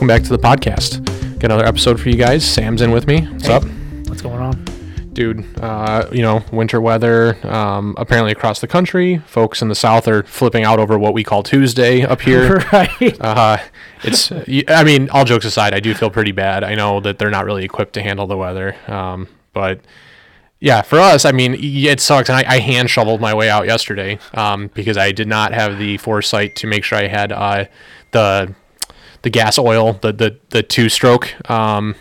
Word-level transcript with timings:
welcome 0.00 0.08
back 0.16 0.22
to 0.22 0.34
the 0.34 0.38
podcast. 0.38 1.04
Got 1.40 1.50
another 1.50 1.66
episode 1.66 2.00
for 2.00 2.08
you 2.08 2.16
guys. 2.16 2.42
Sam's 2.42 2.80
in 2.80 2.90
with 2.90 3.06
me. 3.06 3.26
What's 3.26 3.48
Hey. 3.48 3.52
up, 3.52 3.64
What's 4.06 4.22
going 4.22 4.40
on? 4.40 4.64
dude? 5.12 5.44
Uh, 5.60 6.08
you 6.10 6.22
know, 6.22 6.42
winter 6.52 6.80
weather. 6.80 7.36
Um, 7.46 7.94
apparently 7.98 8.32
across 8.32 8.62
the 8.62 8.66
country, 8.66 9.18
folks 9.26 9.60
in 9.60 9.68
the 9.68 9.74
south 9.74 10.08
are 10.08 10.22
flipping 10.22 10.64
out 10.64 10.78
over 10.78 10.98
what 10.98 11.12
we 11.12 11.22
call 11.22 11.42
Tuesday 11.42 12.00
up 12.00 12.22
here. 12.22 12.56
right. 12.72 13.20
Uh, 13.20 13.58
it's. 14.02 14.32
I 14.68 14.84
mean, 14.84 15.10
all 15.10 15.26
jokes 15.26 15.44
aside, 15.44 15.74
I 15.74 15.80
do 15.80 15.92
feel 15.92 16.08
pretty 16.08 16.32
bad. 16.32 16.64
I 16.64 16.76
know 16.76 17.00
that 17.00 17.18
they're 17.18 17.28
not 17.28 17.44
really 17.44 17.66
equipped 17.66 17.92
to 17.92 18.02
handle 18.02 18.26
the 18.26 18.38
weather. 18.38 18.76
Um, 18.90 19.28
but 19.52 19.80
yeah, 20.60 20.80
for 20.80 20.98
us, 20.98 21.26
I 21.26 21.32
mean, 21.32 21.56
it 21.60 22.00
sucks. 22.00 22.30
And 22.30 22.38
I, 22.38 22.54
I 22.54 22.58
hand 22.60 22.88
shoveled 22.88 23.20
my 23.20 23.34
way 23.34 23.50
out 23.50 23.66
yesterday 23.66 24.18
um, 24.32 24.68
because 24.72 24.96
I 24.96 25.12
did 25.12 25.28
not 25.28 25.52
have 25.52 25.76
the 25.76 25.98
foresight 25.98 26.56
to 26.56 26.66
make 26.66 26.84
sure 26.84 26.96
I 26.96 27.06
had 27.08 27.32
uh, 27.32 27.66
the 28.12 28.54
the 29.22 29.30
gas 29.30 29.58
oil, 29.58 29.94
the 29.94 30.12
the 30.12 30.36
the 30.50 30.62
two 30.62 30.88
stroke 30.88 31.50
um, 31.50 31.94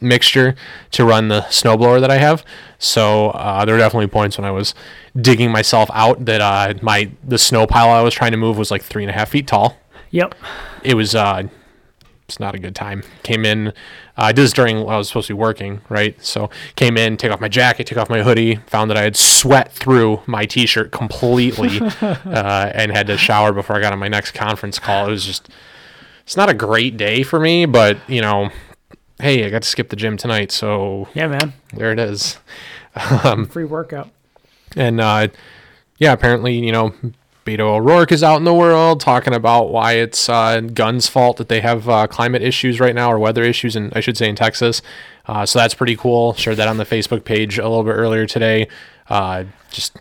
mixture 0.00 0.54
to 0.92 1.04
run 1.04 1.28
the 1.28 1.42
snowblower 1.42 2.00
that 2.00 2.10
I 2.10 2.18
have. 2.18 2.44
So 2.78 3.30
uh, 3.30 3.64
there 3.64 3.74
were 3.74 3.78
definitely 3.80 4.08
points 4.08 4.36
when 4.36 4.44
I 4.44 4.50
was 4.50 4.74
digging 5.20 5.50
myself 5.52 5.88
out 5.92 6.24
that 6.24 6.40
uh, 6.40 6.74
my 6.82 7.10
the 7.22 7.38
snow 7.38 7.66
pile 7.66 7.90
I 7.90 8.02
was 8.02 8.14
trying 8.14 8.32
to 8.32 8.36
move 8.36 8.58
was 8.58 8.70
like 8.70 8.82
three 8.82 9.04
and 9.04 9.10
a 9.10 9.14
half 9.14 9.30
feet 9.30 9.46
tall 9.46 9.78
Yep. 10.10 10.34
it 10.82 10.94
was 10.94 11.14
uh 11.14 11.44
it's 12.28 12.38
not 12.38 12.54
a 12.54 12.58
good 12.58 12.74
time 12.74 13.02
came 13.22 13.44
in 13.46 13.68
uh, 13.68 13.72
i 14.16 14.32
did 14.32 14.42
this 14.42 14.52
during 14.52 14.76
i 14.88 14.96
was 14.98 15.08
supposed 15.08 15.26
to 15.28 15.34
be 15.34 15.38
working 15.38 15.80
right 15.88 16.22
so 16.22 16.50
came 16.76 16.96
in 16.98 17.16
take 17.16 17.30
off 17.32 17.40
my 17.40 17.48
jacket 17.48 17.86
take 17.86 17.96
off 17.96 18.10
my 18.10 18.22
hoodie 18.22 18.56
found 18.66 18.90
that 18.90 18.96
i 18.98 19.02
had 19.02 19.16
sweat 19.16 19.72
through 19.72 20.20
my 20.26 20.44
t-shirt 20.44 20.92
completely 20.92 21.80
uh, 22.02 22.70
and 22.74 22.92
had 22.92 23.06
to 23.06 23.16
shower 23.16 23.52
before 23.52 23.76
i 23.76 23.80
got 23.80 23.92
on 23.92 23.98
my 23.98 24.08
next 24.08 24.32
conference 24.32 24.78
call 24.78 25.06
it 25.06 25.10
was 25.10 25.24
just 25.24 25.48
it's 26.22 26.36
not 26.36 26.48
a 26.48 26.54
great 26.54 26.96
day 26.96 27.22
for 27.22 27.38
me 27.40 27.64
but 27.66 27.96
you 28.08 28.20
know 28.20 28.50
hey 29.20 29.44
i 29.44 29.50
got 29.50 29.62
to 29.62 29.68
skip 29.68 29.88
the 29.90 29.96
gym 29.96 30.16
tonight 30.16 30.50
so 30.52 31.08
Yeah, 31.14 31.28
man. 31.28 31.52
there 31.72 31.92
it 31.92 31.98
is 31.98 32.38
Free 33.48 33.64
workout. 33.64 34.10
and 34.76 35.00
uh, 35.00 35.28
yeah, 35.98 36.12
apparently, 36.12 36.54
you 36.58 36.72
know, 36.72 36.92
Beto 37.46 37.60
O'Rourke 37.60 38.12
is 38.12 38.22
out 38.22 38.36
in 38.36 38.44
the 38.44 38.52
world 38.52 39.00
talking 39.00 39.32
about 39.32 39.70
why 39.70 39.92
it's 39.94 40.28
uh, 40.28 40.60
guns' 40.60 41.06
fault 41.08 41.36
that 41.38 41.48
they 41.48 41.60
have 41.60 41.88
uh, 41.88 42.06
climate 42.06 42.42
issues 42.42 42.80
right 42.80 42.94
now 42.94 43.10
or 43.10 43.18
weather 43.18 43.44
issues, 43.44 43.76
in, 43.76 43.92
I 43.94 44.00
should 44.00 44.16
say, 44.18 44.28
in 44.28 44.36
Texas. 44.36 44.82
Uh, 45.26 45.46
so 45.46 45.58
that's 45.58 45.72
pretty 45.74 45.96
cool. 45.96 46.34
Shared 46.34 46.56
that 46.58 46.68
on 46.68 46.76
the 46.76 46.84
Facebook 46.84 47.24
page 47.24 47.56
a 47.58 47.62
little 47.62 47.84
bit 47.84 47.92
earlier 47.92 48.26
today. 48.26 48.68
Uh, 49.08 49.44
just 49.70 49.96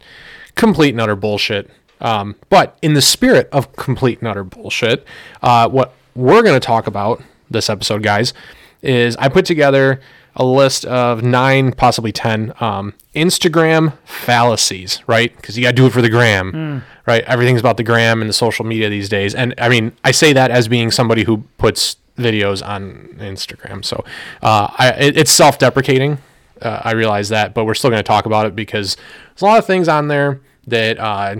complete 0.55 0.89
and 0.93 0.99
utter 1.01 1.15
bullshit. 1.15 1.69
Um, 2.01 2.35
but 2.49 2.77
in 2.81 2.93
the 2.93 3.01
spirit 3.01 3.47
of 3.53 3.73
complete 3.75 4.19
and 4.19 4.27
utter 4.27 4.43
bullshit, 4.43 5.05
uh, 5.43 5.69
what 5.69 5.93
we're 6.15 6.41
going 6.43 6.59
to 6.59 6.65
talk 6.65 6.87
about 6.87 7.21
this 7.49 7.69
episode, 7.69 8.03
guys, 8.03 8.33
is 8.81 9.15
I 9.17 9.29
put 9.29 9.45
together 9.45 10.01
a 10.35 10.45
list 10.45 10.85
of 10.85 11.23
nine, 11.23 11.73
possibly 11.73 12.11
10 12.11 12.53
um, 12.59 12.93
Instagram 13.13 13.97
fallacies, 14.05 15.01
right? 15.07 15.35
Because 15.35 15.57
you 15.57 15.63
got 15.63 15.71
to 15.71 15.75
do 15.75 15.85
it 15.85 15.91
for 15.91 16.01
the 16.01 16.09
gram, 16.09 16.83
right? 17.05 17.23
Everything's 17.25 17.59
about 17.59 17.77
the 17.77 17.83
gram 17.83 18.21
and 18.21 18.29
the 18.29 18.33
social 18.33 18.65
media 18.65 18.89
these 18.89 19.09
days. 19.09 19.35
And 19.35 19.53
I 19.57 19.67
mean, 19.69 19.91
I 20.03 20.11
say 20.11 20.33
that 20.33 20.49
as 20.51 20.67
being 20.67 20.89
somebody 20.91 21.23
who 21.23 21.43
puts 21.57 21.97
videos 22.17 22.65
on 22.65 23.15
Instagram. 23.19 23.83
So 23.83 24.03
uh, 24.41 24.67
I, 24.77 24.89
it, 24.99 25.17
it's 25.17 25.31
self 25.31 25.57
deprecating. 25.57 26.19
Uh, 26.61 26.81
I 26.83 26.91
realize 26.91 27.29
that, 27.29 27.53
but 27.53 27.65
we're 27.65 27.73
still 27.73 27.89
going 27.89 27.99
to 27.99 28.07
talk 28.07 28.25
about 28.25 28.45
it 28.45 28.55
because 28.55 28.95
there's 29.29 29.41
a 29.41 29.45
lot 29.45 29.59
of 29.59 29.65
things 29.65 29.87
on 29.87 30.07
there 30.07 30.39
that 30.67 30.99
uh, 30.99 31.35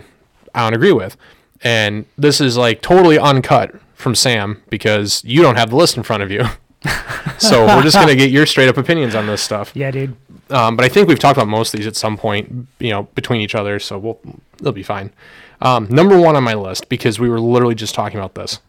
I 0.53 0.63
don't 0.63 0.73
agree 0.73 0.93
with. 0.93 1.15
And 1.63 2.05
this 2.17 2.41
is 2.41 2.57
like 2.57 2.81
totally 2.81 3.19
uncut 3.19 3.75
from 4.01 4.15
Sam 4.15 4.61
because 4.69 5.23
you 5.23 5.41
don't 5.41 5.55
have 5.55 5.69
the 5.69 5.75
list 5.75 5.97
in 5.97 6.03
front 6.03 6.23
of 6.23 6.31
you. 6.31 6.43
so 7.37 7.65
we're 7.65 7.83
just 7.83 7.95
going 7.95 8.07
to 8.07 8.15
get 8.15 8.31
your 8.31 8.45
straight 8.45 8.67
up 8.67 8.77
opinions 8.77 9.13
on 9.15 9.27
this 9.27 9.41
stuff. 9.41 9.71
Yeah, 9.75 9.91
dude. 9.91 10.15
Um, 10.49 10.75
but 10.75 10.83
I 10.83 10.89
think 10.89 11.07
we've 11.07 11.19
talked 11.19 11.37
about 11.37 11.47
most 11.47 11.73
of 11.73 11.79
these 11.79 11.87
at 11.87 11.95
some 11.95 12.17
point, 12.17 12.67
you 12.79 12.89
know, 12.89 13.03
between 13.15 13.41
each 13.41 13.55
other. 13.55 13.79
So 13.79 13.97
we'll, 13.97 14.19
they'll 14.57 14.73
be 14.73 14.83
fine. 14.83 15.13
Um, 15.61 15.87
number 15.89 16.19
one 16.19 16.35
on 16.35 16.43
my 16.43 16.55
list, 16.55 16.89
because 16.89 17.19
we 17.19 17.29
were 17.29 17.39
literally 17.39 17.75
just 17.75 17.93
talking 17.93 18.19
about 18.19 18.35
this 18.35 18.59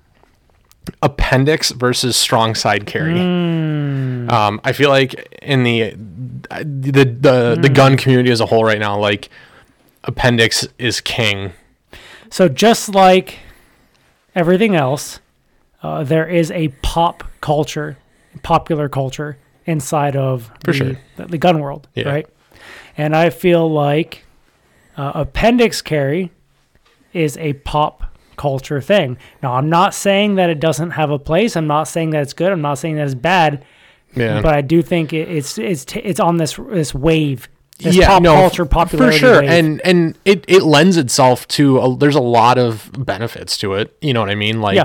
appendix 1.01 1.71
versus 1.71 2.17
strong 2.17 2.55
side 2.55 2.87
carry. 2.87 3.19
Um, 3.19 4.61
I 4.65 4.73
feel 4.73 4.91
like 4.91 5.39
in 5.41 5.63
the 5.63 5.95
the 6.61 7.05
the, 7.05 7.59
the 7.61 7.69
gun 7.69 7.97
community 7.97 8.31
as 8.31 8.41
a 8.41 8.47
whole 8.47 8.65
right 8.65 8.79
now, 8.79 8.99
like 8.99 9.29
appendix 10.05 10.67
is 10.79 11.01
king. 11.01 11.53
So 12.31 12.49
just 12.49 12.89
like 12.89 13.39
everything 14.35 14.75
else, 14.75 15.21
uh, 15.83 16.05
there 16.05 16.27
is 16.29 16.51
a 16.51 16.69
pop 16.83 17.25
culture, 17.41 17.99
popular 18.43 18.89
culture 18.89 19.37
inside 19.67 20.17
of 20.17 20.51
the, 20.65 20.73
sure. 20.73 20.97
the, 21.17 21.27
the 21.27 21.39
gun 21.39 21.61
world, 21.61 21.89
Yeah. 21.95 22.09
right? 22.09 22.27
And 22.97 23.15
I 23.17 23.31
feel 23.31 23.71
like 23.71 24.25
uh, 24.97 25.13
appendix 25.15 25.81
carry 25.83 26.31
is 27.13 27.37
a 27.39 27.55
pop 27.55 28.05
culture 28.37 28.81
thing. 28.81 29.17
Now, 29.43 29.55
I'm 29.55 29.69
not 29.69 29.95
saying 29.95 30.35
that 30.37 30.51
it 30.51 30.61
doesn't 30.61 30.91
have 30.93 31.11
a 31.11 31.19
place. 31.19 31.57
I'm 31.57 31.67
not 31.67 31.85
saying 31.85 32.11
that 32.11 32.23
it's 32.23 32.33
good. 32.33 32.53
I'm 32.53 32.61
not 32.63 32.75
saying 32.79 32.97
that 32.97 33.05
it's 33.05 33.15
bad. 33.15 33.65
Yeah. 34.15 34.43
But 34.43 34.55
I 34.55 34.61
do 34.61 34.83
think 34.83 35.13
it, 35.15 35.29
it's 35.31 35.57
it's 35.57 35.87
t- 35.87 36.01
it's 36.01 36.21
on 36.21 36.37
this 36.37 36.57
this 36.71 36.95
wave, 36.95 37.49
this 37.83 37.97
yeah, 37.97 38.07
pop 38.07 38.23
no, 38.23 38.35
culture 38.35 38.65
popularity 38.65 39.19
for 39.19 39.27
sure, 39.27 39.41
wave. 39.41 39.51
and 39.51 39.81
and 39.83 40.19
it, 40.25 40.45
it 40.49 40.63
lends 40.63 40.97
itself 40.97 41.47
to 41.49 41.79
a, 41.79 41.97
there's 41.97 42.15
a 42.15 42.21
lot 42.21 42.59
of 42.59 42.91
benefits 42.97 43.57
to 43.59 43.75
it. 43.75 43.97
You 44.01 44.13
know 44.15 44.21
what 44.21 44.31
I 44.31 44.35
mean? 44.35 44.61
Like, 44.61 44.77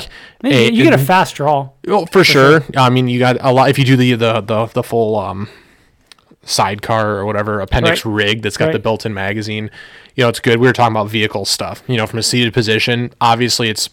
yeah, 0.43 0.49
you, 0.49 0.83
get 0.83 0.93
a 0.93 0.97
fast 0.97 1.35
draw. 1.35 1.69
Well, 1.85 2.05
for, 2.07 2.23
sure. 2.23 2.63
I 2.75 2.89
mean, 2.89 3.07
you 3.07 3.19
got 3.19 3.37
a 3.39 3.51
lot. 3.51 3.69
If 3.69 3.79
you 3.79 3.85
do 3.85 3.95
the 3.95 4.13
the 4.13 4.41
the, 4.41 4.65
the 4.67 4.83
full 4.83 5.17
um, 5.17 5.47
sidecar 6.43 7.17
or 7.17 7.25
whatever 7.25 7.59
appendix 7.59 8.05
Right. 8.05 8.25
rig 8.25 8.41
that's 8.41 8.57
got 8.57 8.71
the 8.71 8.79
built-in 8.79 9.13
magazine, 9.13 9.69
you 10.15 10.23
know, 10.23 10.29
it's 10.29 10.39
good. 10.39 10.59
We 10.59 10.67
were 10.67 10.73
talking 10.73 10.95
about 10.95 11.09
vehicle 11.09 11.45
stuff. 11.45 11.83
You 11.87 11.97
know, 11.97 12.07
from 12.07 12.19
a 12.19 12.23
seated 12.23 12.53
position, 12.53 13.13
obviously 13.21 13.69
it's 13.69 13.89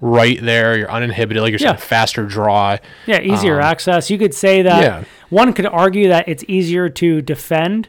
right 0.00 0.38
there. 0.42 0.76
You're 0.76 0.90
uninhibited. 0.90 1.42
Like 1.42 1.50
you're 1.50 1.58
saying, 1.58 1.78
faster 1.78 2.26
draw. 2.26 2.78
Yeah, 3.06 3.20
easier 3.20 3.60
access. 3.60 4.10
You 4.10 4.18
could 4.18 4.34
say 4.34 4.62
that. 4.62 4.76
Um, 4.76 4.82
yeah. 4.82 5.04
One 5.30 5.52
could 5.52 5.66
argue 5.66 6.08
that 6.08 6.28
it's 6.28 6.44
easier 6.46 6.88
to 6.90 7.22
defend. 7.22 7.88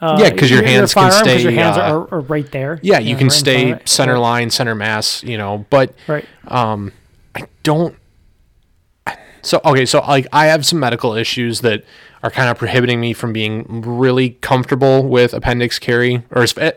Uh, 0.00 0.18
Yeah, 0.20 0.30
'cause 0.30 0.50
your 0.50 0.62
hands 0.62 0.92
can 0.92 1.10
'cause 1.10 1.24
your 1.26 1.50
stay, 1.50 1.54
hands 1.54 1.76
uh, 1.78 1.80
are, 1.82 2.08
are 2.14 2.20
right 2.20 2.50
there. 2.50 2.78
Yeah, 2.82 2.98
you 2.98 3.12
know, 3.14 3.18
can 3.18 3.28
right 3.28 3.32
stay 3.36 3.78
center 3.86 4.12
Right. 4.14 4.18
line, 4.20 4.50
center 4.50 4.74
mass. 4.74 5.22
You 5.22 5.38
know, 5.38 5.64
but 5.70 5.94
Right. 6.06 6.24
um 6.48 6.92
i 7.34 7.44
don't 7.62 7.94
so 9.42 9.60
okay 9.64 9.84
so 9.86 10.00
like 10.00 10.26
i 10.32 10.46
have 10.46 10.64
some 10.66 10.80
medical 10.80 11.14
issues 11.14 11.60
that 11.60 11.84
are 12.22 12.30
kind 12.30 12.48
of 12.50 12.56
prohibiting 12.58 13.00
me 13.00 13.12
from 13.12 13.32
being 13.32 13.82
really 13.82 14.30
comfortable 14.40 15.02
with 15.06 15.32
appendix 15.34 15.78
carry 15.78 16.22
or 16.30 16.42
as, 16.42 16.56
eh, 16.58 16.72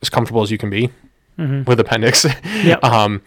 as 0.00 0.08
comfortable 0.08 0.42
as 0.42 0.50
you 0.50 0.58
can 0.58 0.70
be 0.70 0.90
with 1.66 1.78
appendix 1.80 2.24
Yep. 2.64 2.82
um 2.84 3.22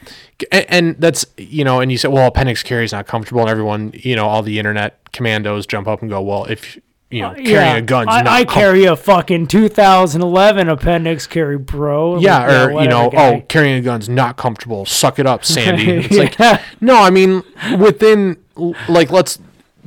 and, 0.52 0.66
and 0.70 0.96
that's 1.00 1.26
you 1.38 1.64
know 1.64 1.80
and 1.82 1.92
you 1.92 1.98
say 1.98 2.08
well 2.08 2.28
appendix 2.28 2.64
carry 2.64 2.84
is 2.86 2.92
not 2.94 3.06
comfortable 3.08 3.42
and 3.42 3.50
everyone 3.50 3.92
you 3.94 4.16
know 4.16 4.26
all 4.28 4.42
the 4.44 4.58
internet 4.60 4.98
commandos 5.14 5.66
jump 5.68 5.88
up 5.88 6.02
and 6.02 6.10
go 6.10 6.22
well 6.22 6.46
if 6.46 6.78
you 7.12 7.22
know 7.22 7.34
carrying 7.34 7.50
yeah, 7.50 7.76
a 7.76 7.82
gun's 7.82 8.08
I, 8.10 8.40
I 8.40 8.46
carry 8.46 8.86
a 8.86 8.96
fucking 8.96 9.48
2011 9.48 10.70
appendix 10.70 11.28
carry, 11.28 11.58
bro. 11.58 12.14
Like, 12.14 12.24
yeah, 12.24 12.66
or 12.66 12.82
you 12.82 12.88
know, 12.88 13.10
guy. 13.10 13.36
oh, 13.36 13.42
carrying 13.42 13.76
a 13.76 13.82
gun's 13.82 14.10
not 14.10 14.38
comfortable. 14.38 14.86
Suck 14.86 15.20
it 15.20 15.26
up, 15.28 15.46
Sandy. 15.46 15.92
It's 16.12 16.18
like, 16.40 16.62
no, 16.82 16.96
I 16.96 17.10
mean, 17.10 17.44
within, 17.78 18.38
like, 18.88 19.12
let's 19.12 19.40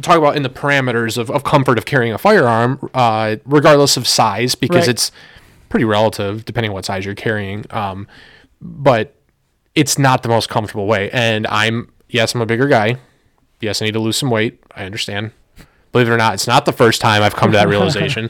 talk 0.02 0.18
about 0.18 0.36
in 0.36 0.42
the 0.42 0.50
parameters 0.50 1.16
of, 1.18 1.30
of 1.30 1.44
comfort 1.44 1.78
of 1.78 1.86
carrying 1.86 2.12
a 2.12 2.18
firearm, 2.18 2.88
uh, 2.94 3.36
regardless 3.44 3.96
of 3.96 4.06
size, 4.06 4.54
because 4.54 4.86
Right. 4.86 4.88
it's 4.88 5.10
pretty 5.68 5.84
relative 5.84 6.44
depending 6.44 6.70
on 6.70 6.74
what 6.74 6.84
size 6.84 7.04
you're 7.04 7.14
carrying. 7.14 7.64
Um, 7.70 8.06
but 8.60 9.14
it's 9.74 9.98
not 9.98 10.22
the 10.22 10.28
most 10.28 10.48
comfortable 10.48 10.86
way. 10.86 11.10
And 11.10 11.46
I'm, 11.46 11.90
yes, 12.08 12.34
I'm 12.34 12.40
a 12.40 12.46
bigger 12.46 12.68
guy. 12.68 12.96
Yes, 13.60 13.80
I 13.80 13.86
need 13.86 13.92
to 13.94 14.00
lose 14.00 14.16
some 14.16 14.30
weight. 14.30 14.62
I 14.76 14.84
understand. 14.84 15.32
Believe 15.94 16.08
it 16.08 16.12
or 16.12 16.16
not, 16.16 16.34
it's 16.34 16.48
not 16.48 16.64
the 16.64 16.72
first 16.72 17.00
time 17.00 17.22
I've 17.22 17.36
come 17.36 17.52
to 17.52 17.56
that 17.56 17.68
realization. 17.74 18.28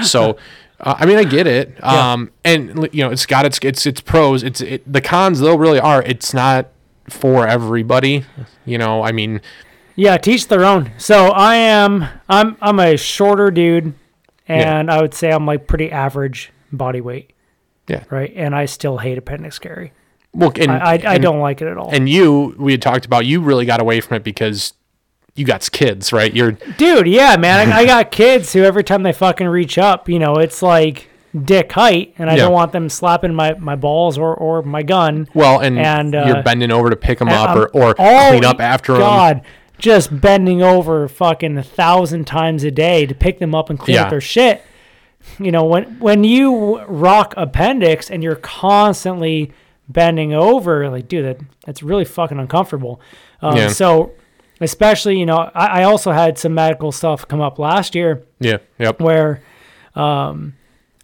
so, 0.00 0.36
uh, 0.78 0.94
I 0.96 1.06
mean, 1.06 1.18
I 1.18 1.24
get 1.24 1.48
it. 1.48 1.82
Um, 1.82 2.30
and 2.44 2.88
you 2.92 3.02
know, 3.02 3.10
it's 3.10 3.26
got 3.26 3.44
its 3.44 3.58
its 3.58 3.84
its 3.84 4.00
pros. 4.00 4.44
It's 4.44 4.60
it, 4.60 4.90
the 4.90 5.00
cons 5.00 5.40
though 5.40 5.56
really 5.56 5.80
are. 5.80 6.04
It's 6.04 6.32
not 6.32 6.68
for 7.08 7.48
everybody. 7.48 8.24
You 8.64 8.78
know, 8.78 9.02
I 9.02 9.10
mean, 9.10 9.40
Yeah, 9.96 10.18
teach 10.18 10.46
their 10.46 10.64
own. 10.64 10.92
So 10.98 11.30
I 11.30 11.56
am 11.56 12.06
I'm 12.28 12.56
I'm 12.62 12.78
a 12.78 12.96
shorter 12.96 13.50
dude 13.50 13.92
and 14.46 14.88
I 14.88 15.02
would 15.02 15.12
say 15.12 15.32
I'm 15.32 15.46
like 15.46 15.66
pretty 15.66 15.90
average 15.90 16.52
body 16.70 17.00
weight, 17.00 17.32
yeah. 17.88 18.04
right? 18.08 18.32
And 18.36 18.54
I 18.54 18.66
still 18.66 18.98
hate 18.98 19.18
appendix 19.18 19.58
carry. 19.58 19.92
Well, 20.32 20.52
and, 20.60 20.70
I 20.70 20.92
I, 20.92 21.00
I 21.14 21.18
don't 21.18 21.40
like 21.40 21.60
it 21.60 21.66
at 21.66 21.76
all. 21.76 21.90
And 21.92 22.08
you, 22.08 22.54
we 22.56 22.70
had 22.70 22.80
talked 22.80 23.04
about. 23.04 23.26
You 23.26 23.40
really 23.40 23.66
got 23.66 23.80
away 23.80 24.00
from 24.00 24.16
it 24.16 24.22
because 24.22 24.74
you 25.34 25.44
got 25.44 25.68
kids, 25.70 26.12
right? 26.12 26.34
You're 26.34 26.52
Dude, 26.52 27.06
yeah, 27.06 27.36
man. 27.36 27.72
I, 27.72 27.78
I 27.78 27.86
got 27.86 28.10
kids 28.10 28.52
who 28.52 28.62
every 28.62 28.84
time 28.84 29.02
they 29.02 29.12
fucking 29.12 29.46
reach 29.48 29.78
up, 29.78 30.08
you 30.08 30.18
know, 30.18 30.34
it's 30.36 30.62
like 30.62 31.08
dick 31.44 31.70
height, 31.72 32.14
and 32.18 32.28
I 32.28 32.32
Yeah. 32.34 32.44
don't 32.44 32.52
want 32.52 32.72
them 32.72 32.88
slapping 32.88 33.32
my, 33.34 33.54
my 33.54 33.76
balls 33.76 34.18
or, 34.18 34.34
or 34.34 34.62
my 34.62 34.82
gun. 34.82 35.28
well, 35.34 35.60
and, 35.60 35.78
And, 35.78 36.14
uh, 36.14 36.24
you're 36.26 36.42
bending 36.42 36.72
over 36.72 36.90
to 36.90 36.96
pick 36.96 37.18
them 37.20 37.28
up 37.28 37.50
I'm- 37.50 37.58
or, 37.58 37.68
or 37.72 37.94
clean 37.94 38.44
up 38.44 38.60
after 38.60 38.92
them. 38.94 39.00
God, 39.02 39.40
just 39.78 40.20
bending 40.20 40.60
over 40.62 41.06
fucking 41.08 41.56
a 41.56 41.62
thousand 41.62 42.26
times 42.26 42.64
a 42.64 42.70
day 42.70 43.06
to 43.06 43.14
pick 43.14 43.38
them 43.38 43.54
up 43.54 43.70
and 43.70 43.78
clean 43.78 43.94
Yeah. 43.94 44.02
up 44.04 44.10
their 44.10 44.20
shit. 44.20 44.62
You 45.38 45.52
know, 45.52 45.64
when 45.64 45.84
when 46.00 46.24
you 46.24 46.80
rock 46.84 47.34
appendix 47.36 48.10
and 48.10 48.22
you're 48.22 48.36
constantly 48.36 49.52
bending 49.88 50.32
over, 50.34 50.88
like, 50.90 51.08
dude, 51.08 51.24
that 51.24 51.38
that's 51.66 51.82
really 51.82 52.04
fucking 52.04 52.38
uncomfortable. 52.38 53.00
Um, 53.42 53.56
Yeah. 53.56 53.68
So, 53.68 54.12
especially, 54.60 55.18
you 55.18 55.26
know, 55.26 55.50
I, 55.54 55.80
I 55.80 55.82
also 55.84 56.12
had 56.12 56.38
some 56.38 56.54
medical 56.54 56.92
stuff 56.92 57.26
come 57.26 57.40
up 57.40 57.58
last 57.58 57.94
year 57.94 58.22
Yeah. 58.38 58.58
Yep. 58.78 59.00
where 59.00 59.42
um 59.94 60.54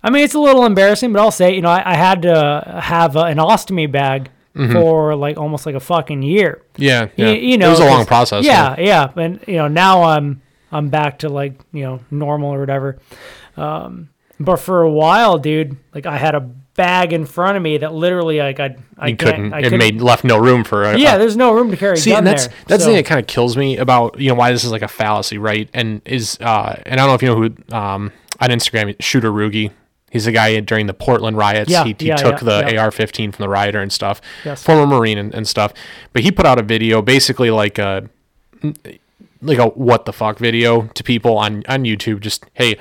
I 0.02 0.10
mean 0.10 0.22
it's 0.24 0.34
a 0.34 0.40
little 0.40 0.64
embarrassing, 0.64 1.12
but 1.12 1.20
I'll 1.20 1.30
say, 1.30 1.54
you 1.54 1.62
know, 1.62 1.70
I, 1.70 1.92
I 1.92 1.96
had 1.96 2.22
to 2.22 2.80
have 2.82 3.16
a, 3.16 3.24
an 3.24 3.38
ostomy 3.38 3.90
bag 3.90 4.30
for 4.72 5.14
like 5.14 5.36
almost 5.36 5.66
like 5.66 5.74
a 5.74 5.80
fucking 5.80 6.22
year. 6.22 6.62
Yeah. 6.78 7.08
Yeah. 7.16 7.32
You, 7.32 7.58
know, 7.58 7.66
it 7.68 7.70
was 7.72 7.80
a 7.80 7.84
long 7.84 8.06
process. 8.06 8.42
Yeah, 8.42 8.74
yeah, 8.78 9.12
and 9.14 9.38
you 9.46 9.56
know 9.56 9.68
now 9.68 10.04
I'm 10.04 10.40
I'm 10.72 10.88
back 10.88 11.18
to 11.20 11.28
like 11.28 11.60
you 11.72 11.82
know 11.82 12.00
normal 12.10 12.54
or 12.54 12.60
whatever. 12.60 12.98
Um, 13.58 14.08
but 14.40 14.56
for 14.56 14.80
a 14.82 14.90
while, 14.90 15.36
dude, 15.38 15.76
like 15.94 16.06
I 16.06 16.16
had 16.16 16.34
a 16.34 16.48
bag 16.76 17.12
in 17.12 17.26
front 17.26 17.56
of 17.56 17.62
me 17.62 17.78
that 17.78 17.92
literally 17.94 18.38
like 18.38 18.60
I 18.60 18.76
I 18.98 19.08
You 19.08 19.16
couldn't. 19.16 19.52
I 19.52 19.58
it 19.58 19.62
couldn't- 19.64 19.78
made 19.78 20.00
left 20.00 20.24
no 20.24 20.38
room 20.38 20.62
for. 20.64 20.84
A, 20.84 20.96
yeah. 20.98 21.16
a- 21.16 21.18
There's 21.18 21.36
no 21.36 21.52
room 21.52 21.70
to 21.70 21.76
carry. 21.76 21.96
See, 21.96 22.12
and 22.12 22.26
that's 22.26 22.46
there. 22.46 22.56
that's 22.68 22.84
so, 22.84 22.90
the 22.90 22.94
thing 22.94 23.02
that 23.02 23.06
kind 23.08 23.20
of 23.20 23.26
kills 23.26 23.56
me 23.56 23.76
about 23.78 24.20
you 24.20 24.28
know 24.28 24.34
why 24.34 24.52
this 24.52 24.64
is 24.64 24.70
like 24.70 24.82
a 24.82 24.88
fallacy, 24.88 25.38
right? 25.38 25.68
And 25.74 26.02
is 26.04 26.38
uh, 26.40 26.80
and 26.86 27.00
I 27.00 27.04
don't 27.04 27.08
know 27.08 27.14
if 27.14 27.22
you 27.22 27.28
know 27.28 27.36
who 27.36 27.76
um 27.76 28.12
on 28.40 28.50
Instagram 28.50 28.94
Shooter 29.00 29.32
Rugi. 29.32 29.70
He's 30.10 30.24
the 30.24 30.32
guy 30.32 30.58
during 30.60 30.86
the 30.86 30.94
Portland 30.94 31.36
riots. 31.36 31.70
Yeah, 31.70 31.84
he, 31.84 31.94
he 31.98 32.06
yeah, 32.06 32.16
took 32.16 32.40
yeah, 32.40 32.62
the 32.64 32.72
yeah. 32.74 32.84
AR-15 32.84 33.34
from 33.34 33.42
the 33.42 33.48
rioter 33.48 33.82
and 33.82 33.92
stuff. 33.92 34.22
Yes. 34.44 34.62
Former 34.62 34.86
Marine 34.86 35.18
and, 35.18 35.34
and 35.34 35.46
stuff. 35.46 35.74
But 36.12 36.22
he 36.22 36.30
put 36.30 36.46
out 36.46 36.58
a 36.58 36.62
video, 36.62 37.02
basically 37.02 37.50
like 37.50 37.78
a 37.78 38.08
like 39.42 39.58
a 39.58 39.66
what 39.66 40.04
the 40.06 40.12
fuck 40.12 40.38
video 40.38 40.82
to 40.94 41.02
people 41.04 41.36
on 41.36 41.64
on 41.68 41.84
YouTube. 41.84 42.20
Just 42.20 42.44
hey, 42.54 42.76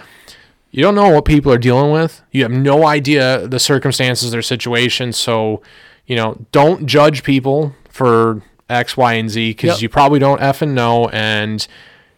you 0.75 0.81
don't 0.81 0.93
know 0.93 1.09
what 1.09 1.23
people 1.23 1.53
are 1.53 1.57
dealing 1.57 1.91
with. 1.93 2.21
You 2.31 2.43
have 2.43 2.51
no 2.51 2.85
idea 2.85 3.47
the 3.47 3.59
circumstances, 3.59 4.31
their 4.31 4.41
situation. 4.41 5.13
So, 5.13 5.61
you 6.05 6.17
know, 6.17 6.45
don't 6.51 6.85
judge 6.85 7.23
people 7.23 7.73
for 7.89 8.41
X, 8.69 8.97
Y, 8.97 9.13
and 9.13 9.29
Z 9.29 9.51
because 9.51 9.77
Yep. 9.77 9.81
you 9.81 9.87
probably 9.89 10.19
don't 10.19 10.41
effing 10.41 10.71
know. 10.71 11.07
And 11.09 11.65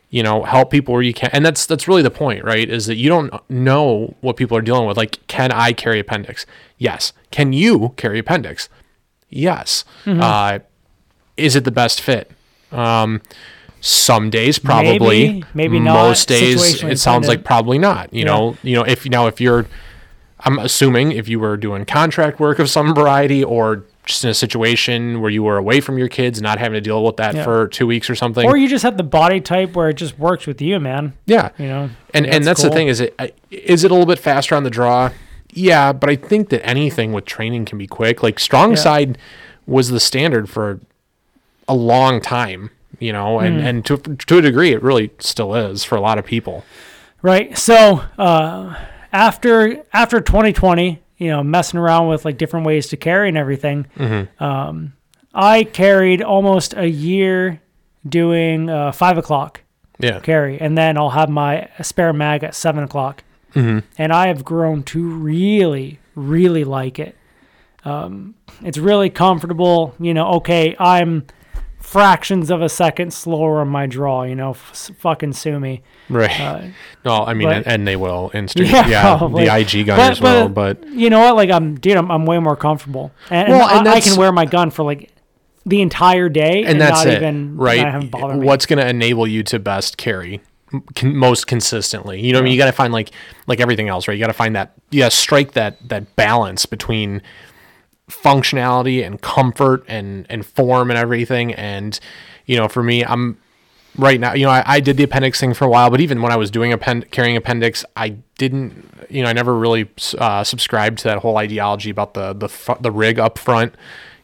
you 0.09 0.23
know, 0.23 0.43
help 0.43 0.71
people 0.71 0.93
where 0.93 1.03
you 1.03 1.13
can. 1.13 1.29
And 1.33 1.45
that's 1.45 1.65
that's 1.67 1.87
really 1.87 2.01
the 2.01 2.09
point, 2.09 2.43
right? 2.43 2.67
Is 2.67 2.85
that 2.87 2.95
you 2.95 3.09
don't 3.09 3.31
know 3.49 4.15
what 4.21 4.37
people 4.37 4.57
are 4.57 4.61
dealing 4.61 4.87
with. 4.87 4.97
Like, 4.97 5.19
can 5.27 5.51
I 5.51 5.73
carry 5.73 5.99
appendix? 5.99 6.45
Yes. 6.77 7.13
Can 7.29 7.53
you 7.53 7.93
carry 7.97 8.17
appendix? 8.17 8.69
Yes. 9.29 9.83
Uh, 10.05 10.59
is 11.35 11.55
it 11.55 11.63
the 11.65 11.71
best 11.71 11.99
fit? 12.01 12.31
Um, 12.71 13.21
some 13.81 14.29
days 14.29 14.59
probably. 14.59 15.27
Maybe, 15.27 15.43
maybe 15.53 15.79
not. 15.79 15.93
Most 15.93 16.27
days 16.27 16.83
it 16.83 16.99
sounds 16.99 17.27
like 17.27 17.43
probably 17.43 17.77
not. 17.77 18.13
You 18.13 18.19
Yeah. 18.21 18.25
know, 18.25 18.57
you 18.63 18.75
know 18.75 18.83
if 18.83 19.05
now 19.07 19.27
if 19.27 19.39
you're, 19.41 19.65
I'm 20.39 20.59
assuming 20.59 21.11
if 21.11 21.27
you 21.27 21.39
were 21.39 21.57
doing 21.57 21.85
contract 21.85 22.39
work 22.39 22.59
of 22.59 22.69
some 22.69 22.93
variety 22.93 23.43
or 23.43 23.83
just 24.05 24.23
in 24.23 24.29
a 24.29 24.33
situation 24.33 25.19
where 25.19 25.29
you 25.29 25.43
were 25.43 25.57
away 25.57 25.81
from 25.81 25.97
your 25.97 26.07
kids, 26.07 26.41
not 26.41 26.59
having 26.59 26.75
to 26.75 26.81
deal 26.81 27.03
with 27.03 27.17
that 27.17 27.35
Yeah. 27.35 27.43
for 27.43 27.67
two 27.67 27.85
weeks 27.85 28.09
or 28.09 28.15
something. 28.15 28.47
Or 28.47 28.55
you 28.55 28.69
just 28.69 28.83
had 28.83 28.97
the 28.97 29.03
body 29.03 29.41
type 29.41 29.75
where 29.75 29.89
it 29.89 29.95
just 29.95 30.17
works 30.17 30.47
with 30.47 30.61
you, 30.61 30.79
man. 30.79 31.11
yeah, 31.25 31.49
You 31.57 31.67
know, 31.67 31.89
and 32.13 32.25
Yeah, 32.25 32.35
and 32.35 32.45
that's 32.45 32.61
the 32.61 32.69
thing 32.69 32.87
is 32.87 33.01
it 33.01 33.13
is 33.51 33.83
it 33.83 33.91
a 33.91 33.93
little 33.93 34.05
bit 34.07 34.19
faster 34.19 34.55
on 34.55 34.63
the 34.63 34.69
draw? 34.69 35.09
Yeah, 35.53 35.91
but 35.91 36.09
I 36.09 36.15
think 36.15 36.49
that 36.49 36.65
anything 36.65 37.11
with 37.13 37.25
training 37.25 37.65
can 37.65 37.77
be 37.77 37.87
quick. 37.87 38.23
Like 38.23 38.39
strong 38.39 38.71
Yeah. 38.71 38.75
side 38.77 39.17
was 39.65 39.89
the 39.89 39.99
standard 39.99 40.49
for 40.49 40.79
a 41.67 41.75
long 41.75 42.21
time, 42.21 42.69
you 42.99 43.13
know, 43.13 43.39
and 43.39 43.59
Mm. 43.59 43.65
and 43.65 43.85
to 43.85 43.97
to 43.97 44.37
a 44.37 44.41
degree 44.41 44.71
it 44.73 44.81
really 44.83 45.11
still 45.19 45.55
is 45.55 45.83
for 45.83 45.95
a 45.95 46.01
lot 46.01 46.17
of 46.17 46.25
people. 46.25 46.63
Right. 47.21 47.57
So 47.57 48.01
uh, 48.17 48.75
after 49.13 49.83
after 49.93 50.21
2020, 50.21 51.01
you 51.17 51.27
know, 51.29 51.43
messing 51.43 51.79
around 51.79 52.07
with 52.07 52.25
like 52.25 52.37
different 52.37 52.65
ways 52.65 52.87
to 52.87 52.97
carry 52.97 53.27
and 53.29 53.37
everything, 53.37 53.87
Mm-hmm. 53.97 54.43
um, 54.43 54.93
I 55.33 55.63
carried 55.63 56.21
almost 56.21 56.73
a 56.75 56.87
year 56.87 57.61
doing 58.07 58.69
uh, 58.69 58.91
five 58.91 59.17
o'clock 59.17 59.61
Yeah. 59.99 60.19
carry, 60.19 60.59
and 60.61 60.77
then 60.77 60.97
I'll 60.97 61.09
have 61.11 61.29
my 61.29 61.69
spare 61.81 62.13
mag 62.13 62.43
at 62.43 62.55
seven 62.55 62.83
o'clock. 62.83 63.23
Mm-hmm. 63.53 63.79
And 63.97 64.13
I 64.13 64.27
have 64.27 64.43
grown 64.45 64.83
to 64.83 65.01
really, 65.09 65.99
really 66.15 66.63
like 66.63 66.99
it. 66.99 67.15
Um, 67.85 68.35
it's 68.63 68.77
really 68.77 69.09
comfortable. 69.09 69.95
You 69.99 70.13
know, 70.13 70.27
okay, 70.35 70.75
I'm 70.79 71.25
fractions 71.87 72.51
of 72.51 72.61
a 72.61 72.67
second 72.67 73.13
slower 73.13 73.61
on 73.61 73.69
my 73.69 73.85
draw. 73.87 74.23
You 74.23 74.35
know, 74.35 74.51
f- 74.51 74.91
fucking 74.99 75.31
sue 75.33 75.57
me. 75.59 75.83
Right. 76.09 76.39
Uh, 76.39 76.61
no, 77.05 77.23
I 77.23 77.33
mean, 77.33 77.47
but- 77.47 77.55
and, 77.57 77.67
and 77.67 77.87
they 77.87 77.95
will 77.95 78.29
in. 78.33 78.47
Yeah, 78.57 78.87
Yeah, 78.87 79.17
probably. 79.17 79.45
the 79.45 79.57
IG 79.57 79.85
gunners 79.85 80.19
will, 80.21 80.49
but 80.49 80.85
you 80.89 81.09
know 81.09 81.19
what? 81.21 81.35
Like 81.37 81.49
I'm, 81.49 81.75
dude, 81.79 81.95
I'm, 81.95 82.11
I'm 82.11 82.25
way 82.25 82.39
more 82.39 82.55
comfortable, 82.57 83.11
and, 83.29 83.49
Well, 83.49 83.67
and 83.69 83.79
and 83.79 83.87
I, 83.87 83.93
I 83.95 84.01
can 84.01 84.17
wear 84.17 84.31
my 84.31 84.45
gun 84.45 84.69
for 84.71 84.83
like 84.83 85.11
the 85.65 85.81
entire 85.81 86.27
day, 86.29 86.59
and, 86.61 86.71
and 86.71 86.81
that's 86.81 87.05
not 87.05 87.07
it, 87.07 87.17
even 87.17 87.55
right? 87.57 87.81
Not 87.81 87.95
even 87.95 88.09
bother 88.09 88.35
me. 88.35 88.45
What's 88.45 88.65
going 88.65 88.79
to 88.79 88.87
enable 88.87 89.25
you 89.27 89.43
to 89.43 89.59
best 89.59 89.97
carry 89.97 90.41
con- 90.95 91.15
most 91.15 91.47
consistently? 91.47 92.21
You 92.21 92.33
know, 92.33 92.39
what 92.39 92.43
I 92.43 92.45
mean, 92.45 92.53
you 92.53 92.57
got 92.57 92.65
to 92.67 92.71
find 92.73 92.91
like 92.93 93.11
like 93.47 93.59
everything 93.59 93.87
else, 93.89 94.07
right? 94.07 94.13
You 94.13 94.19
got 94.19 94.27
to 94.27 94.33
find 94.33 94.55
that, 94.55 94.73
you 94.91 94.99
got 94.99 95.11
to 95.11 95.17
strike 95.17 95.53
that 95.53 95.77
that 95.89 96.15
balance 96.15 96.65
between 96.65 97.21
functionality 98.09 99.05
and 99.05 99.21
comfort 99.21 99.83
and 99.87 100.25
and 100.29 100.45
form 100.45 100.89
and 100.89 100.97
everything. 100.97 101.53
And 101.53 101.99
you 102.45 102.57
know, 102.57 102.67
for 102.67 102.81
me, 102.83 103.03
I'm 103.03 103.37
right 103.97 104.19
now. 104.19 104.33
You 104.33 104.45
know, 104.45 104.51
I, 104.51 104.63
I 104.65 104.79
did 104.79 104.97
the 104.97 105.03
appendix 105.03 105.39
thing 105.39 105.53
for 105.53 105.65
a 105.65 105.69
while, 105.69 105.89
but 105.89 105.99
even 105.99 106.21
when 106.21 106.31
I 106.31 106.37
was 106.37 106.49
doing 106.49 106.71
append- 106.71 107.11
carrying 107.11 107.35
appendix, 107.35 107.83
I 107.95 108.09
didn't. 108.37 108.89
You 109.09 109.23
know, 109.23 109.29
I 109.29 109.33
never 109.33 109.55
really 109.55 109.89
uh, 110.17 110.43
subscribed 110.43 110.99
to 110.99 111.03
that 111.05 111.19
whole 111.19 111.37
ideology 111.37 111.89
about 111.89 112.13
the 112.13 112.33
the 112.33 112.77
the 112.81 112.91
rig 112.91 113.19
up 113.19 113.37
front. 113.37 113.75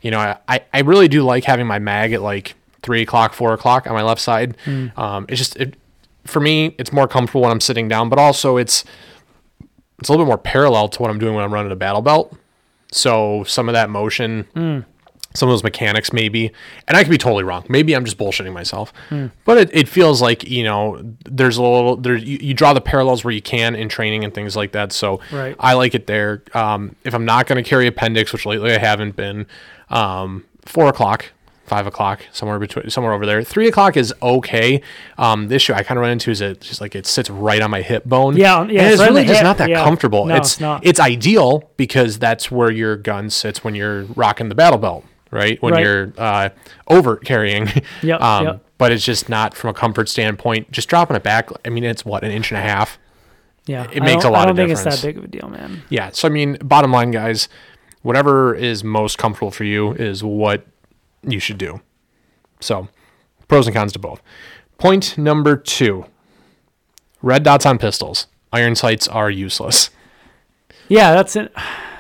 You 0.01 0.11
know, 0.11 0.19
I- 0.19 0.61
I, 0.73 0.81
really 0.81 1.07
do 1.07 1.23
like 1.23 1.45
having 1.45 1.65
my 1.65 1.79
mag 1.79 2.11
at 2.11 2.21
like 2.21 2.55
three 2.81 3.01
o'clock, 3.01 3.33
four 3.33 3.53
o'clock 3.53 3.87
on 3.87 3.93
my 3.93 4.01
left 4.03 4.19
side. 4.19 4.57
Um, 4.97 5.25
it's 5.29 5.39
just 5.39 5.55
it, 5.55 5.75
for 6.25 6.41
me, 6.41 6.75
it's 6.77 6.91
more 6.91 7.07
comfortable 7.07 7.41
when 7.41 7.51
I'm 7.51 7.61
sitting 7.61 7.87
down, 7.87 8.09
but 8.09 8.19
also 8.19 8.57
it's 8.57 8.83
it's 9.99 10.09
a 10.09 10.11
little 10.11 10.25
bit 10.25 10.29
more 10.29 10.37
parallel 10.37 10.89
to 10.89 11.01
what 11.01 11.09
I'm 11.09 11.19
doing 11.19 11.35
when 11.35 11.43
I'm 11.45 11.53
running 11.53 11.71
a 11.71 11.75
battle 11.77 12.01
belt. 12.01 12.35
So 12.93 13.43
some 13.45 13.67
of 13.69 13.73
that 13.73 13.89
motion, 13.89 14.47
some 15.35 15.49
of 15.49 15.53
those 15.53 15.63
mechanics, 15.63 16.13
maybe, 16.13 16.51
and 16.87 16.95
I 16.95 17.03
could 17.03 17.09
be 17.09 17.17
totally 17.17 17.43
wrong. 17.43 17.65
Maybe 17.67 17.95
I'm 17.95 18.05
just 18.05 18.17
bullshitting 18.19 18.53
myself, 18.53 18.93
but 19.45 19.57
it, 19.57 19.69
it 19.73 19.87
feels 19.89 20.21
like 20.21 20.43
you 20.47 20.63
know 20.63 21.01
there's 21.25 21.57
a 21.57 21.63
little 21.63 21.95
there 21.97 22.15
you, 22.15 22.37
you 22.39 22.53
draw 22.53 22.73
the 22.73 22.81
parallels 22.81 23.23
where 23.23 23.33
you 23.33 23.41
can 23.41 23.73
in 23.75 23.89
training 23.89 24.23
and 24.23 24.31
things 24.33 24.55
like 24.55 24.73
that. 24.73 24.91
So 24.91 25.21
Right. 25.31 25.55
I 25.59 25.73
like 25.73 25.95
it 25.95 26.05
there. 26.07 26.43
Um, 26.53 26.95
if 27.03 27.15
I'm 27.15 27.25
not 27.25 27.47
going 27.47 27.61
to 27.63 27.67
carry 27.67 27.87
appendix, 27.87 28.31
which 28.31 28.45
lately 28.45 28.71
I 28.73 28.77
haven't 28.77 29.15
been, 29.15 29.47
um, 29.89 30.45
four 30.65 30.87
o'clock. 30.87 31.31
Five 31.65 31.87
o'clock, 31.87 32.21
somewhere 32.33 32.59
between, 32.59 32.89
somewhere 32.89 33.13
over 33.13 33.25
there. 33.25 33.41
Three 33.41 33.69
o'clock 33.69 33.95
is 33.95 34.13
okay. 34.21 34.81
Um, 35.17 35.47
the 35.47 35.55
issue 35.55 35.71
I 35.73 35.81
kind 35.81 35.97
of 35.97 36.01
run 36.01 36.11
into 36.11 36.29
is 36.29 36.41
it 36.41 36.59
just 36.59 36.81
like 36.81 36.93
it 36.93 37.05
sits 37.07 37.29
right 37.29 37.61
on 37.61 37.71
my 37.71 37.81
hip 37.81 38.03
bone. 38.03 38.35
Yeah, 38.35 38.57
yeah, 38.57 38.61
and 38.63 38.71
it's 38.71 38.91
it's 38.93 38.99
right 38.99 39.09
really 39.09 39.23
just 39.23 39.35
hip, 39.37 39.43
not 39.43 39.57
that 39.59 39.69
yeah. 39.69 39.81
comfortable. 39.81 40.25
No, 40.25 40.35
it's 40.35 40.53
it's 40.53 40.59
not. 40.59 40.85
it's 40.85 40.99
ideal 40.99 41.71
because 41.77 42.19
that's 42.19 42.51
where 42.51 42.69
your 42.69 42.97
gun 42.97 43.29
sits 43.29 43.63
when 43.63 43.75
you're 43.75 44.03
rocking 44.03 44.49
the 44.49 44.55
battle 44.55 44.77
belt, 44.77 45.05
right? 45.31 45.59
When 45.61 45.73
Right. 45.73 45.83
you're 45.85 46.13
uh, 46.17 46.49
overt 46.89 47.23
carrying. 47.23 47.69
Yep, 48.01 48.21
um, 48.21 48.45
yep. 48.45 48.65
But 48.77 48.91
it's 48.91 49.05
just 49.05 49.29
not 49.29 49.55
from 49.55 49.69
a 49.69 49.73
comfort 49.73 50.09
standpoint. 50.09 50.69
Just 50.69 50.89
dropping 50.89 51.15
it 51.15 51.23
back. 51.23 51.49
I 51.63 51.69
mean, 51.69 51.85
it's 51.85 52.03
what 52.03 52.25
an 52.25 52.31
inch 52.31 52.51
and 52.51 52.57
a 52.57 52.61
half. 52.61 52.99
Yeah, 53.67 53.89
it 53.93 54.03
makes 54.03 54.25
a 54.25 54.29
lot 54.29 54.47
I 54.47 54.51
of 54.51 54.57
don't 54.57 54.67
think 54.67 54.71
it's 54.71 54.81
difference. 54.81 55.01
that 55.01 55.07
big 55.07 55.17
of 55.17 55.23
a 55.23 55.27
deal, 55.27 55.47
man. 55.47 55.81
Yeah. 55.87 56.09
So 56.11 56.27
I 56.27 56.31
mean, 56.31 56.57
bottom 56.61 56.91
line, 56.91 57.11
guys, 57.11 57.47
whatever 58.01 58.53
is 58.53 58.83
most 58.83 59.17
comfortable 59.17 59.51
for 59.51 59.63
you 59.63 59.93
is 59.93 60.21
what 60.21 60.67
you 61.23 61.39
should 61.39 61.57
do. 61.57 61.81
So, 62.59 62.87
pros 63.47 63.67
and 63.67 63.75
cons 63.75 63.91
to 63.93 63.99
both. 63.99 64.21
Point 64.77 65.17
number 65.17 65.55
two: 65.57 66.05
red 67.21 67.43
dots 67.43 67.65
on 67.65 67.77
pistols. 67.77 68.27
Iron 68.51 68.75
sights 68.75 69.07
are 69.07 69.29
useless. 69.29 69.89
Yeah, 70.89 71.13
that's 71.13 71.35
it. 71.35 71.51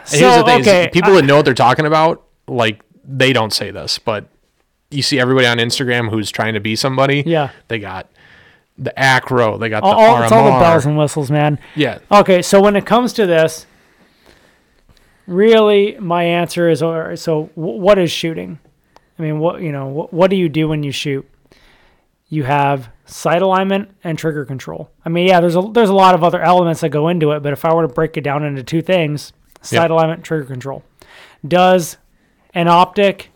So 0.05 0.17
here's 0.17 0.35
the 0.37 0.43
thing: 0.43 0.61
okay, 0.61 0.89
people 0.91 1.11
I- 1.13 1.15
that 1.21 1.25
know 1.25 1.37
what 1.37 1.45
they're 1.45 1.53
talking 1.53 1.85
about, 1.85 2.23
like 2.47 2.81
they 3.05 3.33
don't 3.33 3.53
say 3.53 3.71
this, 3.71 3.97
but 3.99 4.27
you 4.91 5.01
see 5.01 5.19
everybody 5.19 5.47
on 5.47 5.57
Instagram 5.57 6.09
who's 6.09 6.29
trying 6.29 6.53
to 6.53 6.59
be 6.59 6.75
somebody. 6.75 7.23
Yeah. 7.25 7.49
they 7.67 7.79
got 7.79 8.09
the 8.77 8.97
acro, 8.99 9.57
they 9.57 9.69
got 9.69 9.83
all, 9.83 9.91
the 9.91 9.97
all, 9.97 10.23
it's 10.23 10.31
all 10.31 10.45
the 10.45 10.59
bells 10.59 10.85
and 10.85 10.97
whistles, 10.97 11.29
man. 11.31 11.59
yeah, 11.75 11.99
Okay, 12.11 12.41
so 12.41 12.61
when 12.61 12.75
it 12.75 12.85
comes 12.85 13.13
to 13.13 13.25
this, 13.25 13.65
really, 15.27 15.97
my 15.99 16.23
answer 16.23 16.69
is: 16.69 16.81
or 16.81 17.15
so 17.15 17.49
what 17.55 17.97
is 17.97 18.11
shooting? 18.11 18.59
I 19.17 19.21
mean, 19.21 19.39
what 19.39 19.61
you 19.61 19.71
know, 19.71 19.87
what, 19.87 20.13
what 20.13 20.29
do 20.29 20.35
you 20.35 20.49
do 20.49 20.67
when 20.67 20.83
you 20.83 20.91
shoot? 20.91 21.27
You 22.29 22.43
have 22.43 22.89
sight 23.05 23.41
alignment 23.41 23.91
and 24.03 24.17
trigger 24.17 24.43
control. 24.45 24.89
I 25.05 25.09
mean, 25.09 25.27
yeah, 25.27 25.39
there's 25.39 25.55
a 25.55 25.61
there's 25.61 25.89
a 25.89 25.93
lot 25.93 26.15
of 26.15 26.23
other 26.23 26.41
elements 26.41 26.81
that 26.81 26.89
go 26.89 27.07
into 27.09 27.31
it, 27.31 27.43
but 27.43 27.53
if 27.53 27.63
I 27.65 27.73
were 27.73 27.87
to 27.87 27.93
break 27.93 28.17
it 28.17 28.21
down 28.21 28.43
into 28.43 28.63
two 28.63 28.81
things, 28.81 29.33
sight 29.61 29.81
Yep. 29.83 29.89
alignment, 29.91 30.23
trigger 30.23 30.45
control. 30.45 30.83
Does 31.47 31.97
an 32.53 32.67
optic 32.67 33.29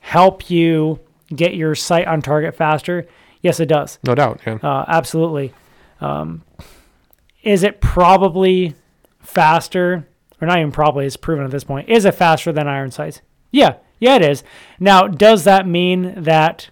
help 0.00 0.50
you 0.50 0.98
get 1.34 1.54
your 1.54 1.74
sight 1.74 2.06
on 2.06 2.22
target 2.22 2.54
faster? 2.56 3.06
Yes, 3.40 3.60
it 3.60 3.66
does. 3.66 3.98
No 4.04 4.14
doubt. 4.14 4.40
Yeah. 4.46 4.54
Uh, 4.62 4.84
absolutely. 4.88 5.52
Um, 6.00 6.42
is 7.42 7.62
it 7.62 7.80
probably 7.80 8.74
faster, 9.20 10.08
or 10.40 10.46
not 10.48 10.58
even 10.58 10.72
probably? 10.72 11.06
It's 11.06 11.16
proven 11.16 11.44
at 11.44 11.50
this 11.50 11.64
point. 11.64 11.88
Is 11.88 12.04
it 12.04 12.14
faster 12.14 12.52
than 12.52 12.66
iron 12.66 12.90
sights? 12.90 13.20
Yeah, 13.50 13.74
yeah, 14.04 14.16
it 14.16 14.22
is. 14.22 14.42
Now, 14.78 15.06
does 15.08 15.44
that 15.44 15.66
mean 15.66 16.14
that 16.22 16.68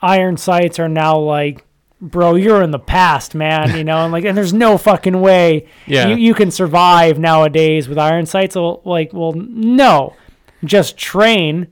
iron 0.00 0.36
sights 0.36 0.78
are 0.78 0.88
now 0.88 1.18
like, 1.18 1.64
bro, 2.00 2.34
you're 2.34 2.62
in 2.62 2.70
the 2.70 2.78
past, 2.78 3.34
man? 3.34 3.76
You 3.76 3.84
know, 3.84 3.98
and 4.04 4.12
like, 4.12 4.24
and 4.24 4.36
there's 4.36 4.52
no 4.52 4.78
fucking 4.78 5.20
way 5.20 5.66
Yeah. 5.86 6.08
you, 6.08 6.16
you 6.16 6.34
can 6.34 6.50
survive 6.50 7.18
nowadays 7.18 7.88
with 7.88 7.98
iron 7.98 8.26
sights. 8.26 8.54
Well, 8.56 8.80
like, 8.84 9.12
well, 9.12 9.32
no, 9.32 10.14
just 10.64 10.96
train, 10.96 11.68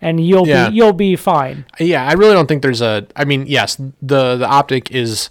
and 0.00 0.24
you'll 0.26 0.46
Yeah. 0.48 0.68
be 0.70 0.76
you'll 0.76 0.92
be 0.92 1.16
fine. 1.16 1.64
Yeah, 1.80 2.06
I 2.06 2.12
really 2.12 2.34
don't 2.34 2.46
think 2.46 2.62
there's 2.62 2.82
a. 2.82 3.06
I 3.16 3.24
mean, 3.24 3.46
yes, 3.46 3.76
the 4.02 4.36
the 4.36 4.46
optic 4.46 4.90
is, 4.90 5.30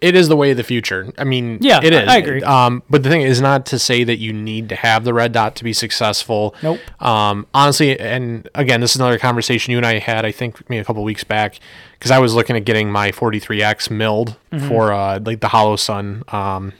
it 0.00 0.14
is 0.14 0.28
the 0.28 0.36
way 0.36 0.50
of 0.50 0.56
the 0.56 0.62
future. 0.64 1.12
I 1.16 1.24
mean, 1.24 1.58
Yeah, 1.60 1.80
it 1.82 1.92
is. 1.92 2.08
I- 2.08 2.14
I 2.14 2.16
agree. 2.18 2.42
Um, 2.42 2.82
but 2.90 3.02
the 3.02 3.08
thing 3.08 3.22
is 3.22 3.40
not 3.40 3.64
to 3.66 3.78
say 3.78 4.04
that 4.04 4.16
you 4.18 4.32
need 4.32 4.68
to 4.70 4.76
have 4.76 5.04
the 5.04 5.14
red 5.14 5.32
dot 5.32 5.56
to 5.56 5.64
be 5.64 5.72
successful. 5.72 6.54
Nope. 6.62 6.80
Um, 7.02 7.46
honestly, 7.54 7.98
and 7.98 8.48
again, 8.54 8.80
this 8.80 8.90
is 8.90 8.96
another 9.00 9.18
conversation 9.18 9.70
you 9.72 9.78
and 9.78 9.86
I 9.86 9.98
had. 9.98 10.24
I 10.26 10.32
think 10.32 10.68
maybe 10.68 10.80
a 10.80 10.84
couple 10.84 11.02
weeks 11.04 11.24
back 11.24 11.58
because 11.98 12.10
I 12.10 12.18
was 12.18 12.34
looking 12.34 12.56
at 12.56 12.64
getting 12.64 12.90
my 12.90 13.12
43x 13.12 13.90
milled 13.90 14.36
Mm-hmm. 14.52 14.68
for 14.68 14.92
uh 14.92 15.18
like 15.24 15.40
the 15.40 15.48
Holosun 15.48 16.32
um 16.32 16.72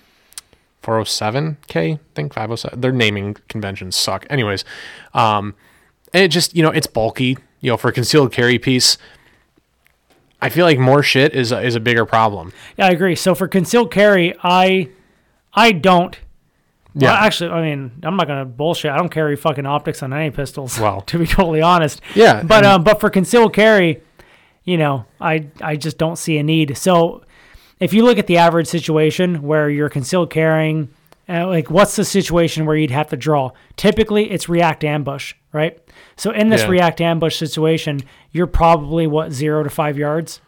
407k. 0.82 1.94
I 1.94 1.98
think 2.14 2.34
507. 2.34 2.80
Their 2.80 2.92
naming 2.92 3.36
conventions 3.48 3.96
suck. 3.96 4.26
Anyways, 4.30 4.64
um, 5.14 5.54
and 6.12 6.22
it 6.22 6.28
just 6.28 6.54
you 6.54 6.62
know 6.62 6.70
it's 6.70 6.86
bulky. 6.86 7.38
You 7.60 7.70
know, 7.70 7.76
for 7.78 7.88
a 7.88 7.92
concealed 7.92 8.30
carry 8.32 8.58
piece. 8.58 8.98
I 10.44 10.50
feel 10.50 10.66
like 10.66 10.78
more 10.78 11.02
shit 11.02 11.34
is 11.34 11.52
a, 11.52 11.62
is 11.62 11.74
a 11.74 11.80
bigger 11.80 12.04
problem. 12.04 12.52
Yeah, 12.76 12.86
I 12.86 12.90
agree. 12.90 13.16
So 13.16 13.34
for 13.34 13.48
concealed 13.48 13.90
carry, 13.90 14.34
I 14.42 14.90
I 15.54 15.72
don't. 15.72 16.18
Yeah. 16.94 17.08
Well, 17.12 17.16
actually, 17.16 17.50
I 17.50 17.62
mean, 17.62 17.92
I'm 18.02 18.16
not 18.16 18.26
gonna 18.26 18.44
bullshit. 18.44 18.90
I 18.90 18.98
don't 18.98 19.08
carry 19.08 19.36
fucking 19.36 19.64
optics 19.64 20.02
on 20.02 20.12
any 20.12 20.30
pistols. 20.30 20.78
Well. 20.84 21.00
to 21.00 21.18
be 21.18 21.26
totally 21.26 21.62
honest. 21.62 22.02
Yeah, 22.14 22.42
But 22.42 22.66
um, 22.66 22.84
but 22.84 23.00
for 23.00 23.08
concealed 23.08 23.54
carry, 23.54 24.02
you 24.64 24.76
know, 24.76 25.06
I 25.18 25.48
I 25.62 25.76
just 25.76 25.96
don't 25.96 26.16
see 26.16 26.36
a 26.36 26.42
need. 26.42 26.76
So 26.76 27.24
if 27.80 27.94
you 27.94 28.04
look 28.04 28.18
at 28.18 28.26
the 28.26 28.36
average 28.36 28.66
situation 28.66 29.42
where 29.42 29.70
you're 29.70 29.88
concealed 29.88 30.28
carrying, 30.30 30.90
uh, 31.26 31.46
like 31.48 31.70
what's 31.70 31.96
the 31.96 32.04
situation 32.04 32.66
where 32.66 32.76
you'd 32.76 32.90
have 32.90 33.08
to 33.08 33.16
draw? 33.16 33.52
Typically, 33.76 34.30
it's 34.30 34.48
react 34.48 34.84
ambush, 34.84 35.32
right? 35.54 35.78
So 36.16 36.30
in 36.32 36.50
this 36.50 36.62
Yeah. 36.62 36.68
react 36.68 37.00
ambush 37.00 37.36
situation, 37.36 38.00
you're 38.32 38.46
probably 38.46 39.06
what 39.06 39.32
zero 39.32 39.62
to 39.62 39.70
five 39.70 39.96
yards. 39.96 40.40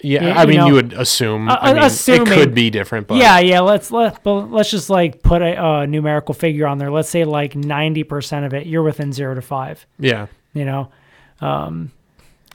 Yeah, 0.00 0.26
Yeah, 0.26 0.38
I 0.38 0.42
you 0.42 0.48
mean, 0.48 0.56
know, 0.58 0.66
you 0.68 0.74
would 0.74 0.92
assume. 0.92 1.48
uh, 1.48 1.56
I 1.60 1.72
mean, 1.72 1.82
assuming- 1.82 2.32
it 2.32 2.34
could 2.34 2.54
be 2.54 2.68
different, 2.70 3.06
but 3.06 3.16
yeah, 3.16 3.38
yeah. 3.38 3.60
Let's 3.60 3.90
let 3.90 4.22
but 4.22 4.50
let's 4.52 4.70
just 4.70 4.88
like 4.90 5.22
put 5.22 5.40
a 5.42 5.62
uh, 5.62 5.86
numerical 5.86 6.34
figure 6.34 6.66
on 6.66 6.78
there. 6.78 6.90
Let's 6.90 7.08
say 7.08 7.24
like 7.24 7.54
ninety 7.56 8.04
percent 8.04 8.44
of 8.46 8.52
it, 8.54 8.66
you're 8.66 8.82
within 8.82 9.12
zero 9.12 9.34
to 9.34 9.42
five. 9.42 9.86
yeah, 9.98 10.26
You 10.52 10.64
know, 10.66 10.90
um, 11.40 11.90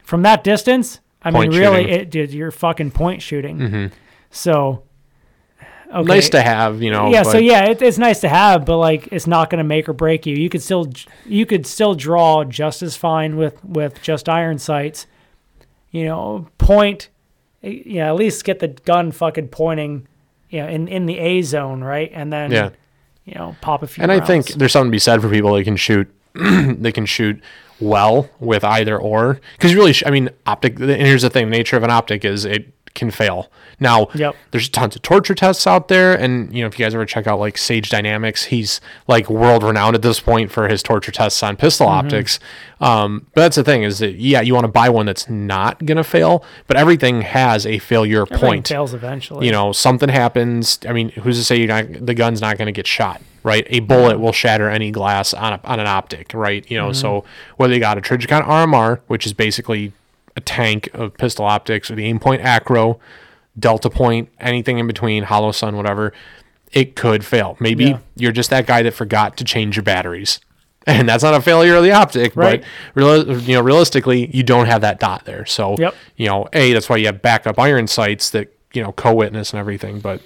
from 0.04 0.22
that 0.24 0.44
distance, 0.44 1.00
I 1.24 1.32
Point 1.32 1.52
mean, 1.52 1.60
really, 1.60 1.84
shooting. 1.84 2.00
it 2.00 2.10
did. 2.12 2.32
You're 2.34 2.52
fucking 2.52 2.92
point 2.92 3.22
shooting. 3.22 3.92
So, 4.32 4.84
okay. 5.94 6.08
nice 6.08 6.30
to 6.30 6.42
have. 6.42 6.82
You 6.82 6.92
know, 6.92 7.10
yeah, 7.12 7.24
so 7.24 7.38
yeah, 7.38 7.66
it, 7.66 7.82
it's 7.82 7.98
nice 7.98 8.22
to 8.22 8.30
have, 8.30 8.66
but 8.66 8.78
like, 8.78 9.08
it's 9.12 9.28
not 9.28 9.50
going 9.50 9.58
to 9.60 9.64
make 9.64 9.88
or 9.90 9.94
break 9.94 10.26
you. 10.26 10.36
You 10.36 10.50
could 10.50 10.62
still, 10.62 10.90
you 11.26 11.46
could 11.46 11.66
still 11.66 11.96
draw 11.96 12.44
just 12.44 12.82
as 12.82 12.96
fine 12.96 13.38
with 13.38 13.64
with 13.64 14.02
just 14.02 14.28
iron 14.30 14.60
sights. 14.60 15.08
You 15.92 16.06
know, 16.06 16.48
point. 16.58 17.10
Yeah, 17.62 18.08
at 18.08 18.16
least 18.16 18.46
get 18.46 18.60
the 18.60 18.70
gun 18.70 19.12
fucking 19.12 19.50
pointing. 19.50 20.08
You 20.50 20.62
know, 20.62 20.68
in 20.68 20.88
in 20.88 21.06
the 21.06 21.18
A 21.20 21.42
zone, 21.42 21.84
right, 21.84 22.10
and 22.14 22.32
then 22.32 22.52
Yeah. 22.52 22.70
you 23.26 23.36
know, 23.36 23.56
pop 23.62 23.84
a 23.84 23.88
few. 23.88 24.02
And 24.02 24.12
I 24.12 24.20
think 24.20 24.48
there's 24.54 24.72
something 24.72 24.90
to 24.90 24.96
be 24.96 25.00
said 25.00 25.22
for 25.22 25.30
people 25.30 25.54
that 25.54 25.64
can 25.64 25.76
shoot. 25.76 26.08
they 26.34 26.92
can 26.92 27.06
shoot 27.06 27.42
well 27.82 28.30
with 28.40 28.64
either 28.64 28.98
or 28.98 29.40
because 29.58 29.74
really, 29.74 29.94
sh- 29.94 30.04
I 30.06 30.12
mean, 30.12 30.30
optic. 30.46 30.80
And 30.80 30.90
here's 30.90 31.24
the 31.24 31.30
thing: 31.30 31.50
nature 31.50 31.76
of 31.76 31.84
an 31.84 31.90
optic 31.90 32.24
is 32.24 32.46
it 32.46 32.72
can 32.94 33.12
fail. 33.12 33.52
Now, 33.82 34.08
Yep. 34.14 34.36
there's 34.52 34.68
tons 34.68 34.96
of 34.98 35.02
torture 35.02 35.34
tests 35.36 35.66
out 35.66 35.88
there, 35.88 36.14
and 36.14 36.54
you 36.54 36.62
know, 36.62 36.68
if 36.68 36.78
you 36.78 36.86
guys 36.86 36.94
ever 36.94 37.06
check 37.06 37.28
out 37.28 37.40
like 37.40 37.58
Sage 37.58 37.90
Dynamics, 37.90 38.46
he's 38.46 38.82
like 39.08 39.30
world 39.30 39.64
renowned 39.64 39.96
at 39.96 40.02
this 40.02 40.20
point 40.20 40.52
for 40.52 40.68
his 40.68 40.84
torture 40.84 41.12
tests 41.12 41.42
on 41.44 41.56
pistol 41.56 41.88
Mm-hmm. 41.88 42.06
optics. 42.06 42.40
Um, 42.82 43.28
but 43.34 43.42
that's 43.42 43.56
the 43.56 43.64
thing 43.64 43.84
is 43.84 44.00
that 44.00 44.16
yeah, 44.16 44.42
you 44.42 44.54
want 44.54 44.66
to 44.66 44.72
buy 44.72 44.90
one 44.90 45.06
that's 45.06 45.30
not 45.30 45.86
gonna 45.86 46.04
fail, 46.04 46.44
but 46.68 46.76
everything 46.78 47.22
has 47.22 47.66
a 47.66 47.80
failure 47.80 48.22
Everything 48.24 48.40
point 48.48 48.68
fails 48.68 48.94
eventually. 48.94 49.46
you 49.46 49.52
know 49.52 49.72
something 49.72 50.10
happens 50.10 50.80
i 50.88 50.94
mean 50.94 51.10
who's 51.10 51.38
to 51.38 51.44
say 51.44 51.58
you're 51.58 51.68
not 51.68 52.06
the 52.06 52.14
gun's 52.14 52.42
not 52.42 52.58
going 52.58 52.66
to 52.68 52.72
get 52.72 52.88
shot 52.88 53.22
right 53.44 53.66
a 53.70 53.80
bullet 53.82 54.20
will 54.20 54.32
shatter 54.32 54.70
any 54.70 54.92
glass 54.92 55.34
on, 55.34 55.54
a, 55.54 55.60
on 55.64 55.80
an 55.80 55.88
optic 55.88 56.34
right 56.34 56.70
you 56.72 56.78
know 56.78 56.92
so 56.94 57.24
whether 57.58 57.74
you 57.74 57.80
got 57.80 57.98
a 57.98 58.02
Trijicon 58.02 58.44
rmr 58.46 59.00
which 59.08 59.26
is 59.26 59.34
basically 59.34 59.92
a 60.40 60.42
tank 60.42 60.90
of 60.94 61.14
pistol 61.18 61.46
optics 61.46 61.92
or 61.92 61.96
the 61.96 62.12
Aimpoint 62.12 62.40
acro 62.44 63.00
delta 63.58 63.90
point 63.90 64.30
anything 64.40 64.80
in 64.80 64.88
between 64.88 65.24
Holosun 65.26 65.76
whatever 65.76 66.14
it 66.72 66.96
could 66.96 67.26
fail 67.26 67.58
maybe 67.60 67.86
Yeah. 67.86 68.00
you're 68.16 68.32
just 68.32 68.50
that 68.52 68.66
guy 68.66 68.82
that 68.84 68.94
forgot 68.94 69.38
to 69.38 69.44
change 69.44 69.76
your 69.76 69.84
batteries 69.84 70.40
and 70.88 71.10
that's 71.10 71.24
not 71.24 71.34
a 71.34 71.42
failure 71.42 71.76
of 71.76 71.84
the 71.84 71.92
optic 71.92 72.36
Right. 72.36 72.64
but 72.94 73.02
real, 73.02 73.40
you 73.42 73.56
know 73.56 73.62
realistically 73.62 74.30
you 74.36 74.44
don't 74.44 74.68
have 74.68 74.82
that 74.82 75.00
dot 75.00 75.26
there 75.26 75.46
so 75.46 75.76
Yep. 75.78 75.94
you 76.16 76.28
know 76.28 76.48
a 76.54 76.74
that's 76.74 76.88
why 76.90 76.96
you 76.98 77.08
have 77.08 77.22
backup 77.22 77.60
iron 77.60 77.88
sights 77.88 78.30
that 78.30 78.56
you 78.74 78.82
know 78.82 78.92
co-witness 78.94 79.52
and 79.52 79.60
everything 79.60 80.00
but 80.00 80.22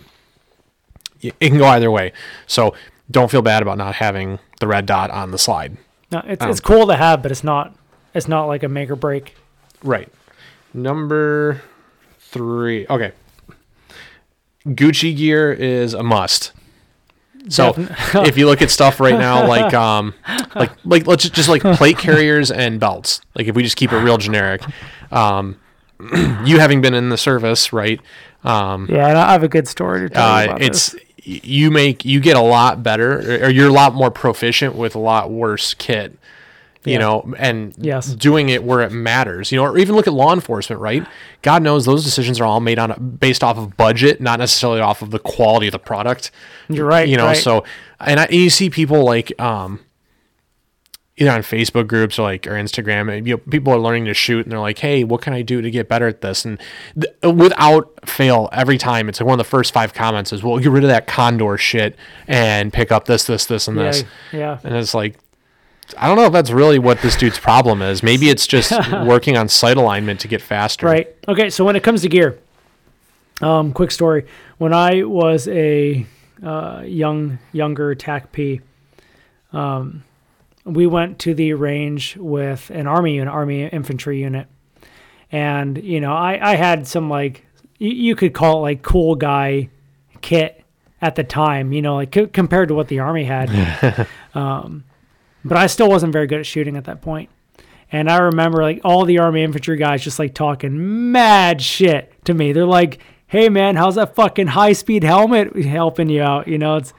it 1.21 1.39
can 1.39 1.57
go 1.57 1.65
either 1.67 1.89
way 1.89 2.11
so 2.45 2.75
don't 3.09 3.31
feel 3.31 3.41
bad 3.41 3.61
about 3.61 3.77
not 3.77 3.95
having 3.95 4.37
the 4.59 4.67
red 4.67 4.85
dot 4.85 5.09
on 5.11 5.31
the 5.31 5.37
slide 5.37 5.77
no, 6.11 6.21
it's 6.27 6.45
it's 6.45 6.59
cool 6.59 6.85
to 6.85 6.95
have, 6.95 7.23
but 7.23 7.31
it's 7.31 7.43
not 7.43 7.73
it's 8.13 8.27
not 8.27 8.45
like 8.45 8.61
a 8.61 8.69
make 8.69 8.91
or 8.91 8.95
break. 8.95 9.33
Right. 9.83 10.09
Number 10.73 11.61
three. 12.19 12.87
Okay. 12.89 13.11
Gucci 14.65 15.15
gear 15.15 15.51
is 15.51 15.93
a 15.93 16.03
must. 16.03 16.51
So 17.49 17.73
if 17.77 18.37
you 18.37 18.45
look 18.45 18.61
at 18.61 18.71
stuff 18.71 18.99
right 18.99 19.17
now 19.17 19.45
like 19.47 19.73
um 19.73 20.13
like 20.55 20.71
like 20.85 21.07
let's 21.07 21.23
just, 21.23 21.35
just 21.35 21.49
like 21.49 21.61
plate 21.61 21.97
carriers 21.97 22.51
and 22.51 22.79
belts. 22.79 23.21
Like 23.35 23.47
if 23.47 23.55
we 23.55 23.63
just 23.63 23.75
keep 23.75 23.91
it 23.91 23.97
real 23.97 24.17
generic. 24.17 24.63
Um 25.11 25.59
you 26.43 26.59
having 26.59 26.81
been 26.81 26.93
in 26.93 27.09
the 27.09 27.17
service 27.17 27.73
right? 27.73 27.99
Um 28.43 28.87
Yeah, 28.89 29.07
and 29.09 29.17
I 29.17 29.33
have 29.33 29.43
a 29.43 29.49
good 29.49 29.67
story 29.67 30.07
to 30.07 30.09
tell 30.09 30.43
you 30.43 30.49
uh, 30.49 30.53
about 30.53 30.61
it's 30.61 30.91
this. 30.91 31.01
you 31.45 31.69
make 31.69 32.05
you 32.05 32.19
get 32.19 32.37
a 32.37 32.41
lot 32.41 32.81
better 32.81 33.45
or 33.45 33.49
you're 33.49 33.69
a 33.69 33.73
lot 33.73 33.93
more 33.93 34.09
proficient 34.11 34.75
with 34.75 34.95
a 34.95 34.99
lot 34.99 35.29
worse 35.29 35.73
kit 35.73 36.17
you 36.85 36.93
Yeah. 36.93 36.99
know 36.99 37.33
and 37.37 37.73
Yes. 37.77 38.07
doing 38.13 38.49
it 38.49 38.63
where 38.63 38.81
it 38.81 38.91
matters 38.91 39.51
you 39.51 39.57
know 39.57 39.65
or 39.65 39.77
even 39.77 39.95
look 39.95 40.07
at 40.07 40.13
law 40.13 40.33
enforcement 40.33 40.81
right 40.81 41.05
god 41.41 41.63
knows 41.63 41.85
those 41.85 42.03
decisions 42.03 42.39
are 42.39 42.45
all 42.45 42.59
made 42.59 42.79
on 42.79 42.91
a, 42.91 42.99
based 42.99 43.43
off 43.43 43.57
of 43.57 43.77
budget 43.77 44.19
not 44.21 44.39
necessarily 44.39 44.81
off 44.81 45.01
of 45.01 45.11
the 45.11 45.19
quality 45.19 45.67
of 45.67 45.71
the 45.71 45.79
product 45.79 46.31
You're 46.69 46.85
right. 46.85 47.07
you 47.07 47.17
know 47.17 47.25
right. 47.27 47.37
so 47.37 47.63
and 47.99 48.19
I, 48.19 48.27
you 48.29 48.49
see 48.49 48.69
people 48.69 49.03
like 49.03 49.39
um 49.41 49.79
either 51.15 51.29
on 51.31 51.41
facebook 51.41 51.87
groups 51.87 52.17
or 52.17 52.23
like 52.23 52.47
or 52.47 52.53
instagram 52.53 53.15
and, 53.15 53.27
you 53.27 53.35
know 53.35 53.37
people 53.37 53.71
are 53.71 53.77
learning 53.79 54.05
to 54.05 54.13
shoot 54.15 54.45
and 54.45 54.51
they're 54.51 54.59
like 54.59 54.79
hey 54.79 55.03
what 55.03 55.21
can 55.21 55.31
i 55.31 55.43
do 55.43 55.61
to 55.61 55.69
get 55.69 55.87
better 55.87 56.07
at 56.07 56.21
this 56.21 56.43
and 56.43 56.59
th- 56.99 57.35
without 57.35 57.91
fail 58.03 58.49
every 58.51 58.79
time 58.79 59.07
it's 59.07 59.19
like 59.19 59.27
one 59.27 59.39
of 59.39 59.45
the 59.45 59.49
first 59.49 59.71
five 59.73 59.93
comments 59.93 60.33
is 60.33 60.41
well 60.41 60.57
get 60.57 60.71
rid 60.71 60.83
of 60.83 60.89
that 60.89 61.05
condor 61.05 61.55
shit 61.55 61.95
and 62.27 62.73
pick 62.73 62.91
up 62.91 63.05
this 63.05 63.25
this 63.25 63.45
this 63.45 63.67
and 63.67 63.77
yeah, 63.77 63.83
this 63.83 64.03
yeah. 64.31 64.59
and 64.63 64.73
it's 64.75 64.95
like 64.95 65.15
i 65.97 66.07
don't 66.07 66.15
know 66.17 66.25
if 66.25 66.33
that's 66.33 66.51
really 66.51 66.79
what 66.79 67.01
this 67.01 67.15
dude's 67.15 67.39
problem 67.39 67.81
is 67.81 68.01
maybe 68.03 68.29
it's 68.29 68.47
just 68.47 68.71
working 69.05 69.37
on 69.37 69.47
sight 69.49 69.77
alignment 69.77 70.19
to 70.19 70.27
get 70.27 70.41
faster 70.41 70.85
Right. 70.85 71.15
Okay. 71.27 71.49
So 71.49 71.63
when 71.65 71.75
it 71.75 71.83
comes 71.83 72.01
to 72.01 72.09
gear, 72.09 72.39
um, 73.41 73.73
quick 73.73 73.91
story. 73.91 74.25
When 74.57 74.73
I 74.73 75.03
was 75.03 75.47
a 75.47 76.05
uh, 76.43 76.83
young 76.85 77.39
younger 77.51 77.95
TACP, 77.95 78.61
um, 79.51 80.03
we 80.65 80.85
went 80.87 81.19
to 81.19 81.33
the 81.33 81.53
range 81.53 82.15
with 82.17 82.69
an 82.69 82.87
army 82.87 83.15
unit, 83.15 83.33
army 83.33 83.63
infantry 83.65 84.19
unit, 84.21 84.47
and 85.31 85.81
you 85.83 85.99
know 85.99 86.13
I 86.13 86.51
I 86.51 86.55
had 86.55 86.87
some 86.87 87.09
like 87.09 87.45
you, 87.79 87.89
you 87.91 88.15
could 88.15 88.33
call 88.33 88.59
it 88.59 88.61
like 88.61 88.81
cool 88.83 89.15
guy 89.15 89.69
kit 90.21 90.63
at 91.01 91.15
the 91.15 91.23
time, 91.23 91.73
you 91.73 91.81
know, 91.81 91.95
like 91.95 92.13
c- 92.13 92.27
compared 92.27 92.69
to 92.69 92.75
what 92.75 92.87
the 92.87 92.99
army 92.99 93.25
had. 93.25 94.07
um, 94.35 94.83
but 95.45 95.57
I 95.57 95.67
still 95.67 95.89
wasn't 95.89 96.13
very 96.13 96.27
good 96.27 96.39
at 96.39 96.45
shooting 96.45 96.75
at 96.77 96.85
that 96.85 97.01
point. 97.01 97.29
And 97.91 98.09
I 98.09 98.17
remember 98.17 98.61
like 98.63 98.81
all 98.83 99.05
the 99.05 99.19
army 99.19 99.43
infantry 99.43 99.77
guys 99.77 100.03
just 100.03 100.17
like 100.19 100.33
talking 100.33 101.11
mad 101.11 101.61
shit 101.61 102.11
to 102.25 102.33
me. 102.33 102.51
They're 102.51 102.65
like, 102.65 102.99
"Hey 103.27 103.49
man, 103.49 103.75
how's 103.75 103.95
that 103.95 104.15
fucking 104.15 104.47
high 104.47 104.73
speed 104.73 105.03
helmet 105.03 105.55
helping 105.55 106.09
you 106.09 106.21
out?" 106.23 106.47
You 106.47 106.57
know, 106.57 106.77
it's 106.77 106.93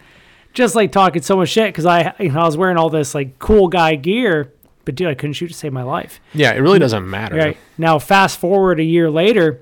just 0.52 0.76
like 0.76 0.92
talking 0.92 1.20
so 1.22 1.36
much 1.36 1.48
shit 1.48 1.68
because 1.72 1.86
I 1.86 2.14
you 2.20 2.30
know 2.30 2.40
I 2.40 2.44
was 2.46 2.56
wearing 2.56 2.76
all 2.76 2.90
this 2.90 3.12
like 3.14 3.38
cool 3.40 3.66
guy 3.66 3.96
gear, 3.96 4.52
but 4.84 4.94
dude, 4.94 5.08
I 5.08 5.14
couldn't 5.14 5.32
shoot 5.32 5.48
to 5.48 5.54
save 5.54 5.72
my 5.72 5.82
life. 5.82 6.20
yeah 6.32 6.52
it 6.52 6.60
really 6.60 6.78
doesn't 6.78 7.08
matter 7.10 7.34
Right 7.36 7.56
now, 7.76 7.98
fast 7.98 8.38
forward 8.38 8.78
a 8.78 8.84
year 8.84 9.10
later, 9.10 9.60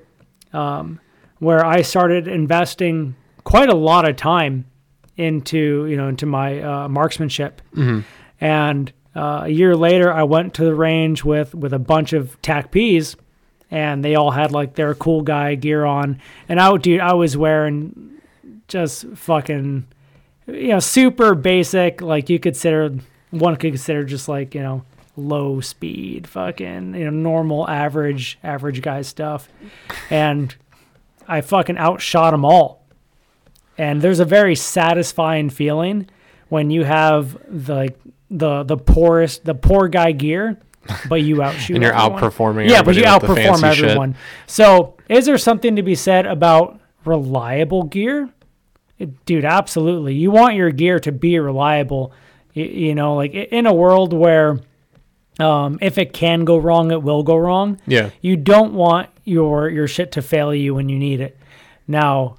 um, 0.51 0.99
where 1.39 1.65
I 1.65 1.81
started 1.81 2.27
investing 2.27 3.15
quite 3.43 3.69
a 3.69 3.75
lot 3.75 4.07
of 4.07 4.17
time 4.17 4.65
into 5.17 5.87
you 5.87 5.97
know 5.97 6.09
into 6.09 6.27
my 6.27 6.61
uh, 6.61 6.87
marksmanship, 6.89 7.61
and 8.43 8.91
uh, 9.15 9.43
a 9.45 9.49
year 9.49 9.73
later 9.73 10.11
I 10.11 10.23
went 10.23 10.53
to 10.55 10.65
the 10.65 10.75
range 10.75 11.23
with 11.23 11.55
with 11.55 11.71
a 11.71 11.79
bunch 11.79 12.11
of 12.11 12.39
TACPs, 12.41 13.15
and 13.71 14.03
they 14.03 14.15
all 14.15 14.31
had 14.31 14.51
like 14.51 14.75
their 14.75 14.93
cool 14.93 15.21
guy 15.21 15.55
gear 15.55 15.85
on, 15.85 16.19
and 16.49 16.59
I 16.59 16.75
dude 16.75 16.99
I 16.99 17.13
was 17.13 17.37
wearing 17.37 18.19
just 18.67 19.07
fucking 19.15 19.87
you 20.47 20.67
know 20.67 20.79
super 20.79 21.35
basic 21.35 22.01
like 22.01 22.29
you 22.29 22.37
consider 22.37 22.93
one 23.31 23.55
could 23.55 23.71
consider 23.71 24.03
just 24.03 24.27
like 24.27 24.53
you 24.53 24.61
know 24.61 24.83
low 25.15 25.61
speed 25.61 26.27
fucking 26.27 26.95
you 26.95 27.05
know 27.05 27.11
normal 27.11 27.69
average 27.69 28.37
average 28.43 28.81
guy 28.81 29.01
stuff. 29.03 29.47
And 30.09 30.53
i 31.29 31.39
fucking 31.39 31.77
outshot 31.77 32.33
them 32.33 32.43
all. 32.43 32.83
And 33.77 34.01
there's 34.01 34.19
a 34.19 34.25
very 34.25 34.55
satisfying 34.57 35.49
feeling 35.49 36.09
when 36.49 36.69
you 36.69 36.83
have 36.83 37.37
the 37.47 37.75
like 37.75 37.97
the 38.37 38.63
the 38.63 38.77
poorest 38.77 39.45
the 39.45 39.53
poor 39.55 39.87
guy 39.87 40.11
gear 40.11 40.57
but 41.07 41.21
you 41.21 41.41
outshoot 41.41 41.75
And 41.75 41.83
you're 41.83 41.93
everyone. 41.95 42.21
outperforming 42.21 42.69
yeah 42.69 42.81
but 42.81 42.95
you 42.95 43.03
everybody 43.03 43.27
with 43.27 43.35
the 43.37 43.41
outperform 43.43 43.61
fancy 43.61 43.75
shit. 43.81 43.85
everyone 43.89 44.15
so 44.47 44.97
is 45.07 45.25
there 45.25 45.37
something 45.37 45.75
to 45.75 45.83
be 45.83 45.95
said 45.95 46.25
about 46.25 46.79
reliable 47.05 47.83
gear 47.83 48.29
it- 48.97 49.25
dude 49.25 49.45
absolutely 49.45 50.15
you 50.15 50.31
want 50.31 50.55
your 50.55 50.71
gear 50.71 50.99
to 50.99 51.11
be 51.11 51.37
reliable 51.39 52.11
you, 52.53 52.65
you 52.65 52.95
know 52.95 53.15
like 53.15 53.33
in 53.33 53.65
a 53.65 53.73
world 53.73 54.13
where 54.13 54.59
um, 55.39 55.79
if 55.81 55.97
it 55.97 56.13
can 56.13 56.45
go 56.45 56.57
wrong 56.57 56.91
it 56.91 57.01
will 57.01 57.23
go 57.23 57.35
wrong 57.37 57.79
Yeah. 57.87 58.09
you 58.21 58.35
don't 58.37 58.73
want 58.73 59.09
your 59.25 59.69
your 59.69 59.87
shit 59.87 60.11
to 60.13 60.21
fail 60.21 60.53
you 60.53 60.75
when 60.75 60.89
you 60.89 60.97
need 60.99 61.21
it 61.21 61.37
now 61.87 62.37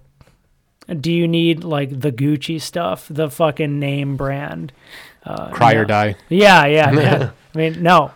do 1.00 1.12
you 1.12 1.26
need 1.28 1.64
like 1.64 2.00
the 2.00 2.12
gucci 2.12 2.60
stuff 2.60 3.06
the 3.10 3.30
fucking 3.30 3.78
name 3.78 4.16
brand? 4.16 4.72
Crye 5.26 5.76
or 5.76 5.84
die. 5.84 6.16
yeah 6.28 6.66
yeah 6.66 6.90
man. 6.92 7.32
i 7.54 7.58
mean 7.58 7.82
no. 7.82 8.12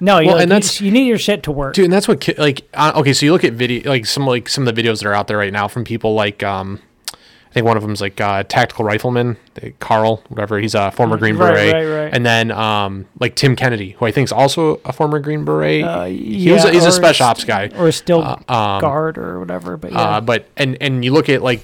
No 0.00 0.18
you, 0.18 0.26
Well, 0.26 0.36
like, 0.36 0.42
and 0.42 0.50
that's- 0.50 0.80
you 0.80 0.90
need 0.90 1.06
your 1.06 1.18
shit 1.18 1.44
to 1.44 1.52
work. 1.52 1.74
Dude 1.74 1.84
and 1.84 1.92
that's 1.92 2.08
what 2.08 2.20
ki- 2.20 2.34
like 2.38 2.62
uh, 2.74 2.92
okay 2.96 3.12
so 3.12 3.24
you 3.26 3.32
look 3.32 3.44
at 3.44 3.52
video 3.52 3.88
like 3.88 4.04
some 4.06 4.26
like 4.26 4.48
some 4.48 4.66
of 4.66 4.74
the 4.74 4.82
videos 4.82 4.98
that 5.02 5.06
are 5.08 5.14
out 5.14 5.28
there 5.28 5.38
right 5.38 5.52
now 5.52 5.68
from 5.68 5.84
people 5.84 6.14
like 6.14 6.42
um 6.42 6.80
i 7.12 7.52
think 7.52 7.66
one 7.66 7.76
of 7.76 7.82
them's 7.84 8.00
like 8.00 8.20
uh 8.20 8.42
tactical 8.44 8.84
rifleman 8.84 9.36
uh, 9.62 9.68
carl 9.78 10.22
whatever 10.28 10.58
he's 10.58 10.74
a 10.74 10.90
former 10.90 11.16
green 11.16 11.36
Right, 11.36 11.54
beret. 11.54 11.72
right, 11.74 12.02
right. 12.04 12.14
and 12.14 12.24
then 12.26 12.50
um 12.50 13.06
like 13.20 13.36
tim 13.36 13.54
kennedy 13.54 13.90
who 13.92 14.06
i 14.06 14.10
think 14.10 14.26
is 14.26 14.32
also 14.32 14.80
a 14.84 14.92
former 14.92 15.20
green 15.20 15.44
beret. 15.44 15.84
Uh, 15.84 16.04
he 16.06 16.50
was 16.50 16.64
a, 16.64 16.68
yeah, 16.68 16.72
he's 16.74 16.84
a 16.84 16.90
special 16.92 17.24
st- 17.26 17.30
ops 17.30 17.44
guy. 17.44 17.70
or 17.76 17.92
still 17.92 18.22
Uh, 18.22 18.36
um, 18.52 18.80
guard 18.80 19.18
or 19.18 19.38
whatever 19.38 19.76
but 19.76 19.92
yeah. 19.92 20.00
Uh, 20.00 20.20
but 20.20 20.48
and 20.56 20.76
and 20.80 21.04
you 21.04 21.12
look 21.12 21.28
at 21.28 21.42
like 21.42 21.60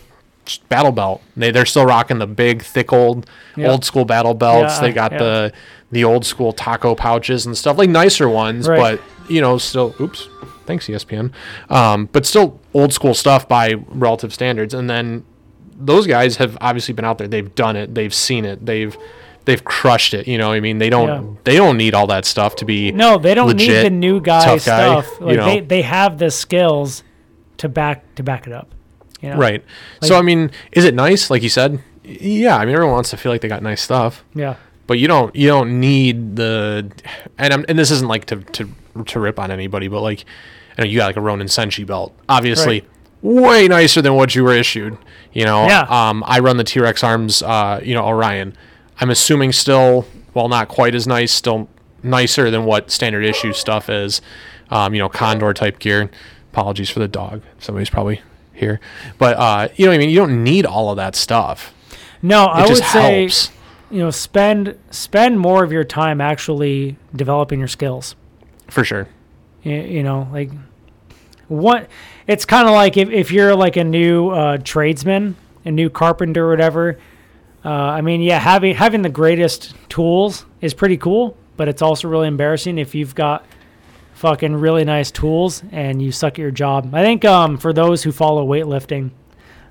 battle 0.69 0.93
belt 0.93 1.21
they, 1.37 1.51
they're 1.51 1.67
still 1.67 1.85
rocking 1.87 2.19
the 2.19 2.27
big 2.27 2.63
thick 2.63 2.93
old 2.93 3.29
old 3.59 3.85
school 3.85 4.05
battle 4.05 4.35
belts 4.35 4.75
Yeah, 4.77 4.81
they 4.81 4.93
got 4.93 5.13
yeah. 5.13 5.19
the 5.19 5.53
the 5.91 6.05
old 6.05 6.25
school 6.25 6.53
taco 6.53 6.95
pouches 6.95 7.47
and 7.47 7.57
stuff 7.57 7.79
like 7.79 7.91
nicer 7.91 8.29
ones 8.29 8.69
Right. 8.69 8.99
but 8.99 9.31
you 9.31 9.41
know 9.41 9.59
still 9.59 9.95
oops 10.01 10.29
thanks 10.67 10.87
espn 10.87 11.33
um, 11.71 12.07
but 12.13 12.27
still 12.27 12.61
old 12.75 12.93
school 12.93 13.15
stuff 13.15 13.49
by 13.49 13.75
relative 13.89 14.33
standards 14.35 14.75
and 14.75 14.89
then 14.89 15.25
those 15.81 16.07
guys 16.07 16.37
have 16.37 16.59
obviously 16.61 16.93
been 16.95 17.05
out 17.05 17.19
there 17.19 17.29
they've 17.29 17.55
done 17.55 17.77
it 17.77 17.95
they've 17.95 18.13
seen 18.15 18.45
it 18.45 18.65
they've 18.67 18.97
they've 19.45 19.65
crushed 19.65 20.13
it 20.13 20.29
you 20.29 20.37
know 20.37 20.53
i 20.53 20.61
mean 20.61 20.77
they 20.79 20.91
don't 20.91 21.09
Yeah. 21.09 21.37
they 21.45 21.57
don't 21.57 21.77
need 21.79 21.95
all 21.95 22.07
that 22.09 22.25
stuff 22.27 22.57
to 22.57 22.65
be 22.67 22.93
No, 22.93 23.17
they 23.17 23.35
don't 23.35 23.57
need 23.57 23.71
the 23.85 23.89
new 23.91 24.21
guy 24.21 24.45
guy, 24.45 24.59
stuff. 24.59 25.09
you 25.21 25.37
know. 25.37 25.45
they, 25.47 25.61
they 25.61 25.83
have 25.83 26.19
the 26.19 26.31
skills 26.31 27.03
to 27.59 27.69
back 27.69 28.15
to 28.17 28.23
back 28.23 28.47
it 28.47 28.53
up. 28.53 28.75
You 29.21 29.31
know? 29.31 29.37
right. 29.37 29.65
So 30.03 30.17
i 30.17 30.23
mean 30.23 30.51
is 30.73 30.85
it 30.85 30.95
nice 30.95 31.31
like 31.31 31.43
you 31.43 31.49
said? 31.49 31.83
Yeah 32.05 32.57
i 32.57 32.65
mean 32.65 32.75
everyone 32.75 32.95
wants 32.95 33.11
to 33.11 33.17
feel 33.17 33.33
like 33.33 33.41
they 33.41 33.49
got 33.49 33.63
nice 33.63 33.83
stuff. 33.83 34.25
Yeah. 34.35 34.57
but 34.87 34.99
you 34.99 35.09
don't 35.09 35.35
you 35.35 35.49
don't 35.49 35.81
need 35.81 36.37
the 36.37 36.91
and 37.37 37.53
I'm, 37.53 37.65
and 37.69 37.79
this 37.79 37.91
isn't 37.91 38.09
like 38.09 38.25
to 38.27 38.37
to 38.37 38.73
to 39.07 39.21
rip 39.21 39.39
on 39.39 39.51
anybody 39.51 39.89
but 39.89 40.01
like 40.01 40.21
you 40.21 40.27
know 40.79 40.85
you 40.85 40.99
got 40.99 41.07
like 41.07 41.17
a 41.17 41.21
Ronin 41.21 41.49
Senshi 41.49 41.85
belt. 41.87 42.15
Obviously 42.29 42.85
way 43.21 43.67
nicer 43.67 44.01
than 44.01 44.15
what 44.15 44.35
you 44.35 44.45
were 44.45 44.55
issued 44.55 44.97
you 45.33 45.45
know? 45.45 45.67
Yeah. 45.67 45.87
um 45.89 46.23
I 46.27 46.39
run 46.39 46.57
the 46.57 46.65
T-Rex 46.65 47.03
arms 47.05 47.43
uh 47.43 47.81
you 47.83 47.95
know 47.95 48.07
Orion. 48.07 48.57
I'm 49.01 49.11
assuming 49.11 49.53
still 49.53 50.07
well 50.35 50.49
not 50.49 50.69
quite 50.69 50.95
as 50.95 51.07
nice 51.07 51.33
still 51.33 51.69
nicer 52.03 52.51
than 52.51 52.65
what 52.65 52.91
standard 52.93 53.25
issue 53.25 53.53
stuff 53.53 53.91
is. 53.91 54.21
Um 54.71 54.95
you 54.95 55.01
know 55.01 55.09
Condor 55.09 55.53
type 55.53 55.81
gear. 55.81 56.09
Apologies 56.53 56.89
for 56.91 57.01
the 57.01 57.09
dog. 57.09 57.43
Somebody's 57.59 57.91
probably 57.91 58.23
here 58.59 58.81
but 59.19 59.37
uh 59.37 59.69
you 59.77 59.87
know 59.87 59.93
what 59.93 59.97
I 59.97 59.99
mean 59.99 60.11
you 60.11 60.17
don't 60.17 60.43
need 60.45 60.67
all 60.67 60.91
of 60.91 60.97
that 60.97 61.15
stuff 61.17 61.73
No, 62.23 62.45
it 62.45 62.49
I 62.49 62.67
would 62.67 62.77
say 62.77 63.21
helps 63.23 63.51
you 63.91 63.99
know 64.01 64.11
spend 64.11 64.79
spend 64.91 65.41
more 65.41 65.65
of 65.65 65.73
your 65.73 65.85
time 65.85 66.21
actually 66.21 66.97
developing 67.17 67.59
your 67.59 67.69
skills. 67.69 68.15
for 68.69 68.85
sure 68.85 69.09
You, 69.63 69.77
you 69.77 70.03
know, 70.03 70.29
like 70.33 70.51
what 71.49 71.89
it's 72.27 72.45
kind 72.45 72.69
of 72.69 72.75
like 72.75 72.97
if, 72.99 73.09
if 73.09 73.33
you're 73.33 73.55
like 73.55 73.77
a 73.77 73.85
new 73.85 74.29
uh, 74.31 74.59
tradesman, 74.59 75.35
a 75.65 75.71
new 75.71 75.89
carpenter 75.89 76.47
or 76.47 76.51
whatever. 76.51 76.99
Uh, 77.65 77.71
I 77.71 78.03
mean, 78.03 78.21
yeah, 78.21 78.39
having 78.39 78.75
having 78.75 79.03
the 79.03 79.09
greatest 79.09 79.75
tools 79.89 80.45
is 80.61 80.75
pretty 80.75 80.97
cool, 80.99 81.37
but 81.57 81.69
it's 81.69 81.81
also 81.83 82.07
really 82.09 82.29
embarrassing 82.29 82.79
if 82.79 82.95
you've 82.95 83.15
got 83.15 83.45
fucking 84.19 84.57
really 84.57 84.85
nice 84.85 85.11
tools 85.11 85.63
and 85.73 86.03
you 86.03 86.11
suck 86.13 86.35
at 86.35 86.39
your 86.39 86.51
job. 86.51 86.95
I 86.95 87.03
think 87.03 87.25
um, 87.25 87.57
for 87.57 87.73
those 87.73 88.03
who 88.03 88.13
follow 88.13 88.47
weightlifting, 88.47 89.11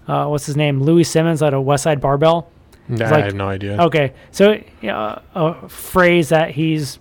uh, 0.08 0.26
what's 0.28 0.46
his 0.46 0.56
name, 0.56 0.82
Louie 0.82 1.04
Simmons 1.04 1.44
out 1.44 1.54
of 1.54 1.66
Westside 1.66 2.00
Barbell. 2.00 2.50
Nah, 2.88 3.06
like- 3.10 3.14
I 3.14 3.26
have 3.26 3.36
no 3.36 3.50
idea 3.50 3.78
Okay, 3.84 4.14
so 4.32 4.62
uh, 4.84 5.20
a 5.36 5.68
phrase 5.70 6.30
that 6.30 6.52
he's, 6.52 7.00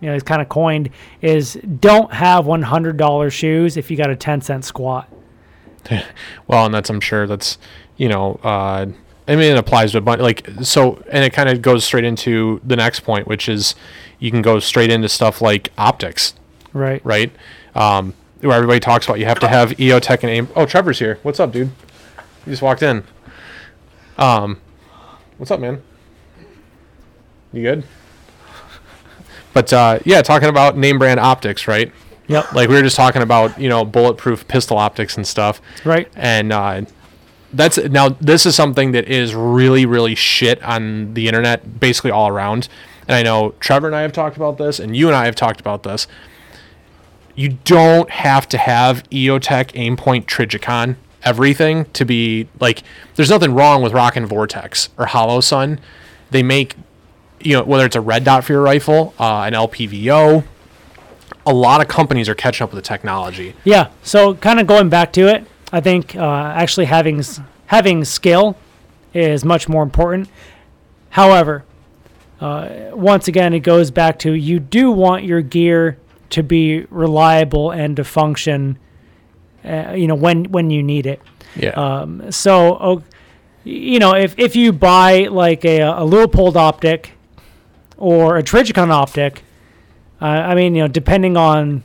you 0.00 0.06
know, 0.06 0.12
he's 0.14 0.22
kind 0.22 0.40
of 0.40 0.48
coined 0.48 0.90
is 1.20 1.54
"Don't 1.80 2.12
have 2.12 2.46
one 2.46 2.62
hundred 2.62 2.96
dollar 2.96 3.28
shoes 3.30 3.76
if 3.76 3.90
you 3.90 3.96
got 3.96 4.10
a 4.10 4.16
ten 4.16 4.40
cent 4.40 4.64
squat." 4.64 5.08
Well, 6.46 6.66
and 6.66 6.74
that's 6.74 6.90
I'm 6.90 7.00
sure 7.00 7.26
that's 7.26 7.58
you 7.96 8.08
know 8.08 8.38
uh, 8.44 8.86
I 9.26 9.36
mean 9.36 9.52
it 9.52 9.58
applies 9.58 9.92
to 9.92 9.98
a 9.98 10.00
bunch 10.00 10.20
like 10.20 10.48
so, 10.62 11.02
and 11.10 11.24
it 11.24 11.32
kind 11.32 11.48
of 11.48 11.62
goes 11.62 11.84
straight 11.84 12.04
into 12.04 12.60
the 12.64 12.76
next 12.76 13.00
point, 13.00 13.26
which 13.26 13.48
is 13.48 13.74
you 14.20 14.30
can 14.30 14.42
go 14.42 14.60
straight 14.60 14.90
into 14.90 15.08
stuff 15.08 15.40
like 15.42 15.72
optics, 15.76 16.34
Right. 16.78 17.04
right? 17.04 17.32
Um, 17.74 18.14
where 18.40 18.52
everybody 18.56 18.78
talks 18.80 19.04
about 19.06 19.18
you 19.18 19.24
have 19.26 19.40
to 19.40 19.48
have 19.48 19.70
EOTech 19.70 20.20
and 20.22 20.30
aim. 20.30 20.48
Oh, 20.54 20.64
Trevor's 20.64 20.98
here. 20.98 21.18
What's 21.22 21.40
up, 21.40 21.52
dude? 21.52 21.68
You 22.46 22.50
just 22.52 22.62
walked 22.62 22.82
in. 22.82 23.02
Um, 24.16 24.60
what's 25.38 25.50
up, 25.50 25.60
man? 25.60 25.82
You 27.52 27.62
good? 27.62 27.84
But 29.52 29.72
uh, 29.72 29.98
yeah, 30.04 30.22
talking 30.22 30.48
about 30.48 30.76
name 30.76 30.98
brand 30.98 31.18
optics, 31.18 31.66
right? 31.66 31.92
Yep. 32.28 32.52
Like 32.52 32.68
we 32.68 32.74
were 32.76 32.82
just 32.82 32.96
talking 32.96 33.22
about, 33.22 33.58
you 33.58 33.68
know, 33.68 33.84
bulletproof 33.84 34.46
pistol 34.46 34.76
optics 34.76 35.16
and 35.16 35.26
stuff 35.26 35.60
Right. 35.84 36.08
and 36.14 36.52
uh, 36.52 36.82
that's 37.54 37.78
now 37.78 38.10
this 38.20 38.44
is 38.44 38.54
something 38.54 38.92
that 38.92 39.08
is 39.08 39.34
really 39.34 39.86
really 39.86 40.14
shit 40.14 40.62
on 40.62 41.14
the 41.14 41.26
internet 41.26 41.80
basically 41.80 42.10
all 42.10 42.28
around 42.28 42.68
and 43.08 43.16
i 43.16 43.22
know 43.22 43.54
trevor 43.58 43.86
and 43.86 43.96
i 43.96 44.02
have 44.02 44.12
talked 44.12 44.36
about 44.36 44.58
this 44.58 44.78
and 44.78 44.94
you 44.94 45.06
and 45.06 45.16
i 45.16 45.24
have 45.24 45.34
talked 45.34 45.58
about 45.58 45.82
this 45.82 46.06
you 47.38 47.56
don't 47.64 48.10
have 48.10 48.48
to 48.48 48.58
have 48.58 49.08
eotech 49.10 49.72
aimpoint 49.72 50.24
Trijicon 50.24 50.96
everything 51.22 51.84
to 51.92 52.04
be 52.04 52.48
like 52.60 52.82
there's 53.14 53.30
nothing 53.30 53.54
wrong 53.54 53.82
with 53.82 53.92
rockin' 53.92 54.26
vortex 54.26 54.88
or 54.98 55.06
Holosun 55.06 55.78
they 56.30 56.42
make 56.42 56.74
you 57.40 57.52
know 57.54 57.64
whether 57.64 57.86
it's 57.86 57.96
a 57.96 58.00
red 58.00 58.24
dot 58.24 58.44
for 58.44 58.52
your 58.52 58.62
rifle 58.62 59.14
uh, 59.18 59.42
an 59.42 59.52
lpvo 59.52 60.44
a 61.48 61.52
lot 61.52 61.80
of 61.80 61.88
companies 61.88 62.28
are 62.28 62.34
catching 62.34 62.62
up 62.62 62.72
with 62.72 62.82
the 62.82 62.86
technology 62.86 63.54
Yeah. 63.64 63.88
So 64.02 64.34
kind 64.34 64.60
of 64.60 64.66
going 64.66 64.90
back 64.90 65.12
to 65.14 65.28
it, 65.28 65.46
I 65.72 65.80
think 65.80 66.14
uh, 66.14 66.52
actually 66.54 66.86
having 66.86 67.22
having 67.66 68.04
skill 68.04 68.56
is 69.14 69.44
much 69.44 69.68
more 69.68 69.82
important. 69.82 70.28
However, 71.10 71.64
uh, 72.40 72.90
once 72.92 73.28
again, 73.28 73.54
it 73.54 73.60
goes 73.60 73.90
back 73.90 74.18
to 74.20 74.32
you 74.32 74.60
do 74.60 74.90
want 74.90 75.24
your 75.24 75.40
gear 75.40 75.96
to 76.30 76.42
be 76.42 76.86
reliable 76.90 77.70
and 77.70 77.96
to 77.96 78.04
function. 78.04 78.78
Uh, 79.64 79.92
you 79.96 80.06
know 80.06 80.14
when 80.14 80.44
when 80.46 80.70
you 80.70 80.82
need 80.82 81.06
it. 81.06 81.20
yeah 81.56 81.70
Um, 81.70 82.30
so, 82.30 82.78
oh, 82.80 83.02
you 83.64 83.98
know, 83.98 84.14
if, 84.14 84.38
if 84.38 84.56
you 84.56 84.72
buy 84.72 85.26
like 85.30 85.64
a, 85.64 85.80
a 85.80 86.00
Leupold 86.00 86.56
optic 86.56 87.12
or 87.96 88.38
a 88.38 88.42
Trijicon 88.42 88.90
optic, 88.90 89.42
uh, 90.22 90.24
I 90.24 90.54
mean, 90.54 90.74
you 90.74 90.82
know, 90.82 90.88
depending 90.88 91.36
on 91.36 91.84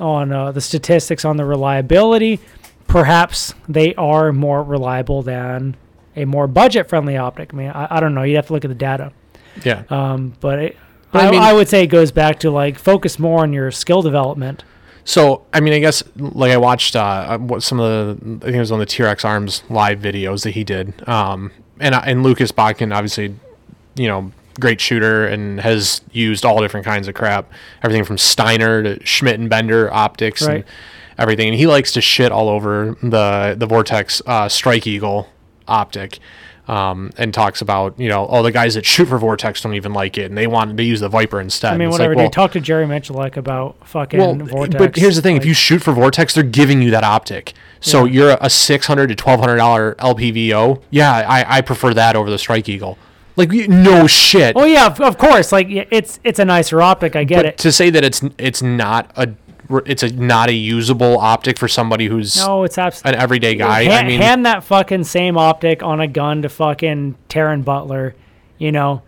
on 0.00 0.32
uh, 0.32 0.52
the 0.52 0.60
statistics 0.60 1.24
on 1.24 1.36
the 1.36 1.44
reliability, 1.44 2.40
perhaps 2.88 3.54
they 3.68 3.94
are 3.94 4.32
more 4.32 4.62
reliable 4.62 5.22
than 5.22 5.76
a 6.16 6.24
more 6.24 6.46
budget 6.46 6.88
friendly 6.88 7.16
optic. 7.16 7.54
I 7.54 7.56
mean, 7.56 7.70
I, 7.70 7.86
I 7.96 8.00
don't 8.00 8.14
know. 8.14 8.22
You'd 8.22 8.36
have 8.36 8.48
to 8.48 8.52
look 8.52 8.64
at 8.64 8.68
the 8.68 8.74
data. 8.74 9.12
yeah 9.64 9.84
Um, 9.88 10.34
but 10.40 10.58
it, 10.58 10.76
But 11.14 11.22
I 11.22 11.28
I, 11.28 11.30
mean- 11.30 11.40
I 11.40 11.52
would 11.54 11.68
say 11.68 11.82
it 11.82 11.86
goes 11.86 12.12
back 12.12 12.38
to 12.40 12.50
like 12.50 12.78
focus 12.78 13.18
more 13.18 13.40
on 13.40 13.52
your 13.54 13.70
skill 13.70 14.02
development. 14.02 14.64
So 15.06 15.44
I 15.52 15.60
mean, 15.60 15.72
I 15.74 15.78
guess 15.78 16.02
like 16.16 16.50
I 16.50 16.56
watched 16.56 16.96
uh, 16.96 17.38
what 17.38 17.62
some 17.62 17.78
of 17.80 18.20
the 18.20 18.36
I 18.36 18.38
think 18.46 18.56
it 18.56 18.60
was 18.60 18.72
on 18.72 18.78
the 18.78 18.86
T-Rex 18.86 19.24
Arms 19.24 19.62
live 19.70 20.00
videos 20.00 20.44
that 20.44 20.50
he 20.52 20.64
did, 20.64 21.06
um, 21.08 21.50
and 21.80 21.94
and 21.94 22.22
Lucas 22.22 22.52
Botkin 22.52 22.94
obviously, 22.94 23.34
you 23.96 24.08
know, 24.08 24.32
great 24.58 24.80
shooter 24.80 25.26
and 25.26 25.60
has 25.60 26.00
used 26.12 26.44
all 26.46 26.60
different 26.62 26.86
kinds 26.86 27.06
of 27.06 27.14
crap, 27.14 27.50
everything 27.82 28.04
from 28.04 28.16
Steiner 28.16 28.82
to 28.82 29.04
Schmidt 29.06 29.38
and 29.38 29.50
Bender 29.50 29.92
optics 29.92 30.40
Right. 30.42 30.56
and 30.56 30.64
everything, 31.18 31.48
and 31.48 31.56
he 31.58 31.66
likes 31.66 31.92
to 31.92 32.00
shit 32.00 32.32
all 32.32 32.48
over 32.48 32.96
the 33.02 33.54
the 33.58 33.66
Vortex 33.66 34.22
uh, 34.26 34.48
Strike 34.48 34.86
Eagle 34.86 35.28
optic. 35.68 36.18
Um, 36.66 37.10
and 37.18 37.34
talks 37.34 37.60
about 37.60 38.00
you 38.00 38.08
know 38.08 38.26
oh 38.26 38.42
the 38.42 38.50
guys 38.50 38.72
that 38.72 38.86
shoot 38.86 39.06
for 39.06 39.18
Vortex 39.18 39.60
don't 39.60 39.74
even 39.74 39.92
like 39.92 40.16
it 40.16 40.30
and 40.30 40.38
they 40.38 40.46
want 40.46 40.74
to 40.74 40.82
use 40.82 41.00
the 41.00 41.10
Viper 41.10 41.38
instead. 41.38 41.74
I 41.74 41.76
mean, 41.76 41.90
whatever. 41.90 42.14
like, 42.14 42.16
well, 42.16 42.26
dude, 42.28 42.32
talk 42.32 42.52
to 42.52 42.60
Jerry 42.60 42.86
Mitchell 42.86 43.16
like 43.16 43.36
about 43.36 43.76
fucking 43.86 44.18
well, 44.18 44.34
Vortex. 44.34 44.78
but 44.78 44.96
here's 44.96 45.14
the 45.16 45.20
thing: 45.20 45.36
if 45.36 45.44
you 45.44 45.52
shoot 45.52 45.82
for 45.82 45.92
Vortex, 45.92 46.32
they're 46.32 46.42
giving 46.42 46.80
you 46.80 46.90
that 46.92 47.04
optic. 47.04 47.52
So 47.80 48.06
you're 48.06 48.38
a 48.40 48.48
six 48.48 48.86
hundred 48.86 49.08
to 49.08 49.14
twelve 49.14 49.40
hundred 49.40 49.56
dollar 49.56 49.94
LPVO. 49.96 50.82
Yeah, 50.88 51.12
I, 51.12 51.58
I 51.58 51.60
prefer 51.60 51.92
that 51.92 52.16
over 52.16 52.30
the 52.30 52.38
Strike 52.38 52.66
Eagle. 52.66 52.96
Like 53.36 53.50
no 53.50 54.06
shit. 54.06 54.54
Oh 54.56 54.64
yeah, 54.64 54.86
of, 54.86 55.00
of 55.00 55.18
course. 55.18 55.50
Like 55.50 55.66
it's 55.68 56.20
it's 56.22 56.38
a 56.38 56.44
nicer 56.44 56.80
optic. 56.80 57.16
I 57.16 57.24
get 57.24 57.36
but 57.36 57.46
it. 57.46 57.58
to 57.58 57.72
say 57.72 57.90
that 57.90 58.04
it's 58.04 58.22
it's 58.38 58.62
not 58.62 59.10
a 59.16 59.34
it's 59.86 60.02
a 60.02 60.12
not 60.12 60.48
a 60.48 60.52
usable 60.52 61.18
optic 61.18 61.58
for 61.58 61.68
somebody 61.68 62.06
who's 62.06 62.36
No, 62.36 62.64
it's 62.64 62.78
absolutely. 62.78 63.16
an 63.16 63.22
everyday 63.22 63.54
guy. 63.54 63.84
hand, 63.84 64.06
I 64.06 64.08
mean, 64.08 64.20
hand 64.20 64.46
that 64.46 64.64
fucking 64.64 65.04
same 65.04 65.36
optic 65.38 65.82
on 65.82 66.00
a 66.00 66.06
gun 66.06 66.42
to 66.42 66.48
fucking 66.48 67.16
Taran 67.28 67.64
Butler. 67.64 68.14
You 68.58 68.72
know. 68.72 69.02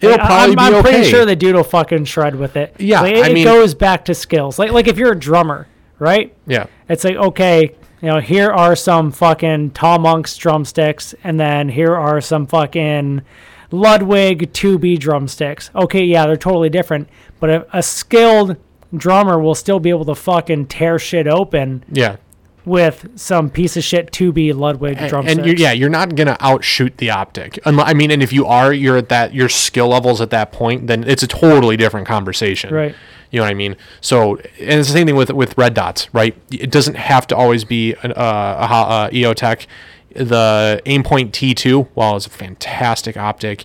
it'll 0.00 0.16
Like, 0.16 0.26
probably 0.26 0.56
I'm, 0.56 0.56
be 0.56 0.62
I'm 0.62 0.74
okay. 0.74 0.90
pretty 0.90 1.10
sure 1.10 1.24
the 1.26 1.36
dude 1.36 1.54
will 1.56 1.64
fucking 1.64 2.04
shred 2.06 2.34
with 2.36 2.56
it. 2.56 2.74
Yeah, 2.78 3.00
Like, 3.02 3.14
it, 3.14 3.24
I 3.24 3.28
it 3.30 3.44
goes 3.44 3.74
back 3.74 4.04
to 4.06 4.14
skills. 4.14 4.58
Like 4.58 4.72
like 4.72 4.88
if 4.88 4.96
you're 4.98 5.12
a 5.12 5.18
drummer, 5.18 5.66
right? 5.98 6.34
yeah, 6.46 6.66
It's 6.88 7.04
like 7.04 7.16
okay, 7.16 7.74
you 8.02 8.08
know, 8.08 8.20
here 8.20 8.50
are 8.50 8.76
some 8.76 9.10
fucking 9.12 9.70
Tom 9.72 10.02
Monk's 10.02 10.36
drumsticks, 10.36 11.14
and 11.24 11.38
then 11.40 11.68
here 11.68 11.94
are 11.96 12.20
some 12.20 12.46
fucking 12.46 13.22
Ludwig 13.70 14.52
2B 14.52 14.98
drumsticks. 14.98 15.70
Okay, 15.74 16.04
yeah, 16.04 16.26
they're 16.26 16.36
totally 16.36 16.70
different, 16.70 17.08
but 17.40 17.50
a, 17.50 17.66
a 17.78 17.82
skilled 17.82 18.56
drummer 18.94 19.38
will 19.38 19.54
still 19.54 19.80
be 19.80 19.90
able 19.90 20.04
to 20.04 20.14
fucking 20.14 20.66
tear 20.66 20.98
shit 20.98 21.26
open 21.26 21.84
yeah. 21.90 22.16
with 22.64 23.08
some 23.16 23.50
piece 23.50 23.76
of 23.76 23.84
shit 23.84 24.12
2B 24.12 24.54
Ludwig 24.54 24.96
And- 24.98 25.12
and 25.28 25.46
you're, 25.46 25.56
yeah, 25.56 25.72
you're 25.72 25.88
not 25.88 26.14
gonna 26.14 26.36
outshoot 26.40 26.96
the 26.98 27.10
optic. 27.10 27.58
I 27.64 27.94
mean, 27.94 28.10
and 28.10 28.22
if 28.22 28.32
you 28.32 28.46
are, 28.46 28.72
you're 28.72 28.96
at 28.96 29.08
that 29.08 29.34
your 29.34 29.48
skill 29.48 29.88
levels 29.88 30.20
at 30.20 30.30
that 30.30 30.52
point, 30.52 30.86
then 30.86 31.04
it's 31.04 31.22
a 31.22 31.26
totally 31.26 31.76
different 31.76 32.06
conversation. 32.06 32.72
Right. 32.72 32.94
You 33.30 33.40
know 33.40 33.44
what 33.44 33.50
I 33.50 33.54
mean? 33.54 33.76
So, 34.00 34.36
and 34.36 34.80
it's 34.80 34.88
the 34.88 34.94
same 34.94 35.06
thing 35.06 35.16
with 35.16 35.30
with 35.30 35.58
red 35.58 35.74
dots, 35.74 36.08
right? 36.14 36.36
It 36.50 36.70
doesn't 36.70 36.94
have 36.96 37.26
to 37.28 37.36
always 37.36 37.64
be 37.64 37.94
an, 38.02 38.12
uh, 38.12 38.56
a, 38.60 38.66
ho- 38.68 38.74
uh, 38.88 39.10
EOTech. 39.10 39.66
The 40.14 40.80
Aimpoint 40.86 41.32
T2, 41.32 41.88
while 41.94 42.16
it's 42.16 42.26
a 42.26 42.30
fantastic 42.30 43.16
optic, 43.18 43.64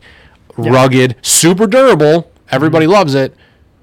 rugged, 0.58 1.16
super 1.22 1.68
durable, 1.68 2.30
everybody 2.50 2.88
loves 2.88 3.14
it. 3.16 3.34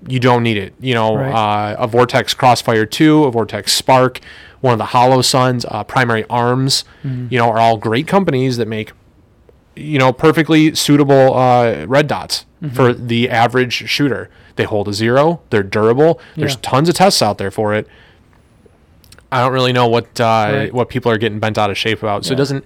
You 0.09 0.21
don't 0.21 0.43
need 0.43 0.57
it. 0.57 0.75
You 0.81 0.95
know. 0.95 1.17
Right. 1.17 1.73
uh, 1.73 1.77
a 1.79 1.87
Vortex 1.87 2.35
Crossfire 2.35 2.87
2, 2.87 3.25
a 3.25 3.31
Vortex 3.31 3.81
SPARC, 3.81 4.21
one 4.61 4.73
of 4.73 4.79
the 4.79 4.87
Holosuns, 4.87 5.65
uh, 5.71 5.85
Primary 5.85 6.25
Arms, 6.31 6.85
Mm-hmm. 7.05 7.27
you 7.31 7.39
know, 7.39 7.49
are 7.51 7.59
all 7.59 7.77
great 7.77 8.07
companies 8.07 8.57
that 8.57 8.67
make, 8.69 8.93
you 9.77 9.99
know, 9.99 10.13
perfectly 10.13 10.75
suitable 10.75 11.35
uh, 11.37 11.85
red 11.87 12.07
dots 12.07 12.45
Mm-hmm. 12.63 12.75
for 12.75 12.93
the 12.93 13.31
average 13.31 13.89
shooter. 13.89 14.29
They 14.57 14.65
hold 14.65 14.89
a 14.89 14.93
zero, 14.93 15.41
they're 15.51 15.63
durable. 15.63 16.21
There's 16.37 16.55
Yeah. 16.55 16.61
tons 16.63 16.89
of 16.89 16.97
tests 16.97 17.23
out 17.23 17.39
there 17.39 17.53
for 17.53 17.73
it. 17.75 17.87
I 19.31 19.41
don't 19.43 19.53
really 19.53 19.73
know 19.73 19.87
what 19.87 20.21
uh, 20.21 20.25
Right. 20.53 20.75
what 20.75 20.89
people 20.89 21.13
are 21.13 21.19
getting 21.19 21.39
bent 21.39 21.59
out 21.59 21.71
of 21.71 21.79
shape 21.79 22.03
about. 22.03 22.25
So 22.25 22.33
it 22.33 22.37
doesn't, 22.37 22.65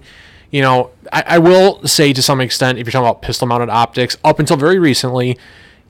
you 0.49 0.61
know, 0.61 0.91
I, 1.11 1.23
I 1.27 1.37
will 1.37 1.85
say 1.85 2.13
to 2.13 2.21
some 2.23 2.39
extent, 2.41 2.79
if 2.79 2.85
you're 2.87 2.91
talking 2.91 3.05
about 3.07 3.21
pistol 3.21 3.47
mounted 3.47 3.69
optics, 3.69 4.17
up 4.23 4.39
until 4.39 4.57
very 4.57 4.79
recently, 4.79 5.37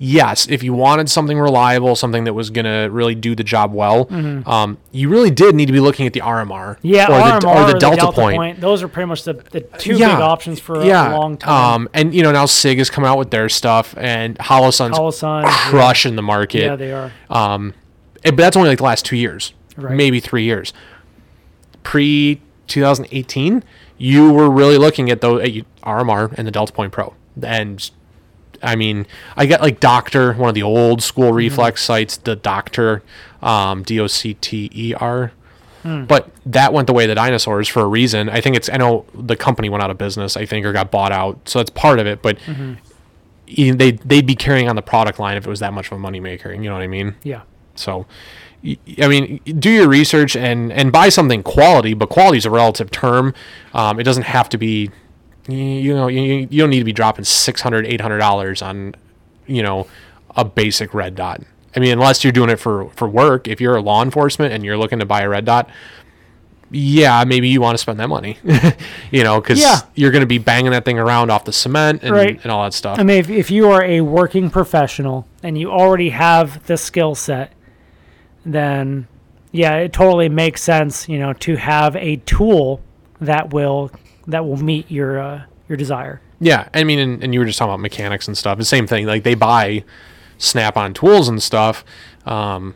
yes, 0.06 0.48
if 0.50 0.62
you 0.64 0.74
wanted 0.74 1.10
something 1.10 1.40
reliable, 1.40 1.96
something 1.96 2.26
that 2.26 2.34
was 2.34 2.50
going 2.50 2.66
to 2.66 2.90
really 2.92 3.16
do 3.16 3.36
the 3.36 3.44
job 3.44 3.72
well, 3.74 4.08
um, 4.48 4.78
you 4.92 5.08
really 5.08 5.32
did 5.32 5.56
need 5.56 5.68
to 5.68 5.72
be 5.72 5.80
looking 5.80 6.06
at 6.06 6.12
the 6.14 6.20
RMR 6.20 6.44
Mm-hmm. 6.78 6.88
yeah, 6.88 7.06
or, 7.08 7.40
RMR 7.40 7.42
the, 7.42 7.48
or 7.48 7.74
the 7.74 7.80
Delta, 7.80 8.12
point. 8.12 8.60
Those 8.60 8.84
are 8.84 8.88
pretty 8.90 9.08
much 9.08 9.24
the, 9.24 9.34
the 9.34 9.62
two 9.62 9.96
Yeah, 9.96 10.16
big 10.16 10.22
options 10.24 10.60
for 10.60 10.76
a 10.82 10.86
long 10.86 11.38
time. 11.38 11.74
Um, 11.76 11.90
and 11.94 12.14
you 12.14 12.22
know 12.22 12.32
now 12.32 12.46
Sig 12.46 12.78
has 12.80 12.90
come 12.90 13.06
out 13.06 13.18
with 13.18 13.32
their 13.32 13.48
stuff, 13.50 13.96
and 13.98 14.38
Holosun's 14.40 14.98
Holosun, 14.98 15.44
yeah. 15.44 16.16
the 16.16 16.22
market. 16.22 16.64
yeah, 16.64 16.76
they 16.76 16.92
are. 16.92 17.12
Um, 17.30 17.74
but 18.24 18.38
that's 18.38 18.58
only 18.58 18.70
like 18.70 18.78
the 18.80 18.84
last 18.84 19.06
two 19.06 19.16
years, 19.18 19.54
Right. 19.78 19.96
maybe 19.96 20.20
three 20.20 20.44
years. 20.44 20.74
Pre 21.84 22.42
2018, 22.68 23.64
you 23.98 24.32
were 24.32 24.50
really 24.50 24.78
looking 24.78 25.10
at 25.10 25.22
those 25.22 25.42
at 25.44 25.50
RMR 25.84 26.34
and 26.38 26.48
the 26.48 26.52
Delta 26.52 26.72
Point 26.74 26.92
Pro, 26.94 27.14
and 27.42 27.90
I 28.64 28.76
mean, 28.76 29.06
I 29.38 29.46
got 29.46 29.62
like 29.62 29.80
Docter, 29.80 30.34
one 30.34 30.50
of 30.50 30.56
the 30.56 30.64
old 30.64 31.02
school 31.04 31.26
Mm-hmm. 31.26 31.36
reflex 31.36 31.84
sites, 31.84 32.18
the 32.18 32.36
Docter, 32.36 33.04
um, 33.42 33.84
D 33.84 34.00
O 34.00 34.08
C 34.08 34.34
T 34.36 34.70
E 34.74 34.94
R. 34.94 35.32
Hmm. 35.84 36.06
But 36.06 36.30
that 36.46 36.72
went 36.72 36.88
the 36.88 36.94
way 36.94 37.04
of 37.04 37.10
the 37.10 37.16
dinosaurs 37.16 37.68
for 37.68 37.82
a 37.82 37.88
reason. 37.88 38.30
I 38.30 38.40
think 38.40 38.56
it's. 38.56 38.70
I 38.70 38.78
know 38.78 39.06
the 39.14 39.36
company 39.36 39.68
went 39.70 39.84
out 39.84 39.92
of 39.92 39.98
business. 39.98 40.38
I 40.38 40.46
think 40.46 40.66
or 40.66 40.72
got 40.72 40.92
bought 40.92 41.12
out, 41.12 41.38
so 41.50 41.60
that's 41.60 41.70
part 41.72 42.00
of 42.00 42.08
it. 42.08 42.22
But 42.22 42.38
Mm-hmm. 42.40 43.78
they 43.78 43.92
they'd 43.92 44.26
be 44.26 44.36
carrying 44.36 44.70
on 44.70 44.76
the 44.78 44.82
product 44.82 45.20
line 45.20 45.36
if 45.38 45.46
it 45.46 45.50
was 45.50 45.60
that 45.60 45.74
much 45.74 45.92
of 45.92 45.98
a 45.98 46.02
moneymaker. 46.02 46.54
You 46.56 46.70
know 46.70 46.74
what 46.74 46.84
I 46.84 46.88
mean? 46.88 47.16
Yeah. 47.24 47.42
So, 47.76 48.06
I 49.02 49.08
mean, 49.10 49.42
do 49.60 49.70
your 49.70 49.90
research 49.90 50.36
and 50.38 50.72
and 50.72 50.92
buy 50.92 51.10
something 51.10 51.44
quality. 51.44 51.94
But 51.94 52.08
quality 52.10 52.38
is 52.38 52.46
a 52.46 52.50
relative 52.50 52.90
term. 52.90 53.34
Um, 53.74 54.00
it 54.00 54.04
doesn't 54.04 54.24
have 54.24 54.48
to 54.50 54.58
be. 54.58 54.90
You 55.48 55.94
know, 55.94 56.08
you, 56.08 56.48
you 56.50 56.60
don't 56.62 56.70
need 56.70 56.80
to 56.80 56.86
be 56.86 56.94
dropping 56.94 57.26
600 57.26 57.86
800 57.86 58.18
dollars 58.18 58.62
on, 58.62 58.96
you 59.46 59.62
know, 59.62 59.88
a 60.36 60.46
basic 60.46 60.94
red 60.94 61.16
dot. 61.16 61.42
I 61.76 61.80
mean, 61.80 61.92
unless 61.92 62.24
you're 62.24 62.32
doing 62.34 62.50
it 62.50 62.58
for 62.60 62.90
for 62.92 63.08
work. 63.08 63.48
If 63.48 63.60
you're 63.60 63.76
a 63.76 63.82
law 63.82 64.02
enforcement 64.04 64.54
and 64.54 64.64
you're 64.64 64.78
looking 64.78 65.00
to 65.00 65.06
buy 65.06 65.22
a 65.22 65.30
red 65.30 65.44
dot, 65.46 65.70
yeah, 66.72 67.24
maybe 67.26 67.50
you 67.50 67.62
want 67.62 67.76
to 67.76 67.78
spend 67.82 68.00
that 68.00 68.08
money. 68.10 68.38
you 69.12 69.24
know, 69.24 69.42
because 69.42 69.60
Yeah. 69.60 69.80
you're 69.96 70.12
going 70.12 70.22
to 70.22 70.28
be 70.28 70.38
banging 70.38 70.72
that 70.72 70.86
thing 70.86 70.98
around 70.98 71.30
off 71.30 71.46
the 71.46 71.52
cement 71.54 72.02
and, 72.04 72.12
Right. 72.16 72.40
and 72.42 72.52
all 72.52 72.64
that 72.64 72.74
stuff. 72.74 72.98
I 73.00 73.04
mean, 73.04 73.18
if, 73.20 73.30
if 73.30 73.52
you 73.52 73.70
are 73.70 73.84
a 73.84 74.02
working 74.02 74.50
professional 74.50 75.28
and 75.44 75.58
you 75.58 75.70
already 75.72 76.10
have 76.10 76.66
the 76.68 76.78
skill 76.78 77.16
set, 77.16 77.52
then 78.46 79.08
yeah, 79.52 79.76
it 79.76 79.94
totally 79.94 80.30
makes 80.30 80.64
sense, 80.64 81.08
you 81.08 81.20
know, 81.20 81.34
to 81.34 81.58
have 81.58 81.96
a 81.96 82.16
tool 82.18 82.82
that 83.22 83.54
will 83.54 83.92
that 84.28 84.46
will 84.46 84.58
meet 84.58 84.90
your 84.92 85.20
uh, 85.20 85.42
your 85.70 85.78
desire. 85.78 86.22
Yeah, 86.40 86.68
I 86.74 86.84
mean, 86.84 87.00
and, 87.00 87.24
and 87.24 87.34
you 87.34 87.40
were 87.40 87.46
just 87.46 87.58
talking 87.58 87.72
about 87.72 87.80
mechanics 87.80 88.28
and 88.28 88.38
stuff. 88.38 88.58
The 88.58 88.66
same 88.66 88.86
thing. 88.88 89.06
Like 89.06 89.24
they 89.24 89.36
buy 89.36 89.84
Snap-on 90.38 90.94
tools 90.94 91.30
and 91.30 91.42
stuff 91.42 91.86
um, 92.26 92.76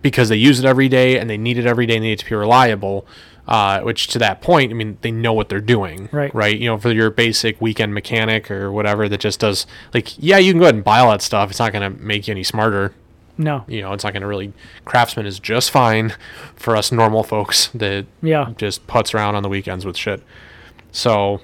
because 0.00 0.28
they 0.30 0.36
use 0.36 0.58
it 0.58 0.64
every 0.64 0.88
day 0.88 1.18
and 1.18 1.28
they 1.28 1.36
need 1.36 1.58
it 1.58 1.66
every 1.66 1.84
day 1.84 1.96
and 1.96 2.02
they 2.02 2.08
need 2.08 2.12
it 2.14 2.18
to 2.20 2.24
be 2.30 2.34
reliable. 2.34 3.06
Uh, 3.46 3.80
which 3.82 4.08
to 4.08 4.18
that 4.18 4.40
point, 4.40 4.72
I 4.72 4.74
mean, 4.74 4.98
they 5.02 5.10
know 5.12 5.32
what 5.32 5.48
they're 5.48 5.60
doing, 5.60 6.08
Right. 6.10 6.34
Right. 6.34 6.58
You 6.58 6.68
know, 6.68 6.78
for 6.78 6.90
your 6.90 7.10
basic 7.10 7.60
weekend 7.60 7.94
mechanic 7.94 8.50
or 8.50 8.72
whatever 8.72 9.08
that 9.08 9.20
just 9.20 9.38
does 9.38 9.66
like, 9.94 10.14
yeah, 10.18 10.38
you 10.38 10.52
can 10.52 10.58
go 10.58 10.64
ahead 10.64 10.74
and 10.74 10.82
buy 10.82 10.98
all 10.98 11.10
that 11.12 11.22
stuff. 11.22 11.50
It's 11.50 11.60
not 11.60 11.72
going 11.72 11.92
to 11.92 12.02
make 12.02 12.26
you 12.26 12.32
any 12.32 12.42
smarter. 12.42 12.92
No. 13.38 13.64
You 13.68 13.82
know, 13.82 13.92
it's 13.92 14.02
not 14.02 14.14
going 14.14 14.22
to 14.22 14.26
really. 14.26 14.52
Craftsman 14.84 15.26
is 15.26 15.38
just 15.38 15.70
fine 15.70 16.14
for 16.56 16.74
us 16.74 16.90
normal 16.90 17.22
folks 17.22 17.68
that 17.74 18.06
Yeah. 18.22 18.52
just 18.56 18.86
putts 18.88 19.14
around 19.14 19.36
on 19.36 19.44
the 19.44 19.48
weekends 19.48 19.84
with 19.84 19.96
shit. 19.96 20.22
So, 20.96 21.40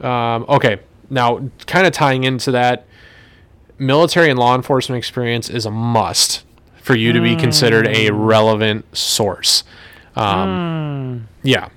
um, 0.00 0.46
okay, 0.48 0.78
now 1.10 1.50
kind 1.66 1.84
of 1.84 1.92
tying 1.92 2.22
into 2.22 2.52
that, 2.52 2.86
military 3.76 4.30
and 4.30 4.38
law 4.38 4.54
enforcement 4.54 4.98
experience 4.98 5.50
is 5.50 5.66
a 5.66 5.70
must 5.70 6.44
for 6.76 6.94
you 6.94 7.12
to 7.12 7.20
be 7.20 7.34
considered 7.34 7.88
a 7.88 8.10
relevant 8.12 8.96
source. 8.96 9.64
Um, 10.14 11.28
Yeah, 11.42 11.70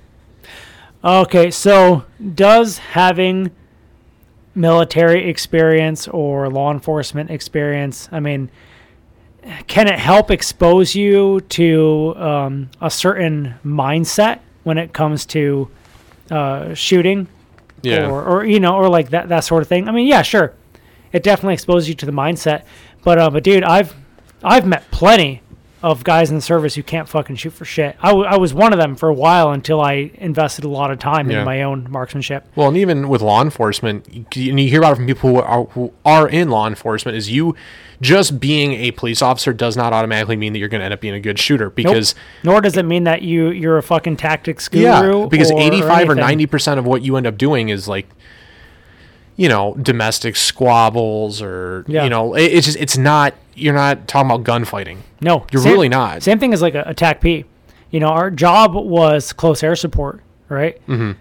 Okay, 1.04 1.50
so 1.50 2.06
does 2.34 2.78
having 2.78 3.50
military 4.54 5.28
experience 5.28 6.08
or 6.08 6.50
law 6.50 6.72
enforcement 6.72 7.32
experience, 7.32 8.10
I 8.12 8.20
mean, 8.20 8.52
can 9.66 9.88
it 9.88 9.98
help 9.98 10.30
expose 10.30 10.94
you 10.96 11.42
to 11.42 12.14
um, 12.18 12.70
a 12.80 12.92
certain 12.92 13.56
mindset 13.66 14.40
when 14.64 14.78
it 14.78 14.94
comes 14.94 15.26
to 15.28 15.70
uh, 16.32 16.74
shooting 16.74 17.28
yeah, 17.82 18.10
or, 18.10 18.24
or 18.24 18.46
you 18.46 18.60
know 18.60 18.76
or 18.76 18.90
like 18.90 19.10
that 19.10 19.30
that 19.30 19.42
sort 19.42 19.62
of 19.62 19.68
thing? 19.68 19.88
I 19.88 19.92
mean, 19.92 20.08
yeah, 20.08 20.22
sure, 20.22 20.54
it 21.12 21.24
definitely 21.24 21.54
exposes 21.54 21.88
you 21.90 21.96
to 21.96 22.06
the 22.06 22.12
mindset, 22.12 22.64
but 23.04 23.18
uh, 23.20 23.30
but 23.30 23.44
dude, 23.44 23.64
I've 23.64 23.94
I've 24.44 24.66
met 24.66 24.90
plenty 24.92 25.42
of 25.84 26.04
guys 26.04 26.32
in 26.32 26.36
the 26.36 26.42
service 26.42 26.74
who 26.74 26.82
can't 26.82 27.08
fucking 27.08 27.36
shoot 27.36 27.52
for 27.54 27.64
shit. 27.64 27.96
I, 28.02 28.08
w- 28.08 28.26
I 28.26 28.38
was 28.38 28.56
one 28.56 28.74
of 28.74 28.80
them 28.80 28.96
for 28.96 29.08
a 29.08 29.14
while 29.14 29.52
until 29.52 29.80
I 29.82 30.10
invested 30.16 30.66
a 30.66 30.68
lot 30.68 30.90
of 30.90 30.98
time 30.98 31.30
Yeah. 31.30 31.40
in 31.40 31.46
my 31.46 31.62
own 31.62 31.86
marksmanship. 31.92 32.44
Well, 32.56 32.70
and 32.70 32.78
even 32.78 33.08
with 33.08 33.22
law 33.22 33.44
enforcement, 33.44 34.08
you, 34.36 34.50
and 34.50 34.60
you 34.60 34.68
hear 34.68 34.80
about 34.80 34.94
it 34.94 34.96
from 34.96 35.06
people 35.06 35.30
who 35.30 35.36
are, 35.42 35.66
who 35.66 35.94
are 36.04 36.28
in 36.28 36.50
law 36.50 36.66
enforcement, 36.66 37.16
is 37.16 37.30
you 37.30 37.56
just 38.02 38.40
being 38.40 38.74
a 38.74 38.92
police 38.92 39.22
officer 39.22 39.54
does 39.54 39.78
not 39.78 39.94
automatically 39.94 40.36
mean 40.36 40.54
that 40.54 40.60
you're 40.60 40.68
going 40.70 40.80
to 40.80 40.86
end 40.86 40.94
up 40.94 41.02
being 41.02 41.14
a 41.14 41.20
good 41.20 41.40
shooter 41.40 41.66
Nope. 41.66 41.76
because 41.76 42.16
Nor 42.44 42.62
does 42.62 42.76
it 42.78 42.84
mean 42.84 43.06
that 43.06 43.22
you 43.22 43.50
you're 43.50 43.78
a 43.78 43.84
fucking 43.84 44.18
tactics 44.18 44.68
guru. 44.68 44.84
yeah, 45.22 45.26
because 45.28 45.52
or, 45.52 45.60
85 45.62 45.88
or 45.90 45.92
anything. 46.14 46.16
90 46.18 46.46
percent 46.48 46.80
of 46.80 46.86
what 46.86 47.02
you 47.02 47.16
end 47.18 47.26
up 47.28 47.38
doing 47.38 47.70
is 47.70 47.88
like 47.88 48.08
you 49.38 49.50
know 49.50 49.76
domestic 49.82 50.36
squabbles 50.36 51.42
or 51.42 51.84
Yeah. 51.88 52.04
you 52.04 52.10
know 52.10 52.34
it, 52.36 52.44
it's 52.44 52.66
just 52.66 52.78
it's 52.80 52.98
not 52.98 53.34
you're 53.56 53.74
not 53.74 54.08
talking 54.08 54.30
about 54.32 54.44
gunfighting. 54.44 55.00
No, 55.22 55.46
You're 55.52 55.62
same- 55.62 55.72
really 55.72 55.88
not. 55.90 56.22
Same 56.24 56.40
thing 56.40 56.54
as 56.54 56.62
like 56.62 56.76
a 56.76 56.94
TACP. 56.94 57.46
You 57.90 58.00
know, 58.02 58.08
our 58.10 58.30
job 58.30 58.74
was 58.76 59.32
close 59.32 59.64
air 59.64 59.78
support, 59.78 60.20
right? 60.50 60.86
Mm-hmm. 60.88 61.12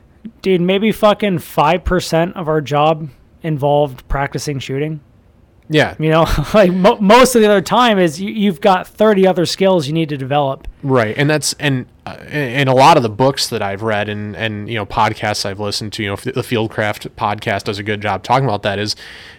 Dude, 0.43 0.61
maybe 0.61 0.91
fucking 0.91 1.39
five 1.39 1.85
percent 1.85 2.35
of 2.35 2.49
our 2.49 2.61
job 2.61 3.09
involved 3.45 4.09
practicing 4.09 4.59
shooting. 4.59 4.99
Yeah, 5.69 5.95
You 5.99 6.11
know, 6.11 6.27
like 6.55 6.73
mo- 6.73 6.99
most 7.01 7.35
of 7.35 7.41
the 7.41 7.49
other 7.49 7.63
time 7.63 7.99
is 7.99 8.21
you, 8.21 8.31
you've 8.31 8.61
got 8.61 8.87
thirty 8.87 9.27
other 9.27 9.47
skills 9.47 9.87
you 9.87 9.93
need 9.95 10.11
to 10.11 10.17
develop. 10.17 10.69
Right, 10.83 11.17
and 11.17 11.29
that's 11.31 11.55
and 11.55 11.87
uh, 12.05 12.17
and 12.29 12.69
a 12.69 12.75
lot 12.75 12.97
of 12.99 13.03
the 13.03 13.09
books 13.09 13.49
that 13.49 13.63
I've 13.63 13.83
read 13.83 14.09
and 14.11 14.37
and 14.37 14.69
you 14.69 14.75
know 14.75 14.85
podcasts 14.85 15.47
I've 15.47 15.61
listened 15.61 15.95
to, 15.95 16.03
you 16.03 16.11
know, 16.11 16.17
the 16.17 16.43
Fieldcraft 16.43 17.09
podcast 17.17 17.65
does 17.65 17.79
a 17.79 17.83
good 17.83 18.03
job 18.03 18.23
talking 18.23 18.45
about 18.45 18.63
that. 18.65 18.79
Is, 18.79 18.95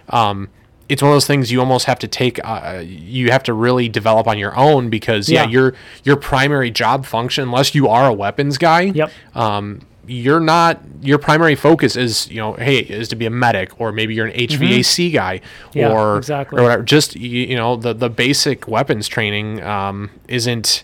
um, 0.09 0.49
it's 0.89 1.01
one 1.01 1.11
of 1.11 1.15
those 1.15 1.27
things 1.27 1.51
you 1.51 1.59
almost 1.59 1.85
have 1.85 1.99
to 1.99 2.07
take. 2.07 2.39
Uh, 2.43 2.81
you 2.83 3.29
have 3.31 3.43
to 3.43 3.53
really 3.53 3.87
develop 3.87 4.27
on 4.27 4.39
your 4.39 4.57
own 4.57 4.89
because 4.89 5.29
yeah, 5.29 5.43
Yeah. 5.43 5.49
your 5.49 5.73
your 6.03 6.15
primary 6.15 6.71
job 6.71 7.05
function, 7.05 7.43
unless 7.43 7.75
you 7.75 7.87
are 7.87 8.07
a 8.07 8.13
weapons 8.13 8.57
guy, 8.57 8.81
Yep. 8.81 9.11
um, 9.35 9.81
you're 10.07 10.39
not 10.39 10.81
your 11.01 11.17
primary 11.17 11.55
focus 11.55 11.95
is 11.95 12.29
you 12.29 12.37
know 12.37 12.53
hey 12.53 12.77
is 12.79 13.07
to 13.09 13.15
be 13.15 13.25
a 13.25 13.29
medic 13.29 13.79
or 13.79 13.91
maybe 13.91 14.13
you're 14.13 14.27
an 14.27 14.33
HVAC 14.33 15.13
guy 15.13 15.39
Mm-hmm. 15.39 15.77
Yeah, 15.79 15.91
or 15.91 16.17
exactly. 16.17 16.59
or 16.59 16.63
whatever. 16.63 16.83
Just 16.83 17.15
you, 17.15 17.29
you 17.41 17.55
know 17.55 17.75
the 17.75 17.93
the 17.93 18.09
basic 18.09 18.67
weapons 18.67 19.07
training 19.07 19.61
um, 19.63 20.09
isn't 20.27 20.83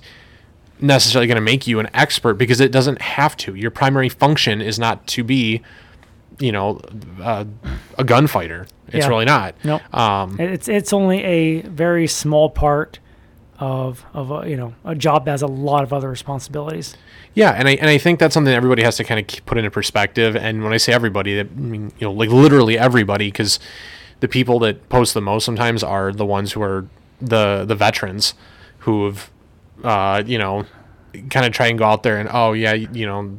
necessarily 0.79 1.27
going 1.27 1.35
to 1.35 1.41
make 1.41 1.67
you 1.67 1.79
an 1.79 1.89
expert 1.93 2.35
because 2.35 2.59
it 2.59 2.71
doesn't 2.71 3.01
have 3.01 3.37
to. 3.37 3.53
Your 3.55 3.69
primary 3.71 4.09
function 4.09 4.61
is 4.61 4.79
not 4.79 5.05
to 5.07 5.23
be 5.23 5.61
you 6.39 6.51
know 6.51 6.81
uh, 7.21 7.45
a 7.97 8.03
gunfighter. 8.03 8.67
It's 8.87 9.05
Yeah. 9.05 9.07
really 9.09 9.25
not. 9.25 9.55
Nope. 9.63 9.81
Um, 9.95 10.39
It's 10.39 10.67
it's 10.67 10.91
only 10.93 11.23
a 11.23 11.61
very 11.61 12.07
small 12.07 12.49
part 12.49 12.99
of 13.61 14.03
of 14.13 14.31
a, 14.31 14.49
you 14.49 14.57
know 14.57 14.73
a 14.83 14.95
job 14.95 15.25
that 15.25 15.31
has 15.31 15.43
a 15.43 15.47
lot 15.47 15.83
of 15.83 15.93
other 15.93 16.09
responsibilities. 16.09 16.97
Yeah, 17.35 17.51
and 17.51 17.67
I 17.67 17.73
and 17.75 17.89
I 17.89 17.97
think 17.97 18.19
that's 18.19 18.33
something 18.33 18.51
that 18.51 18.57
everybody 18.57 18.81
has 18.83 18.97
to 18.97 19.03
kind 19.03 19.19
of 19.19 19.45
put 19.45 19.57
into 19.57 19.71
perspective. 19.71 20.35
And 20.35 20.63
when 20.63 20.73
I 20.73 20.77
say 20.77 20.91
everybody, 20.91 21.35
that 21.35 21.47
I 21.47 21.59
mean 21.59 21.93
you 21.99 22.07
know 22.07 22.11
like 22.11 22.29
literally 22.29 22.77
everybody, 22.77 23.27
because 23.27 23.59
the 24.19 24.27
people 24.27 24.59
that 24.59 24.89
post 24.89 25.13
the 25.13 25.21
most 25.21 25.45
sometimes 25.45 25.83
are 25.83 26.11
the 26.11 26.25
ones 26.25 26.53
who 26.53 26.61
are 26.63 26.87
the 27.21 27.63
the 27.65 27.75
veterans 27.75 28.33
who 28.79 29.05
have 29.05 29.29
uh, 29.83 30.23
you 30.25 30.39
know 30.39 30.65
kind 31.29 31.45
of 31.45 31.53
try 31.53 31.67
and 31.67 31.77
go 31.77 31.85
out 31.85 32.03
there 32.03 32.17
and 32.17 32.29
oh 32.31 32.53
yeah 32.53 32.73
you 32.73 33.05
know 33.05 33.37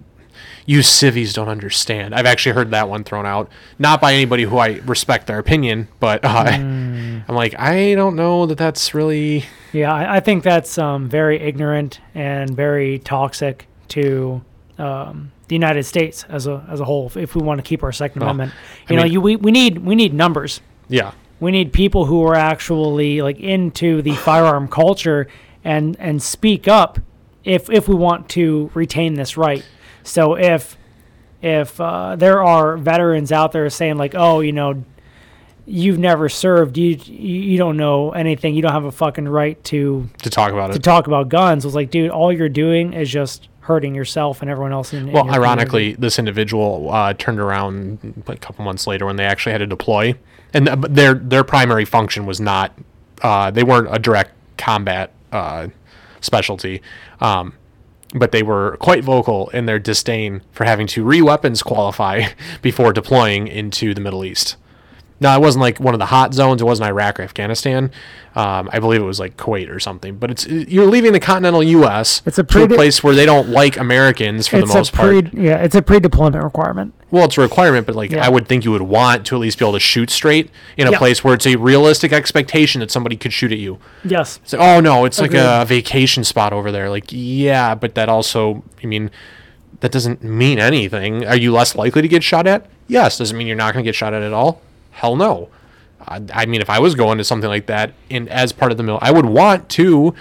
you 0.67 0.83
civvies 0.83 1.33
don't 1.33 1.49
understand. 1.49 2.15
I've 2.15 2.27
actually 2.27 2.53
heard 2.53 2.71
that 2.71 2.89
one 2.89 3.05
thrown 3.05 3.27
out, 3.27 3.51
not 3.79 4.01
by 4.01 4.15
anybody 4.15 4.45
who 4.45 4.59
I 4.59 4.79
respect 4.85 5.27
their 5.27 5.39
opinion, 5.39 5.89
but 6.01 6.25
uh, 6.25 6.29
I'm 6.29 7.25
like 7.29 7.59
I 7.59 7.95
don't 7.95 8.17
know 8.17 8.47
that 8.47 8.59
that's 8.59 8.95
really 8.95 9.45
Yeah, 9.73 9.93
I, 9.93 10.17
I 10.17 10.21
think 10.21 10.45
that's 10.45 10.79
um, 10.79 11.09
very 11.09 11.41
ignorant 11.41 12.01
and 12.15 12.55
very 12.55 12.99
toxic 12.99 13.67
to 13.89 14.43
um, 14.79 15.33
the 15.49 15.55
United 15.55 15.85
States 15.85 16.25
as 16.29 16.47
a 16.47 16.65
as 16.71 16.81
a 16.81 16.85
whole. 16.85 17.11
If, 17.15 17.35
we 17.35 17.43
want 17.43 17.59
to 17.59 17.63
keep 17.63 17.83
our 17.83 17.93
Second 17.93 18.23
Amendment, 18.23 18.53
you 18.89 18.97
know, 18.97 19.05
you 19.05 19.21
we, 19.21 19.37
we 19.37 19.51
need 19.51 19.79
we 19.79 19.95
need 19.95 20.15
numbers. 20.15 20.61
yeah 20.89 21.13
We 21.41 21.51
need 21.51 21.73
people 21.73 22.07
who 22.07 22.25
are 22.25 22.35
actually 22.37 23.21
like 23.21 23.39
into 23.41 24.03
the 24.03 24.15
firearm 24.15 24.69
culture 24.69 25.29
and 25.65 25.97
and 25.99 26.23
speak 26.23 26.69
up 26.69 26.99
if 27.45 27.69
if 27.71 27.89
we 27.89 27.95
want 27.95 28.29
to 28.31 28.71
retain 28.75 29.15
this 29.15 29.37
right. 29.37 29.65
So 30.03 30.37
if 30.37 30.77
if 31.41 31.81
uh, 31.81 32.17
there 32.17 32.43
are 32.43 32.77
veterans 32.77 33.33
out 33.33 33.53
there 33.53 33.69
saying 33.71 33.97
like, 33.97 34.15
oh, 34.15 34.41
you 34.41 34.53
know, 34.53 34.85
you've 35.67 35.99
never 35.99 36.29
served, 36.29 36.77
you 36.79 36.97
you 37.07 37.59
don't 37.59 37.77
know 37.77 38.11
anything, 38.13 38.55
you 38.55 38.63
don't 38.63 38.73
have 38.73 38.85
a 38.85 38.93
fucking 38.93 39.29
right 39.29 39.63
to 39.65 40.09
to 40.23 40.31
talk 40.31 40.53
about 40.53 40.69
to 40.69 40.73
it. 40.73 40.77
To 40.77 40.81
talk 40.81 41.07
about 41.07 41.29
guns. 41.29 41.65
I 41.65 41.69
was 41.69 41.75
like, 41.75 41.91
dude, 41.91 42.11
all 42.11 42.33
you're 42.33 42.49
doing 42.49 42.93
is 42.93 43.11
just 43.11 43.49
hurting 43.61 43.95
yourself 43.95 44.43
and 44.43 44.51
everyone 44.51 44.73
else 44.73 44.93
in. 44.93 45.07
in 45.09 45.13
Well, 45.13 45.25
your 45.27 45.35
ironically, 45.35 45.83
community. 45.93 46.01
this 46.01 46.19
individual 46.19 46.91
uh, 46.93 47.13
turned 47.15 47.39
around 47.39 48.25
a 48.27 48.37
couple 48.37 48.65
months 48.65 48.87
later 48.89 49.07
when 49.07 49.17
they 49.17 49.25
actually 49.25 49.53
had 49.53 49.59
to 49.59 49.67
deploy, 49.67 50.15
and 50.53 50.67
th- 50.67 50.79
their 50.91 51.15
their 51.15 51.45
primary 51.45 51.85
function 51.85 52.27
was 52.27 52.41
not 52.41 52.73
uh, 53.23 53.51
they 53.53 53.63
weren't 53.63 53.87
a 53.95 53.99
direct 54.01 54.33
combat 54.59 55.13
uh, 55.31 55.69
specialty, 56.21 56.83
um, 57.21 57.53
but 58.15 58.33
they 58.33 58.43
were 58.43 58.77
quite 58.79 59.05
vocal 59.05 59.49
in 59.51 59.67
their 59.67 59.79
disdain 59.79 60.43
for 60.53 60.65
having 60.65 60.87
to 60.89 61.05
re-weapons 61.05 61.63
qualify 61.63 62.25
before 62.63 62.93
deploying 62.93 63.49
into 63.49 63.95
the 63.95 64.01
Middle 64.01 64.25
East. 64.25 64.57
Now, 65.23 65.37
it 65.37 65.41
wasn't 65.41 65.63
like 65.63 65.79
one 65.79 65.95
of 65.95 66.01
the 66.01 66.07
hot 66.07 66.35
zones. 66.35 66.61
It 66.61 66.65
wasn't 66.65 66.89
Iraq 66.89 67.21
or 67.21 67.23
Afghanistan. 67.23 67.93
Um, 68.35 68.69
I 68.73 68.81
believe 68.81 69.01
it 69.01 69.05
was 69.05 69.21
like 69.21 69.37
Kuwait 69.37 69.71
or 69.71 69.79
something. 69.79 70.17
But 70.17 70.33
it's 70.33 70.47
you're 70.47 70.87
leaving 70.87 71.13
the 71.13 71.21
continental 71.21 71.63
U.S. 71.63 72.23
It's 72.27 72.39
a 72.39 72.43
to 72.43 72.65
a 72.65 72.69
place 72.69 73.05
where 73.05 73.15
they 73.15 73.25
don't 73.25 73.49
like 73.51 73.77
Americans 73.77 74.49
for 74.49 74.59
the 74.59 74.67
most 74.67 74.93
a 74.93 74.97
pre 74.97 75.23
part. 75.23 75.35
yeah, 75.35 75.59
it's 75.59 75.77
a 75.77 75.83
pre-deployment 75.83 76.43
requirement. 76.43 76.93
Well, 77.13 77.27
it's 77.27 77.37
a 77.39 77.43
requirement, 77.43 77.87
but 77.87 77.95
like 77.95 78.11
Yeah. 78.11 78.25
I 78.27 78.29
would 78.31 78.49
think 78.49 78.65
you 78.65 78.73
would 78.73 78.83
want 78.83 79.25
to 79.27 79.37
at 79.37 79.39
least 79.41 79.59
be 79.59 79.65
able 79.65 79.75
to 79.75 79.81
shoot 79.81 80.11
straight 80.11 80.51
in 80.77 80.89
a 80.89 80.93
Yeah. 80.93 80.99
place 80.99 81.23
where 81.23 81.35
it's 81.35 81.47
a 81.47 81.55
realistic 81.57 82.11
expectation 82.13 82.81
that 82.81 82.91
somebody 82.91 83.17
could 83.17 83.33
shoot 83.35 83.53
at 83.53 83.59
you. 83.59 83.79
Yes. 84.03 84.41
So, 84.45 84.59
oh 84.59 84.81
no, 84.81 85.05
it's 85.05 85.21
like 85.21 85.35
a 85.35 85.65
vacation 85.69 86.25
spot 86.25 86.53
over 86.53 86.73
there. 86.73 86.89
Like, 86.91 87.05
yeah, 87.11 87.75
but 87.77 87.95
that 87.95 88.09
also, 88.09 88.65
I 88.83 88.87
mean, 88.87 89.11
that 89.81 89.93
doesn't 89.93 90.25
mean 90.25 90.59
anything. 90.59 91.27
Are 91.27 91.37
you 91.37 91.53
less 91.53 91.75
likely 91.77 92.01
to 92.03 92.09
get 92.09 92.23
shot 92.23 92.47
at? 92.47 92.67
Yes. 92.89 93.19
Does 93.19 93.31
it 93.31 93.35
mean 93.35 93.47
you're 93.47 93.57
not 93.57 93.75
going 93.75 93.85
to 93.85 93.89
get 93.89 93.95
shot 93.95 94.15
at 94.15 94.23
at 94.23 94.33
all? 94.33 94.63
Hell 94.93 95.15
no. 95.15 95.49
I, 96.09 96.21
I 96.33 96.47
mean, 96.47 96.61
if 96.63 96.71
I 96.71 96.79
was 96.79 96.95
going 96.95 97.19
to 97.19 97.25
something 97.25 97.49
like 97.51 97.67
that 97.67 97.93
in 98.09 98.27
as 98.29 98.53
part 98.53 98.73
of 98.73 98.79
the 98.79 98.83
mill, 98.85 98.99
I 99.03 99.11
would 99.13 99.27
want 99.27 99.69
to. 99.71 100.15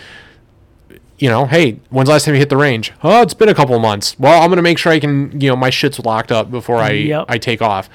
You 1.21 1.29
know, 1.29 1.45
hey, 1.45 1.79
when's 1.89 2.07
the 2.07 2.13
last 2.13 2.25
time 2.25 2.33
you 2.33 2.39
hit 2.39 2.49
the 2.49 2.57
range? 2.57 2.91
Oh, 3.03 3.21
it's 3.21 3.33
been 3.35 3.47
a 3.49 3.53
couple 3.53 3.75
of 3.75 3.81
months. 3.81 4.17
Well, 4.19 4.41
I'm 4.41 4.49
gonna 4.49 4.61
make 4.63 4.77
sure 4.79 4.91
I 4.91 4.99
can, 4.99 5.39
you 5.39 5.49
know, 5.49 5.55
my 5.55 5.69
shit's 5.69 5.99
locked 5.99 6.31
up 6.31 6.49
before 6.49 6.77
I 6.77 6.91
Yep. 6.91 7.25
I 7.29 7.37
take 7.37 7.61
off. 7.61 7.89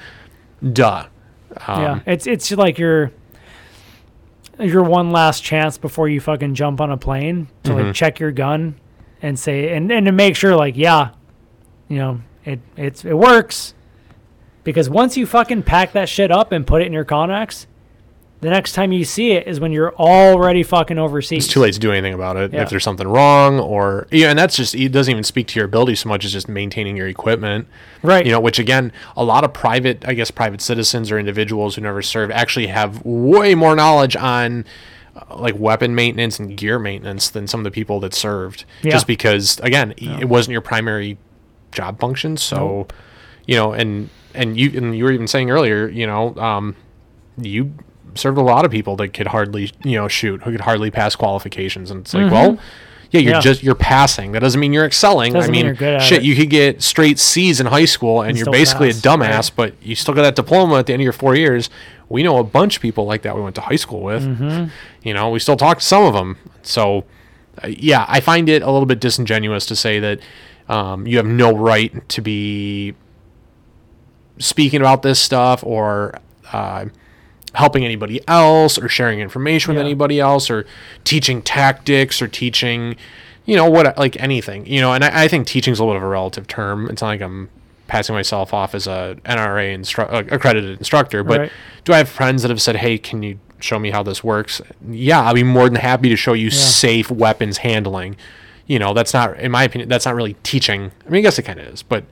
Duh. 0.73 1.05
Um, 1.67 1.81
yeah, 1.81 1.99
it's 2.05 2.25
it's 2.25 2.51
like 2.51 2.77
your 2.79 3.11
your 4.59 4.81
one 4.83 5.11
last 5.11 5.43
chance 5.43 5.77
before 5.77 6.07
you 6.09 6.19
fucking 6.21 6.55
jump 6.55 6.79
on 6.81 6.89
a 6.91 6.97
plane 6.97 7.47
to 7.63 7.71
Mm-hmm. 7.71 7.87
like 7.87 7.93
check 7.95 8.19
your 8.19 8.31
gun 8.31 8.75
and 9.21 9.37
say 9.37 9.75
and 9.75 9.91
and 9.91 10.05
to 10.05 10.11
make 10.11 10.35
sure 10.35 10.55
like 10.55 10.77
yeah, 10.77 11.09
you 11.89 11.97
know 11.97 12.21
it 12.45 12.59
it's 12.77 13.03
it 13.03 13.13
works 13.17 13.73
because 14.63 14.89
once 14.89 15.17
you 15.17 15.25
fucking 15.25 15.63
pack 15.63 15.91
that 15.93 16.07
shit 16.09 16.31
up 16.31 16.51
and 16.51 16.65
put 16.65 16.81
it 16.81 16.85
in 16.85 16.93
your 16.93 17.05
Connex, 17.05 17.65
the 18.39 18.49
next 18.51 18.73
time 18.73 18.91
you 18.91 19.03
see 19.03 19.31
it 19.31 19.47
is 19.47 19.59
when 19.59 19.71
you're 19.71 19.95
already 19.95 20.61
fucking 20.61 20.97
overseas. 20.99 21.45
it's 21.45 21.53
too 21.53 21.59
late 21.59 21.73
to 21.73 21.79
do 21.79 21.91
anything 21.91 22.13
about 22.13 22.37
it 22.37 22.53
Yeah. 22.53 22.61
if 22.61 22.69
there's 22.69 22.83
something 22.83 23.07
wrong 23.07 23.59
or 23.59 24.07
yeah 24.11 24.29
and 24.29 24.37
that's 24.37 24.55
just 24.55 24.75
it 24.75 24.89
doesn't 24.89 25.11
even 25.11 25.23
speak 25.23 25.47
to 25.47 25.55
your 25.59 25.65
ability 25.65 25.95
so 25.95 26.07
much 26.09 26.23
as 26.23 26.33
just 26.33 26.47
maintaining 26.47 26.95
your 26.95 27.07
equipment 27.07 27.67
Right. 28.03 28.25
you 28.25 28.31
know 28.31 28.39
which 28.39 28.59
again 28.59 28.91
a 29.15 29.23
lot 29.23 29.43
of 29.43 29.53
private 29.53 30.03
i 30.07 30.13
guess 30.13 30.29
private 30.29 30.61
citizens 30.61 31.11
or 31.11 31.17
individuals 31.17 31.75
who 31.75 31.81
never 31.81 32.01
served 32.03 32.31
actually 32.31 32.67
have 32.67 33.03
way 33.03 33.55
more 33.55 33.75
knowledge 33.75 34.15
on 34.15 34.65
uh, 35.15 35.35
like 35.35 35.57
weapon 35.57 35.95
maintenance 35.95 36.37
and 36.39 36.55
gear 36.55 36.77
maintenance 36.77 37.29
than 37.29 37.47
some 37.47 37.59
of 37.59 37.63
the 37.63 37.71
people 37.71 37.99
that 38.01 38.13
served 38.13 38.65
Yeah. 38.83 38.91
just 38.91 39.07
because 39.07 39.59
again 39.61 39.93
it 39.97 40.29
wasn't 40.29 40.51
your 40.51 40.61
primary 40.61 41.17
job 41.71 41.99
function 41.99 42.37
so 42.37 42.55
Nope. 42.57 42.93
you 43.47 43.55
know 43.55 43.73
and 43.73 44.09
and 44.35 44.59
you 44.59 44.71
and 44.77 44.95
you 44.95 45.03
were 45.05 45.11
even 45.11 45.27
saying 45.27 45.49
earlier 45.49 45.87
you 45.87 46.05
know 46.05 46.35
um 46.37 46.75
you 47.39 47.73
served 48.17 48.37
a 48.37 48.41
lot 48.41 48.65
of 48.65 48.71
people 48.71 48.95
that 48.97 49.09
could 49.13 49.27
hardly 49.27 49.71
you 49.83 49.97
know 49.97 50.07
shoot 50.07 50.41
who 50.43 50.51
could 50.51 50.61
hardly 50.61 50.91
pass 50.91 51.15
qualifications 51.15 51.91
and 51.91 52.01
it's 52.01 52.13
like 52.13 52.31
well 52.31 52.57
yeah 53.11 53.21
you're 53.21 53.31
Mm-hmm. 53.31 53.35
Yeah. 53.37 53.39
just 53.41 53.63
you're 53.63 53.75
passing 53.75 54.33
that 54.33 54.39
doesn't 54.41 54.59
mean 54.59 54.73
you're 54.73 54.85
excelling 54.85 55.31
Doesn't 55.33 55.49
i 55.49 55.51
mean 55.51 55.59
mean 55.59 55.65
you're 55.67 55.75
good 55.75 55.93
at 55.95 56.01
shit 56.01 56.19
it. 56.19 56.23
you 56.25 56.35
could 56.35 56.49
get 56.49 56.81
straight 56.83 57.17
c's 57.19 57.59
in 57.61 57.65
high 57.67 57.85
school 57.85 58.21
and, 58.21 58.29
And 58.31 58.37
you're 58.37 58.51
basically 58.51 58.89
pass, 58.89 58.99
a 58.99 59.01
dumbass 59.07 59.31
right. 59.49 59.51
but 59.55 59.73
you 59.81 59.95
still 59.95 60.13
got 60.13 60.23
that 60.23 60.35
diploma 60.35 60.75
at 60.79 60.87
the 60.87 60.93
end 60.93 61.01
of 61.01 61.05
your 61.05 61.13
four 61.13 61.35
years 61.35 61.69
we 62.09 62.21
know 62.23 62.37
a 62.37 62.43
bunch 62.43 62.75
of 62.75 62.81
people 62.81 63.05
like 63.05 63.21
that 63.21 63.35
we 63.35 63.41
went 63.41 63.55
to 63.55 63.61
high 63.61 63.75
school 63.77 64.01
with 64.01 64.23
Mm-hmm. 64.23 64.69
you 65.03 65.13
know 65.13 65.29
we 65.29 65.39
still 65.39 65.55
talk 65.57 65.79
to 65.79 65.85
some 65.85 66.03
of 66.03 66.13
them 66.13 66.37
so 66.63 67.05
uh, 67.63 67.67
yeah 67.67 68.03
i 68.09 68.19
find 68.19 68.49
it 68.49 68.61
a 68.61 68.69
little 68.71 68.85
bit 68.85 68.99
disingenuous 68.99 69.65
to 69.67 69.75
say 69.75 69.99
that 69.99 70.19
um, 70.69 71.07
you 71.07 71.15
have 71.15 71.25
no 71.25 71.55
right 71.55 72.07
to 72.09 72.21
be 72.21 72.93
speaking 74.37 74.81
about 74.81 75.01
this 75.01 75.19
stuff 75.19 75.63
or 75.63 76.13
uh, 76.51 76.85
helping 77.57 77.83
anybody 77.83 78.21
else 78.27 78.77
or 78.77 78.87
sharing 78.87 79.19
information 79.19 79.73
with 79.73 79.77
Yeah. 79.81 79.85
anybody 79.85 80.19
else 80.19 80.49
or 80.49 80.65
teaching 81.03 81.41
tactics 81.41 82.21
or 82.21 82.27
teaching, 82.27 82.95
you 83.45 83.55
know, 83.55 83.67
what 83.69 83.97
like 83.97 84.15
anything, 84.21 84.65
you 84.67 84.79
know. 84.79 84.93
And 84.93 85.03
I, 85.03 85.23
I 85.23 85.27
think 85.27 85.47
teaching 85.47 85.71
is 85.71 85.79
a 85.79 85.83
little 85.83 85.95
bit 85.95 86.03
of 86.03 86.07
a 86.07 86.11
relative 86.11 86.45
term. 86.47 86.87
It's 86.89 87.01
not 87.01 87.07
like 87.09 87.21
I'm 87.21 87.49
passing 87.87 88.13
myself 88.13 88.53
off 88.53 88.75
as 88.75 88.85
a 88.85 89.17
NRA 89.25 89.75
instru- 89.75 90.11
uh, 90.13 90.23
accredited 90.29 90.77
instructor, 90.77 91.23
but 91.23 91.39
Right. 91.39 91.51
do 91.83 91.93
I 91.93 91.97
have 91.97 92.09
friends 92.09 92.43
that 92.43 92.49
have 92.49 92.61
said, 92.61 92.75
"Hey, 92.75 92.97
can 92.99 93.23
you 93.23 93.39
show 93.59 93.79
me 93.79 93.89
how 93.89 94.03
this 94.03 94.23
works?" 94.23 94.61
Yeah, 94.87 95.21
I'll 95.21 95.33
be 95.33 95.41
more 95.43 95.65
than 95.67 95.79
happy 95.81 96.09
to 96.09 96.15
show 96.15 96.33
you 96.33 96.51
safe 96.51 97.09
weapons 97.09 97.57
handling. 97.59 98.17
You 98.67 98.77
know, 98.77 98.93
that's 98.93 99.13
not, 99.15 99.39
in 99.39 99.49
my 99.51 99.63
opinion, 99.63 99.89
that's 99.89 100.05
not 100.05 100.13
really 100.13 100.35
teaching. 100.43 100.91
I 101.07 101.09
mean, 101.09 101.19
I 101.19 101.23
guess 101.23 101.39
it 101.39 101.43
kind 101.43 101.59
of 101.59 101.65
is, 101.73 101.81
but 101.81 102.03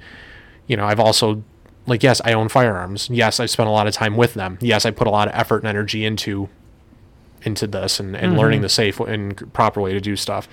you 0.66 0.76
know, 0.76 0.86
I've 0.86 1.00
also, 1.02 1.44
like, 1.88 2.04
yes, 2.04 2.22
I 2.26 2.34
own 2.34 2.50
firearms. 2.50 3.10
Yes, 3.10 3.40
I've 3.40 3.50
spent 3.50 3.70
a 3.70 3.72
lot 3.72 3.88
of 3.88 3.94
time 3.94 4.18
with 4.18 4.34
them. 4.34 4.58
Yes, 4.62 4.86
I 4.86 4.92
put 4.92 5.08
a 5.08 5.12
lot 5.12 5.28
of 5.28 5.36
effort 5.36 5.58
and 5.60 5.68
energy 5.68 6.06
into 6.06 6.50
into 7.44 7.68
this 7.68 8.00
and, 8.00 8.16
and 8.16 8.36
learning 8.36 8.62
the 8.62 8.70
safe 8.70 9.00
and 9.00 9.54
proper 9.54 9.80
way 9.80 9.94
to 9.94 10.02
do 10.02 10.16
stuff. 10.16 10.48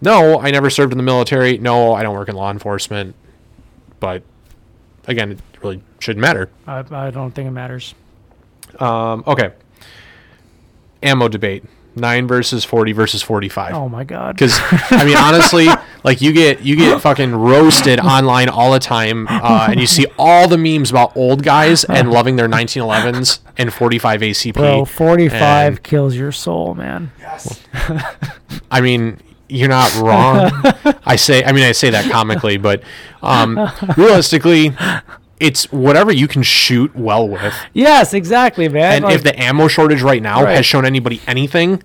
No, 0.00 0.38
I 0.38 0.52
never 0.52 0.70
served 0.70 0.92
in 0.92 0.96
the 0.96 1.02
military. 1.02 1.58
No, 1.58 1.92
I 1.92 2.02
don't 2.04 2.14
work 2.14 2.28
in 2.28 2.36
law 2.36 2.50
enforcement. 2.50 3.16
But 3.98 4.22
again, 5.06 5.32
it 5.32 5.40
really 5.62 5.82
shouldn't 5.98 6.20
matter. 6.20 6.48
I, 6.66 6.84
I 6.90 7.10
don't 7.10 7.32
think 7.32 7.48
it 7.48 7.50
matters. 7.50 7.94
Um, 8.78 9.24
okay. 9.26 9.52
Ammo 11.02 11.28
debate. 11.28 11.64
Nine 11.96 12.28
versus 12.28 12.64
forty 12.64 12.92
versus 12.92 13.20
forty-five. 13.22 13.74
Oh 13.74 13.88
my 13.88 14.04
god. 14.04 14.36
Because 14.36 14.58
I 14.90 15.04
mean, 15.04 15.16
honestly, 15.16 15.66
like 16.04 16.20
you 16.20 16.32
get 16.32 16.62
you 16.62 16.76
get 16.76 17.00
fucking 17.00 17.34
roasted 17.34 17.98
online 18.16 18.48
all 18.48 18.70
the 18.72 18.78
time, 18.78 19.26
uh, 19.28 19.66
and 19.70 19.80
you 19.80 19.86
see 19.86 20.06
all 20.18 20.46
the 20.46 20.56
memes 20.56 20.90
about 20.90 21.16
old 21.16 21.42
guys 21.42 21.82
and 21.84 22.10
loving 22.12 22.36
their 22.36 22.48
1911s 22.48 23.40
and 23.58 23.72
45 23.74 24.20
ACP. 24.20 24.54
Bro, 24.54 24.84
45 24.84 25.66
And, 25.66 25.82
kills 25.82 26.14
your 26.14 26.32
soul, 26.32 26.74
man. 26.74 27.10
Yes. 27.18 27.60
I 28.70 28.80
mean, 28.80 29.20
you're 29.48 29.68
not 29.68 29.92
wrong. 29.96 30.50
I 31.04 31.16
say, 31.16 31.42
I 31.44 31.50
mean, 31.52 31.64
I 31.64 31.72
say 31.72 31.90
that 31.90 32.08
comically, 32.10 32.56
but 32.56 32.82
um, 33.20 33.58
realistically, 33.96 34.76
it's 35.40 35.64
whatever 35.72 36.12
you 36.12 36.28
can 36.28 36.42
shoot 36.42 36.94
well 36.94 37.26
with. 37.28 37.54
Yes, 37.72 38.14
exactly, 38.14 38.68
man. 38.68 38.96
And 38.96 39.04
Like, 39.06 39.14
if 39.16 39.24
the 39.24 39.36
ammo 39.42 39.66
shortage 39.68 40.02
right 40.02 40.22
now 40.22 40.44
Right. 40.44 40.56
has 40.56 40.66
shown 40.66 40.84
anybody 40.84 41.20
anything, 41.26 41.82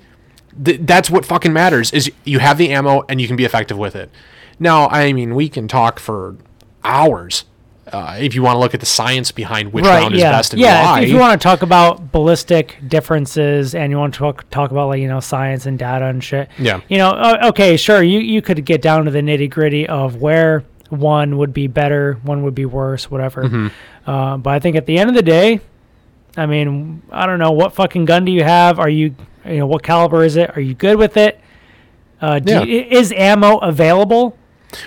th- 0.64 0.82
that's 0.84 1.10
what 1.10 1.26
fucking 1.26 1.54
matters 1.54 1.92
is 1.94 2.12
you 2.26 2.40
have 2.40 2.58
the 2.58 2.70
ammo 2.72 3.04
and 3.10 3.20
you 3.22 3.28
can 3.28 3.36
be 3.36 3.46
effective 3.46 3.78
with 3.78 3.96
it. 3.96 4.12
Now, 4.60 4.88
I 4.90 5.14
mean, 5.14 5.36
we 5.36 5.50
can 5.50 5.68
talk 5.68 6.00
for 6.00 6.36
hours 6.84 7.46
uh, 7.92 8.18
if 8.20 8.34
you 8.34 8.42
want 8.42 8.56
to 8.56 8.60
look 8.60 8.74
at 8.74 8.80
the 8.80 8.86
science 8.86 9.32
behind 9.32 9.72
which 9.72 9.86
right, 9.86 10.00
round 10.02 10.16
yeah, 10.16 10.30
is 10.32 10.38
best 10.38 10.54
and 10.54 10.62
yeah. 10.62 10.84
why. 10.86 11.00
If, 11.02 11.06
if 11.06 11.12
you 11.12 11.20
want 11.20 11.40
to 11.40 11.44
talk 11.44 11.62
about 11.62 12.12
ballistic 12.12 12.78
differences 12.88 13.76
and 13.76 13.92
you 13.92 13.98
want 13.98 14.14
to 14.16 14.18
talk 14.18 14.50
talk 14.50 14.72
about 14.72 14.88
like 14.88 15.00
you 15.02 15.08
know 15.08 15.20
science 15.20 15.66
and 15.68 15.78
data 15.78 16.06
and 16.06 16.24
shit, 16.24 16.50
Yeah. 16.58 16.82
you 16.90 16.98
know, 16.98 17.10
uh, 17.12 17.38
okay, 17.50 17.78
sure, 17.78 18.02
you 18.02 18.20
you 18.20 18.42
could 18.42 18.66
get 18.66 18.82
down 18.82 19.06
to 19.06 19.12
the 19.12 19.22
nitty 19.22 19.50
gritty 19.52 19.88
of 19.88 20.16
where 20.18 20.64
one 21.00 21.38
would 21.38 21.54
be 21.54 21.68
better, 21.68 22.20
one 22.24 22.44
would 22.44 22.56
be 22.56 22.66
worse, 22.66 23.10
whatever. 23.10 23.44
Mm-hmm. 23.44 23.68
Uh, 24.10 24.38
but 24.38 24.50
I 24.52 24.60
think 24.60 24.76
at 24.76 24.86
the 24.86 24.98
end 24.98 25.10
of 25.10 25.16
the 25.16 25.22
day, 25.24 25.60
I 26.38 26.46
mean, 26.46 27.02
I 27.12 27.26
don't 27.26 27.40
know 27.40 27.52
what 27.52 27.74
fucking 27.74 28.06
gun 28.06 28.26
do 28.26 28.32
you 28.32 28.44
have? 28.44 28.80
Are 28.80 28.90
you 28.90 29.16
you 29.46 29.58
know 29.58 29.68
what 29.68 29.84
caliber 29.84 30.24
is 30.24 30.36
it? 30.38 30.56
Are 30.58 30.62
you 30.62 30.74
good 30.74 30.98
with 30.98 31.18
it? 31.18 31.40
Uh, 32.22 32.40
Yeah. 32.44 32.64
you, 32.64 32.82
is 32.82 33.12
ammo 33.12 33.58
available? 33.58 34.38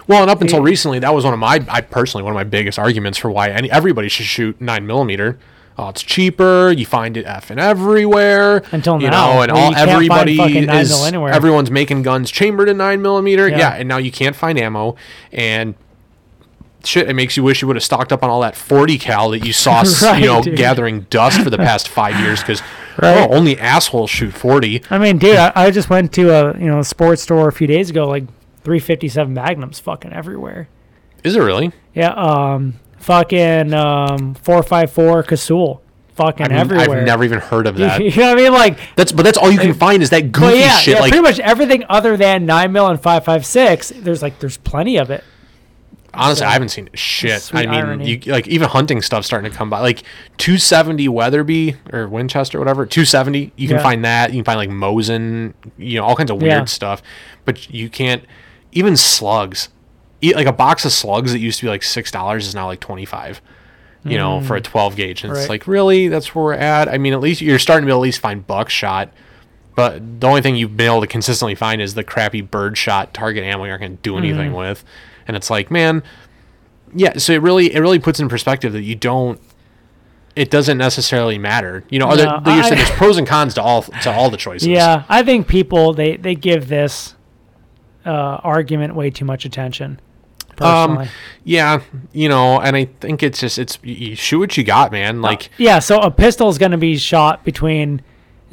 Well, 0.07 0.23
and 0.23 0.31
up 0.31 0.41
until 0.43 0.61
recently, 0.61 0.99
that 0.99 1.15
was 1.15 1.25
one 1.25 1.33
of 1.33 1.39
my, 1.39 1.65
I 1.69 1.81
personally, 1.81 2.23
one 2.25 2.33
of 2.33 2.37
my 2.37 2.45
biggest 2.45 2.79
arguments 2.79 3.17
for 3.17 3.31
why 3.31 3.51
any 3.51 3.71
everybody 3.71 4.09
should 4.09 4.27
shoot 4.27 4.61
nine 4.61 4.87
millimeter. 4.87 5.39
Oh, 5.79 5.89
it's 5.91 6.03
cheaper. 6.03 6.73
You 6.73 6.85
find 6.85 7.17
it 7.17 7.25
effing 7.25 7.59
everywhere. 7.59 8.65
Until 8.73 9.01
you 9.01 9.09
now, 9.11 9.35
know, 9.35 9.43
and 9.43 9.53
where 9.53 9.63
all 9.63 9.71
you 9.71 9.77
everybody 9.77 10.37
fucking 10.37 10.67
9 10.67 10.77
is 10.81 11.05
everyone's 11.15 11.71
making 11.71 12.03
guns 12.03 12.33
chambered 12.33 12.69
in 12.69 12.77
nine 12.77 13.01
millimeter. 13.01 13.49
Yeah. 13.49 13.59
Yeah. 13.59 13.75
and 13.75 13.89
now 13.89 13.99
you 13.99 14.11
can't 14.11 14.35
find 14.35 14.59
ammo, 14.59 14.97
and 15.31 15.75
shit, 16.85 17.09
it 17.09 17.15
makes 17.15 17.37
you 17.37 17.43
wish 17.43 17.61
you 17.63 17.69
would 17.69 17.77
have 17.77 17.83
stocked 17.85 18.13
up 18.13 18.23
on 18.23 18.31
all 18.31 18.41
that 18.41 18.57
forty 18.57 18.99
cal 18.99 19.31
that 19.31 19.45
you 19.45 19.53
saw, 19.53 19.83
Right, 20.03 20.21
you 20.21 20.27
know, 20.27 20.43
dude. 20.43 20.57
gathering 20.57 21.01
dust 21.11 21.41
for 21.43 21.51
the 21.51 21.59
past 21.59 21.89
five 22.01 22.19
years 22.21 22.41
because 22.41 22.61
Right. 23.01 23.29
oh, 23.31 23.35
only 23.35 23.59
assholes 23.59 24.11
shoot 24.11 24.33
forty. 24.33 24.83
I 24.91 24.99
mean, 24.99 25.19
dude, 25.19 25.37
I, 25.37 25.53
I 25.55 25.71
just 25.71 25.89
went 25.91 26.13
to 26.15 26.31
a 26.31 26.59
you 26.59 26.67
know 26.67 26.83
sports 26.83 27.23
store 27.23 27.49
a 27.49 27.53
few 27.53 27.67
days 27.67 27.91
ago, 27.91 28.09
like 28.09 28.25
357 28.65 29.33
Magnums, 29.33 29.79
fucking 29.79 30.13
everywhere. 30.13 30.69
Is 31.25 31.37
it 31.37 31.41
really? 31.41 31.73
Yeah, 31.95 32.11
um, 32.11 32.75
fucking 32.99 33.73
um, 33.73 34.35
454 34.35 35.23
Casull, 35.23 35.81
fucking 36.15 36.47
I 36.47 36.49
mean, 36.49 36.59
everywhere. 36.59 36.99
I've 36.99 37.07
never 37.07 37.25
even 37.25 37.39
heard 37.39 37.67
of 37.67 37.77
that. 37.79 38.01
you 38.03 38.11
know 38.11 38.29
what 38.35 38.39
I 38.39 38.43
mean? 38.43 38.53
Like, 38.53 38.79
That's 38.97 39.13
but 39.13 39.23
that's 39.25 39.39
all 39.39 39.51
you 39.51 39.59
can 39.59 39.75
find 39.75 40.03
is 40.03 40.11
that 40.11 40.33
goofy 40.33 40.59
yeah, 40.59 40.77
shit. 40.79 40.95
yeah 40.95 41.01
like 41.01 41.11
pretty 41.13 41.23
much 41.23 41.39
everything 41.41 41.85
other 41.89 42.17
than 42.17 42.47
9 42.47 42.73
mil 42.73 42.87
and 42.89 43.01
556. 43.01 43.91
There's 43.97 44.23
like 44.23 44.39
there's 44.41 44.57
plenty 44.59 44.97
of 44.99 45.11
it. 45.11 45.25
Honestly, 46.19 46.43
So, 46.45 46.49
I 46.49 46.53
haven't 46.53 46.69
seen 46.71 46.89
shit. 46.95 47.51
I 47.55 47.67
mean, 47.67 48.01
you 48.07 48.19
like 48.33 48.47
even 48.49 48.69
hunting 48.69 49.01
stuff 49.03 49.25
starting 49.25 49.51
to 49.51 49.57
come 49.57 49.71
by. 49.71 49.81
Like 49.81 50.03
270 50.39 51.09
Weatherby 51.09 51.77
or 51.93 52.09
Winchester, 52.09 52.59
whatever. 52.59 52.85
270, 52.87 53.53
you 53.57 53.69
can 53.69 53.77
Yeah. 53.77 53.83
find 53.83 54.05
that. 54.05 54.31
You 54.33 54.39
can 54.39 54.45
find 54.45 54.59
like 54.59 54.71
Mosin, 54.71 55.55
you 55.77 55.99
know, 55.99 56.05
all 56.05 56.17
kinds 56.17 56.31
of 56.31 56.39
weird 56.43 56.53
Yeah. 56.53 56.65
stuff. 56.67 57.03
But 57.45 57.71
you 57.73 57.89
can't 57.89 58.25
even 58.73 58.97
slugs. 58.97 59.69
Eat 60.21 60.35
like 60.37 60.47
a 60.47 60.53
box 60.53 60.85
of 60.85 60.93
slugs 60.93 61.33
that 61.33 61.39
used 61.39 61.61
to 61.61 61.67
be 61.67 61.71
like 61.71 61.83
six 61.83 62.11
dollars 62.11 62.47
is 62.47 62.55
now 62.55 62.67
like 62.67 62.81
25. 62.81 63.41
You 64.05 64.17
know, 64.17 64.41
for 64.41 64.57
a 64.57 64.61
12 64.61 64.97
gauge. 64.97 65.23
And 65.25 65.33
it's 65.37 65.47
Mm. 65.47 65.49
Like 65.51 65.67
really, 65.67 66.09
that's 66.09 66.35
where 66.35 66.45
we're 66.45 66.53
at. 66.55 66.89
I 66.89 66.97
mean, 66.99 67.13
at 67.13 67.21
least 67.21 67.41
you're 67.43 67.59
starting 67.59 67.87
to 67.89 67.93
at 67.93 67.99
least 67.99 68.21
find 68.21 68.47
buckshot. 68.47 69.13
But 69.75 70.21
the 70.21 70.27
only 70.27 70.41
thing 70.41 70.57
you've 70.57 70.77
been 70.77 70.87
able 70.87 71.01
to 71.03 71.07
consistently 71.07 71.55
find 71.55 71.83
is 71.83 71.95
the 71.95 72.03
crappy 72.05 72.41
birdshot 72.41 73.13
target 73.13 73.45
ammo 73.45 73.65
you're 73.65 73.75
not 73.75 73.81
going 73.81 73.97
to 73.97 74.03
do 74.03 74.17
anything 74.17 74.49
Mm-hmm. 74.53 74.55
with. 74.57 74.85
And 75.29 75.37
it's 75.37 75.51
like, 75.51 75.71
man, 75.71 76.03
yeah. 76.95 77.19
So 77.19 77.33
it 77.35 77.43
really, 77.43 77.73
it 77.75 77.79
really 77.81 77.99
puts 78.01 78.19
in 78.19 78.29
perspective 78.29 78.73
that 78.73 78.83
you 78.83 78.95
don't. 78.97 79.41
It 80.35 80.51
doesn't 80.51 80.79
necessarily 80.79 81.37
matter, 81.37 81.85
you 81.91 81.99
know. 81.99 82.09
Other, 82.09 82.25
No, 82.25 82.33
like 82.45 82.47
you're 82.47 82.63
saying, 82.65 82.77
there's 82.77 82.91
pros 82.97 83.19
and 83.19 83.27
cons 83.27 83.55
to 83.55 83.63
all 83.63 83.83
to 83.83 84.11
all 84.13 84.31
the 84.31 84.37
choices. 84.37 84.69
Yeah, 84.69 85.05
I 85.09 85.23
think 85.23 85.47
people 85.49 85.93
they 85.93 86.17
they 86.17 86.35
give 86.35 86.69
this 86.69 87.15
uh, 88.07 88.11
argument 88.43 88.95
way 88.95 89.11
too 89.11 89.25
much 89.25 89.45
attention. 89.45 90.01
Personally. 90.57 91.05
Um, 91.07 91.13
yeah, 91.45 91.83
you 92.13 92.29
know, 92.29 92.61
and 92.61 92.75
I 92.75 92.87
think 93.01 93.23
it's 93.23 93.39
just 93.41 93.59
it's 93.59 93.79
you- 93.83 94.17
shoot 94.17 94.39
what 94.39 94.57
you 94.57 94.65
got, 94.65 94.91
man. 94.93 95.21
Like 95.23 95.51
Yeah, 95.59 95.79
so 95.79 96.01
a 96.01 96.11
pistol 96.11 96.49
is 96.49 96.59
going 96.59 96.73
to 96.73 96.79
be 96.79 96.97
shot 96.97 97.45
between 97.45 98.03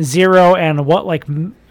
zero 0.01 0.55
and 0.55 0.85
what, 0.85 1.05
like 1.05 1.25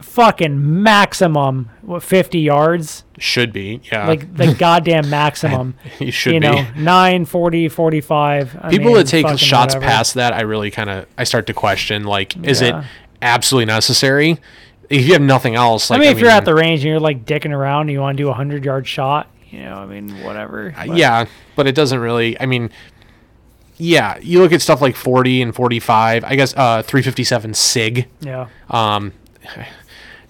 fucking 0.05 0.83
maximum, 0.83 1.71
what, 1.83 2.03
50 2.03 2.39
yards? 2.39 3.05
should 3.19 3.53
be, 3.53 3.81
yeah. 3.93 4.07
Like 4.09 4.37
the 4.37 4.53
goddamn 4.59 5.09
maximum. 5.09 5.75
you 6.01 6.11
should 6.11 6.35
you 6.35 6.41
be. 6.41 6.47
know, 6.47 6.67
9, 6.77 7.25
40, 7.25 7.69
45. 7.69 8.59
I 8.61 8.71
People 8.71 8.87
mean, 8.87 8.97
that 8.97 9.07
take 9.07 9.27
shots 9.39 9.75
whatever. 9.75 9.85
past 9.91 10.15
that, 10.15 10.33
I 10.33 10.41
really 10.43 10.71
kind 10.71 10.91
of 10.91 11.07
I 11.17 11.25
start 11.25 11.47
to 11.47 11.55
question. 11.55 12.05
Like, 12.05 12.37
is 12.47 12.61
Yeah. 12.61 12.81
it 12.81 12.87
absolutely 13.23 13.67
necessary? 13.67 14.39
If 14.91 15.07
you 15.07 15.13
have 15.15 15.23
nothing 15.23 15.55
else, 15.55 15.91
like 15.91 15.99
I 15.99 16.01
mean, 16.03 16.11
if 16.13 16.19
you're 16.19 16.29
at 16.31 16.45
the 16.45 16.55
range 16.55 16.81
and 16.81 16.91
you're 16.91 17.01
like 17.01 17.25
dicking 17.25 17.53
around 17.53 17.83
and 17.83 17.91
you 17.93 18.01
want 18.01 18.17
to 18.17 18.23
do 18.23 18.27
a 18.27 18.33
100 18.33 18.65
yard 18.65 18.87
shot, 18.87 19.29
you 19.51 19.63
know, 19.63 19.77
I 19.77 19.87
mean, 19.87 20.23
whatever. 20.25 20.75
Uh, 20.77 20.87
But- 20.89 20.97
yeah, 20.97 21.25
but 21.57 21.67
it 21.67 21.75
doesn't 21.75 22.01
really. 22.01 22.39
I 22.41 22.47
mean, 22.47 22.71
yeah, 23.77 24.19
you 24.21 24.41
look 24.41 24.53
at 24.53 24.61
stuff 24.61 24.83
like 24.83 24.95
40 24.97 25.41
and 25.43 25.55
45. 25.55 26.25
I 26.25 26.37
guess 26.37 26.53
uh, 26.57 26.83
357 26.83 27.55
Sig, 27.55 28.09
Yeah. 28.21 28.47
um, 28.71 29.13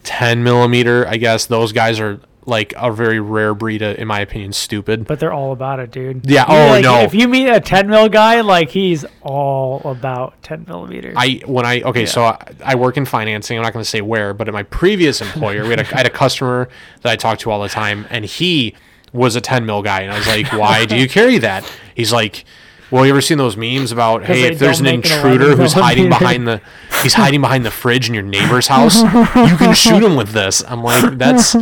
10 0.05 0.43
millimeter. 0.43 1.07
I 1.09 1.17
guess 1.17 1.47
those 1.47 1.73
guys 1.73 1.99
are 1.99 2.21
like 2.47 2.75
a 2.77 2.93
very 2.93 3.21
rare 3.21 3.55
breed, 3.55 3.83
of, 3.83 3.99
in 3.99 4.07
my 4.07 4.21
opinion, 4.21 4.53
stupid. 4.53 5.07
But 5.07 5.19
they're 5.19 5.33
all 5.33 5.53
about 5.53 5.81
it, 5.81 5.91
dude. 5.91 6.29
Yeah, 6.29 6.45
You, 6.51 6.59
oh, 6.59 6.73
like, 6.73 6.85
no. 6.85 7.01
If 7.01 7.15
you 7.15 7.27
meet 7.29 7.49
a 7.49 7.61
10 7.61 7.89
mil 7.89 8.09
guy, 8.09 8.41
like 8.43 8.71
he's 8.71 9.05
all 9.23 9.81
about 9.85 10.41
10 10.43 10.67
millimeter. 10.69 11.13
I 11.17 11.41
when 11.47 11.65
I 11.67 11.81
okay, 11.83 12.07
so 12.07 12.25
I, 12.25 12.53
I 12.65 12.75
work 12.75 12.97
in 12.97 13.05
financing. 13.05 13.57
I'm 13.57 13.63
not 13.63 13.73
going 13.73 13.83
to 13.83 13.89
say 13.89 14.01
where, 14.01 14.35
but 14.35 14.49
at 14.49 14.55
my 14.55 14.63
previous 14.65 15.21
employer, 15.21 15.65
we 15.65 15.71
had 15.71 15.81
a, 15.81 15.95
I 15.95 15.99
had 15.99 16.07
a 16.07 16.11
customer 16.11 16.69
that 17.03 17.11
I 17.11 17.17
talked 17.17 17.41
to 17.43 17.51
all 17.51 17.63
the 17.63 17.69
time, 17.69 18.07
and 18.11 18.25
he 18.25 18.75
was 19.13 19.37
a 19.37 19.41
10 19.41 19.65
mil 19.65 19.83
guy, 19.83 20.01
and 20.03 20.13
I 20.13 20.19
was 20.19 20.27
like, 20.27 20.53
"Why 20.53 20.85
do 20.85 20.97
you 20.97 21.09
carry 21.09 21.39
that?" 21.39 21.71
He's 21.95 22.13
like, 22.13 22.45
"Well, 22.91 23.05
you 23.05 23.11
ever 23.13 23.21
seen 23.21 23.39
those 23.39 23.57
memes 23.57 23.93
about 23.93 24.25
hey, 24.25 24.45
if 24.45 24.59
there's 24.59 24.81
an 24.81 24.87
don't 24.87 24.97
make 24.97 25.07
an 25.07 25.13
intruder 25.13 25.57
who's 25.57 25.73
hiding 25.75 26.09
millimeter." 26.09 26.19
behind 26.21 26.49
the 26.49 26.61
he's 27.03 27.15
hiding 27.15 27.41
behind 27.41 27.65
the 27.65 27.71
fridge 27.71 28.09
in 28.09 28.15
your 28.15 28.23
neighbor's 28.23 28.67
house, 28.69 29.03
you 29.03 29.57
can 29.57 29.75
shoot 29.75 30.03
him 30.03 30.17
with 30.17 30.31
this." 30.31 30.63
I'm 30.67 30.83
like, 30.83 31.19
"That's." 31.19 31.57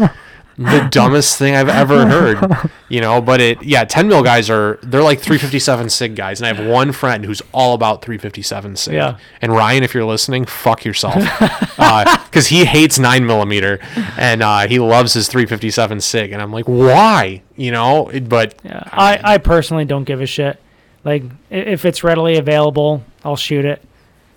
the 0.58 0.86
dumbest 0.90 1.38
thing 1.38 1.54
I've 1.54 1.68
ever 1.68 2.06
heard, 2.06 2.70
you 2.88 3.00
know. 3.00 3.20
But 3.20 3.40
it, 3.40 3.62
yeah, 3.62 3.84
10 3.84 4.08
mil 4.08 4.22
guys 4.22 4.50
are 4.50 4.78
they're 4.82 5.02
like 5.02 5.18
357 5.18 5.90
sig 5.90 6.14
guys, 6.14 6.40
and 6.40 6.46
I 6.46 6.52
have 6.52 6.66
one 6.66 6.92
friend 6.92 7.24
who's 7.24 7.42
all 7.52 7.74
about 7.74 8.02
357 8.02 8.76
sig. 8.76 8.94
Yeah. 8.94 9.18
And 9.40 9.52
Ryan, 9.52 9.82
if 9.82 9.94
you're 9.94 10.04
listening, 10.04 10.44
fuck 10.44 10.84
yourself, 10.84 11.16
because 11.76 12.48
he 12.48 12.64
hates 12.64 12.98
nine 12.98 13.26
millimeter, 13.26 13.80
and 14.18 14.42
uh, 14.42 14.68
he 14.68 14.78
loves 14.78 15.14
his 15.14 15.28
357 15.28 16.00
sig, 16.00 16.32
and 16.32 16.42
I'm 16.42 16.52
like, 16.52 16.66
why, 16.66 17.42
you 17.56 17.70
know? 17.70 18.10
But 18.28 18.54
Yeah, 18.62 18.82
I, 18.92 19.20
I 19.24 19.38
personally 19.38 19.84
don't 19.84 20.04
give 20.04 20.20
a 20.20 20.26
shit. 20.26 20.60
Like, 21.04 21.24
if 21.50 21.84
it's 21.84 22.04
readily 22.04 22.36
available, 22.36 23.02
I'll 23.24 23.36
shoot 23.36 23.64
it. 23.64 23.82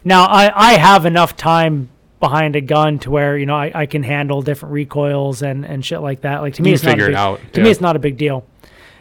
Now 0.03 0.26
I 0.26 0.51
I 0.53 0.74
have 0.74 1.05
enough 1.05 1.36
time 1.36 1.89
behind 2.20 2.55
a 2.55 2.61
gun 2.61 2.97
to 2.99 3.11
where 3.11 3.38
you 3.38 3.45
know 3.45 3.55
I, 3.55 3.72
I 3.74 3.86
can 3.86 4.03
handle 4.03 4.41
different 4.41 4.74
recoils 4.74 5.41
and 5.41 5.66
and 5.66 5.84
shit 5.86 6.01
like 6.01 6.22
that. 6.22 6.41
Like 6.41 6.53
to 6.55 6.61
me, 6.61 6.70
You 6.70 6.76
it's 6.76 6.84
not 6.84 6.99
a 6.99 7.03
it 7.03 7.07
big, 7.07 7.16
out, 7.16 7.39
To 7.53 7.59
yeah. 7.59 7.63
me, 7.66 7.72
it's 7.72 7.82
not 7.82 7.95
a 7.95 7.99
big 7.99 8.18
deal. 8.18 8.45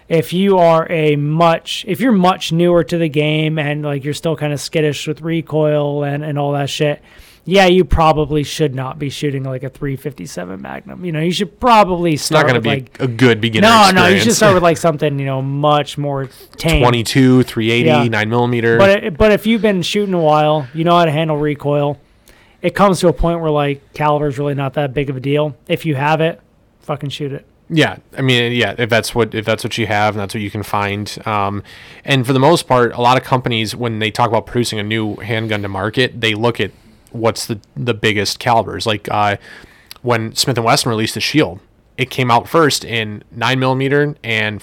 If 0.09 0.33
you 0.33 0.59
are 0.59 0.87
a 0.91 1.17
much 1.17 1.85
if 1.89 2.01
you're 2.01 2.13
much 2.13 2.53
newer 2.53 2.85
to 2.85 2.99
the 2.99 3.09
game 3.09 3.59
and 3.59 3.83
like 3.83 4.05
you're 4.05 4.15
still 4.15 4.37
kind 4.37 4.53
of 4.53 4.61
skittish 4.61 5.07
with 5.07 5.21
recoil 5.23 6.05
and 6.05 6.25
and 6.25 6.39
all 6.39 6.53
that 6.53 6.69
shit. 6.71 7.01
Yeah, 7.47 7.67
you 7.67 7.85
probably 7.85 8.43
should 8.43 8.75
not 8.75 8.99
be 8.99 9.11
shooting 9.11 9.43
like 9.45 9.63
a 9.63 9.69
357 9.69 10.63
Magnum. 10.63 11.05
You 11.05 11.13
know, 11.13 11.21
you 11.21 11.31
should 11.31 11.61
probably 11.61 12.15
It's 12.15 12.31
not 12.31 12.39
start 12.39 12.47
going 12.49 12.55
to 12.55 12.61
be 12.63 12.69
like 12.71 13.01
a 13.01 13.07
good 13.07 13.41
beginner 13.41 13.69
no, 13.69 13.83
experience. 13.83 13.95
no. 13.97 14.07
You 14.09 14.21
should 14.21 14.33
start 14.35 14.55
with 14.55 14.63
like 14.63 14.77
something 14.89 15.19
you 15.19 15.27
know 15.27 15.43
much 15.43 15.99
more 15.99 16.29
tame. 16.57 16.81
22, 16.83 17.43
380, 17.43 17.87
Yeah. 17.87 18.09
9 18.09 18.29
millimeter. 18.31 18.79
But 18.79 18.91
it, 19.05 19.17
but 19.19 19.31
if 19.31 19.47
you've 19.47 19.61
been 19.61 19.83
shooting 19.83 20.15
a 20.15 20.21
while, 20.21 20.67
you 20.73 20.85
know 20.85 20.97
how 20.97 21.05
to 21.05 21.11
handle 21.11 21.37
recoil. 21.37 22.01
It 22.63 22.75
comes 22.75 23.01
to 23.01 23.09
a 23.09 23.13
point 23.13 23.41
where 23.41 23.51
like 23.51 23.93
caliber's 23.93 24.39
really 24.39 24.55
not 24.55 24.73
that 24.75 24.95
big 24.95 25.11
of 25.11 25.17
a 25.19 25.21
deal. 25.21 25.55
If 25.69 25.85
you 25.85 25.97
have 25.97 26.23
it, 26.23 26.41
fucking 26.81 27.11
shoot 27.11 27.33
it. 27.33 27.45
Yeah, 27.69 27.97
I 28.17 28.23
mean, 28.23 28.53
yeah, 28.53 28.75
if 28.79 28.89
that's 28.89 29.15
what 29.15 29.35
if 29.35 29.45
that's 29.45 29.65
what 29.65 29.77
you 29.77 29.87
have 29.87 30.15
and 30.15 30.21
that's 30.21 30.35
what 30.35 30.43
you 30.43 30.51
can 30.51 30.63
find, 30.63 31.15
um, 31.27 31.63
and 32.05 32.27
for 32.27 32.33
the 32.35 32.39
most 32.39 32.67
part, 32.69 32.93
a 32.93 33.01
lot 33.01 33.17
of 33.19 33.25
companies 33.25 33.75
when 33.75 33.99
they 33.99 34.11
talk 34.11 34.29
about 34.29 34.47
producing 34.47 34.79
a 34.79 34.83
new 34.83 35.17
handgun 35.17 35.63
to 35.63 35.69
market, 35.69 36.21
they 36.21 36.35
look 36.35 36.61
at 36.61 36.73
what's 37.15 37.47
the 37.47 37.61
the 37.77 37.95
biggest 37.95 38.39
calibers. 38.39 38.87
Like 38.87 39.09
uh, 39.11 39.37
when 40.03 40.35
Smith 40.35 40.59
and 40.59 40.65
Wesson 40.65 40.91
released 40.91 41.15
the 41.15 41.21
Shield, 41.21 41.61
it 41.97 42.11
came 42.11 42.31
out 42.31 42.49
first 42.49 42.85
in 42.85 43.23
nine 43.31 43.59
millimeter 43.59 44.17
and 44.23 44.61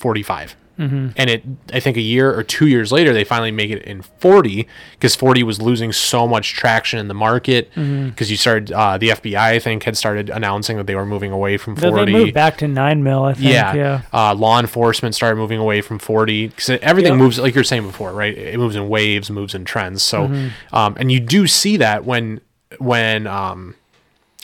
forty 0.81 1.13
and 1.17 1.29
it 1.29 1.43
I 1.73 1.79
think 1.79 1.97
a 1.97 2.01
year 2.01 2.33
or 2.35 2.43
two 2.43 2.67
years 2.67 2.91
later 2.91 3.13
they 3.13 3.23
finally 3.23 3.51
make 3.51 3.69
it 3.71 3.83
in 3.83 4.01
forty 4.01 4.67
because 4.93 5.15
forty 5.15 5.43
was 5.43 5.61
losing 5.61 5.91
so 5.91 6.27
much 6.27 6.53
traction 6.53 6.99
in 6.99 7.07
the 7.07 7.13
market 7.13 7.69
because 7.75 8.31
you 8.31 8.37
started 8.37 8.71
uh, 8.71 8.97
the 8.97 9.09
FBI 9.09 9.35
I 9.37 9.59
think 9.59 9.83
had 9.83 9.95
started 9.97 10.29
announcing 10.29 10.77
that 10.77 10.87
they 10.87 10.95
were 10.95 11.05
moving 11.05 11.31
away 11.31 11.57
from 11.57 11.75
forty. 11.75 12.11
they 12.11 12.17
moved 12.17 12.33
back 12.33 12.57
to 12.57 12.67
nine 12.67 13.03
mil, 13.03 13.23
I 13.25 13.33
think. 13.33 13.45
Yeah. 13.51 13.73
Yeah. 13.73 14.01
Uh, 14.13 14.33
law 14.35 14.59
enforcement 14.59 15.15
started 15.15 15.35
moving 15.37 15.59
away 15.59 15.81
from 15.81 15.99
40 15.99 16.47
because 16.47 16.69
everything 16.81 17.13
Yep. 17.13 17.19
moves 17.19 17.39
like 17.39 17.55
you're 17.55 17.63
saying 17.63 17.83
before, 17.85 18.11
right? 18.11 18.37
It 18.37 18.57
moves 18.57 18.75
in 18.75 18.89
waves, 18.89 19.29
moves 19.29 19.53
in 19.55 19.65
trends. 19.65 20.01
So, 20.03 20.27
Mm-hmm. 20.27 20.75
um, 20.75 20.95
and 20.99 21.11
you 21.11 21.19
do 21.19 21.47
see 21.47 21.77
that 21.77 22.05
when 22.05 22.41
when 22.79 23.27
um, 23.27 23.75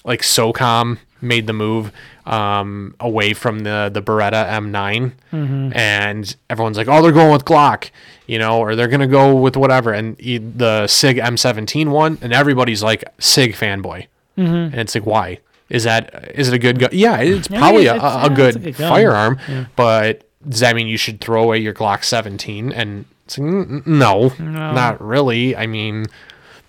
like 0.03 0.21
SOCOM 0.21 0.97
made 1.21 1.47
the 1.47 1.53
move 1.53 1.91
um, 2.25 2.95
away 2.99 3.33
from 3.33 3.59
the 3.59 3.89
the 3.93 4.01
Beretta 4.01 4.47
M9, 4.49 5.11
Mm-hmm. 5.31 5.71
and 5.77 6.35
everyone's 6.49 6.77
like, 6.77 6.87
oh, 6.87 7.01
they're 7.01 7.11
going 7.11 7.31
with 7.31 7.45
Glock, 7.45 7.89
you 8.27 8.39
know, 8.39 8.59
or 8.59 8.75
they're 8.75 8.87
gonna 8.87 9.07
go 9.07 9.35
with 9.35 9.55
whatever, 9.57 9.93
and 9.93 10.17
the 10.17 10.87
Sig 10.87 11.17
M17 11.17 11.87
one, 11.89 12.17
and 12.21 12.33
everybody's 12.33 12.83
like 12.83 13.03
Sig 13.19 13.53
fanboy, 13.53 14.07
Mm-hmm. 14.37 14.53
and 14.53 14.75
it's 14.75 14.95
like, 14.95 15.05
why? 15.05 15.39
Is 15.69 15.83
that 15.83 16.31
is 16.35 16.47
it 16.47 16.53
a 16.53 16.59
good 16.59 16.79
gun? 16.79 16.89
Yeah, 16.93 17.17
it's 17.19 17.49
Yeah, 17.49 17.59
probably 17.59 17.87
a, 17.87 17.95
it's- 17.95 18.03
a, 18.03 18.15
yeah, 18.17 18.23
a 18.23 18.25
it's 18.27 18.35
good 18.35 18.55
a 18.55 18.59
good 18.59 18.75
firearm, 18.75 19.39
but 19.75 20.23
does 20.47 20.61
that 20.61 20.75
mean 20.75 20.87
you 20.87 20.97
should 20.97 21.19
throw 21.19 21.43
away 21.43 21.57
your 21.57 21.73
Glock 21.73 22.03
17? 22.05 22.71
And 22.71 23.03
it's 23.25 23.37
like, 23.37 23.47
"Mm, 23.49 23.83
mm, 23.83 23.87
no, 23.87 24.29
not 24.39 25.01
really. 25.01 25.57
I 25.57 25.67
mean, 25.67 26.05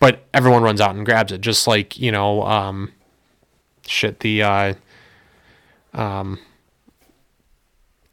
but 0.01 0.25
everyone 0.35 0.63
runs 0.65 0.81
out 0.81 0.97
and 0.97 1.05
grabs 1.07 1.31
it, 1.31 1.41
just 1.41 1.69
like 1.69 1.97
you 1.99 2.11
know, 2.11 2.43
um, 2.43 2.91
shit, 3.89 4.21
the 4.21 4.43
uh, 4.43 4.75
um, 5.95 6.39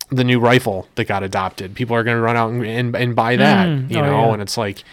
the 0.10 0.24
new 0.24 0.40
rifle 0.40 0.88
that 0.96 1.06
got 1.06 1.24
adopted. 1.24 1.76
People 1.76 1.96
are 1.96 2.04
going 2.04 2.18
to 2.18 2.22
run 2.22 2.38
out 2.38 2.52
and, 2.52 2.66
and, 2.66 2.96
and 2.96 3.16
buy 3.16 3.36
that, 3.36 3.68
Mm, 3.68 3.92
you 3.92 3.98
oh, 4.00 4.06
know, 4.06 4.26
yeah. 4.28 4.34
and 4.34 4.42
it's 4.42 4.58
like, 4.58 4.84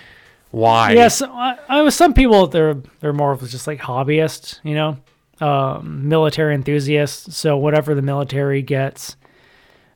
why? 0.51 0.93
Yes, 0.93 1.23
I, 1.23 1.59
I 1.69 1.83
was 1.83 1.95
some 1.95 2.13
people 2.15 2.47
they're 2.47 2.75
they're 3.01 3.13
more 3.13 3.33
of 3.33 3.49
just 3.49 3.67
like 3.67 3.81
hobbyists, 3.81 4.61
you 4.63 4.75
know, 4.75 4.99
um, 5.41 6.09
military 6.09 6.55
enthusiasts. 6.55 7.37
So 7.37 7.57
whatever 7.57 7.95
the 7.95 8.03
military 8.03 8.61
gets, 8.63 9.17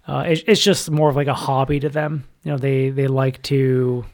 uh, 0.08 0.24
it, 0.26 0.44
it's 0.46 0.62
just 0.62 0.90
more 0.90 1.10
of 1.10 1.16
like 1.16 1.26
a 1.26 1.34
hobby 1.34 1.78
to 1.80 1.88
them. 1.88 2.24
You 2.42 2.52
know, 2.52 2.58
they 2.58 2.88
they 2.90 3.06
like 3.06 3.42
to 3.44 4.06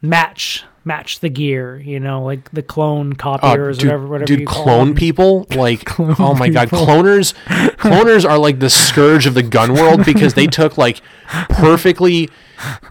match 0.00 0.64
match 0.84 1.20
the 1.20 1.28
gear. 1.28 1.78
You 1.78 2.00
know, 2.00 2.22
like 2.24 2.50
the 2.50 2.62
clone 2.62 3.12
Uh, 3.12 3.16
copiers, 3.16 3.78
dude, 3.78 3.88
whatever 3.88 4.06
whatever 4.06 4.24
dude 4.26 4.46
clone 4.46 4.94
people? 4.94 5.46
Like 5.56 5.84
Clone 5.84 6.14
oh 6.18 6.34
my 6.34 6.48
god 6.50 6.68
cloners 6.68 7.34
cloners 7.78 8.28
are 8.28 8.38
like 8.38 8.58
the 8.60 8.70
scourge 8.70 9.26
of 9.26 9.34
the 9.34 9.42
gun 9.42 9.74
world 9.74 10.04
because 10.04 10.34
they 10.34 10.46
took 10.46 10.78
like 10.78 11.00
perfectly 11.48 12.28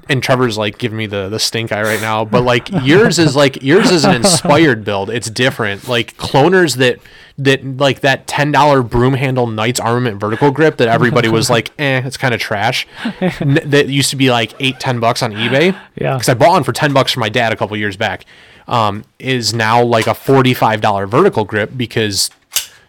and 0.09 0.21
trevor's 0.23 0.57
like 0.57 0.77
giving 0.77 0.97
me 0.97 1.05
the 1.07 1.29
the 1.29 1.39
stink 1.39 1.71
eye 1.71 1.81
right 1.81 2.01
now 2.01 2.23
but 2.25 2.41
like 2.43 2.69
yours 2.83 3.19
is 3.19 3.35
like 3.35 3.61
yours 3.63 3.91
is 3.91 4.03
an 4.05 4.15
inspired 4.15 4.83
build. 4.83 5.09
It's 5.09 5.29
different. 5.29 5.87
Like 5.87 6.17
cloners 6.17 6.77
that 6.77 6.99
that 7.39 7.77
like 7.77 7.99
that 8.01 8.25
$10 8.27 8.89
broom 8.89 9.13
handle 9.13 9.45
Knight's 9.45 9.79
Armament 9.79 10.19
vertical 10.19 10.49
grip 10.49 10.77
that 10.77 10.87
everybody 10.87 11.29
was 11.29 11.49
like 11.49 11.71
eh 11.79 12.01
it's 12.03 12.17
kind 12.17 12.33
of 12.33 12.39
trash. 12.39 12.87
N- 13.21 13.59
that 13.65 13.87
used 13.89 14.09
to 14.09 14.15
be 14.15 14.31
like 14.31 14.53
8 14.59 14.79
10 14.79 14.99
bucks 14.99 15.21
on 15.21 15.33
ebay. 15.33 15.79
Yeah. 15.95 16.13
because 16.15 16.29
I 16.29 16.33
bought 16.33 16.51
one 16.51 16.63
for 16.63 16.73
ten 16.73 16.93
bucks 16.93 17.11
for 17.11 17.19
my 17.19 17.29
dad 17.29 17.51
a 17.53 17.55
couple 17.55 17.76
years 17.77 17.97
back. 17.97 18.25
Um, 18.67 19.05
is 19.17 19.53
now 19.53 19.81
like 19.81 20.07
a 20.07 20.13
forty-five 20.13 20.81
dollar 20.81 21.07
vertical 21.07 21.45
grip 21.45 21.71
because 21.77 22.29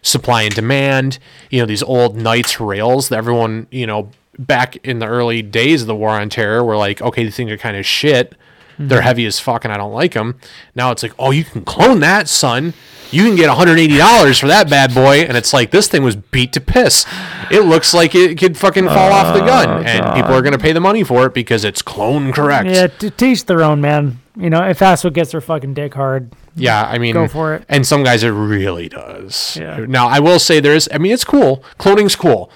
supply 0.01 0.41
and 0.43 0.53
demand. 0.53 1.19
You 1.49 1.59
know 1.61 1.65
these 1.65 1.83
old 1.83 2.17
Knights 2.17 2.59
rails 2.59 3.09
that 3.09 3.17
everyone 3.17 3.67
you 3.71 3.87
know 3.87 4.11
back 4.37 4.75
in 4.77 4.99
the 4.99 5.07
early 5.07 5.41
days 5.41 5.81
of 5.81 5.87
the 5.87 5.95
War 5.95 6.11
on 6.11 6.29
Terror 6.29 6.63
were 6.63 6.77
like, 6.77 7.01
okay, 7.01 7.23
these 7.23 7.35
things 7.35 7.51
are 7.51 7.57
kind 7.57 7.77
of 7.77 7.85
shit. 7.85 8.35
They're 8.81 9.01
heavy 9.01 9.25
as 9.25 9.41
fuck, 9.41 9.65
and 9.65 9.73
I 9.73 9.77
don't 9.77 9.91
like 9.91 10.13
them. 10.13 10.39
Now 10.73 10.91
it's 10.91 11.03
like, 11.03 11.11
oh, 11.19 11.31
you 11.31 11.43
can 11.43 11.65
clone 11.65 11.99
that, 11.99 12.29
son. 12.29 12.73
You 13.11 13.25
can 13.25 13.35
get 13.35 13.49
$180 13.49 14.39
for 14.39 14.47
that 14.47 14.69
bad 14.69 14.93
boy, 14.93 15.19
and 15.23 15.35
it's 15.35 15.51
like 15.51 15.71
this 15.71 15.89
thing 15.89 16.01
was 16.01 16.15
beat 16.15 16.53
to 16.53 16.61
piss. 16.61 17.05
It 17.51 17.65
looks 17.65 17.93
like 17.93 18.15
it 18.15 18.37
could 18.37 18.57
fucking 18.57 18.85
fall 18.85 19.11
off 19.11 19.35
the 19.35 19.41
gun, 19.41 19.85
and 19.85 20.15
people 20.15 20.31
are 20.33 20.41
gonna 20.41 20.57
pay 20.57 20.71
the 20.71 20.79
money 20.79 21.03
for 21.03 21.25
it 21.25 21.33
because 21.33 21.65
it's 21.65 21.81
clone 21.81 22.31
correct. 22.31 22.69
Yeah, 22.69 22.87
to 22.87 23.09
teach 23.09 23.45
their 23.47 23.63
own, 23.63 23.81
man. 23.81 24.21
You 24.39 24.49
know, 24.49 24.63
if 24.67 24.79
that's 24.79 25.03
what 25.03 25.13
gets 25.13 25.31
their 25.31 25.41
fucking 25.41 25.73
dick 25.73 25.93
hard. 25.93 26.31
Yeah, 26.55 26.83
I 26.83 26.97
mean, 26.97 27.13
Go 27.13 27.27
for 27.27 27.55
it. 27.55 27.65
And 27.69 27.85
some 27.85 28.03
guys, 28.03 28.23
it 28.23 28.29
really 28.29 28.87
does. 28.89 29.57
Yeah. 29.59 29.85
Now, 29.87 30.07
I 30.07 30.19
will 30.19 30.39
say 30.39 30.59
there 30.59 30.73
is. 30.75 30.87
I 30.93 30.97
mean, 30.97 31.11
it's 31.11 31.23
cool. 31.25 31.63
Cloning's 31.77 32.15
cool. 32.15 32.49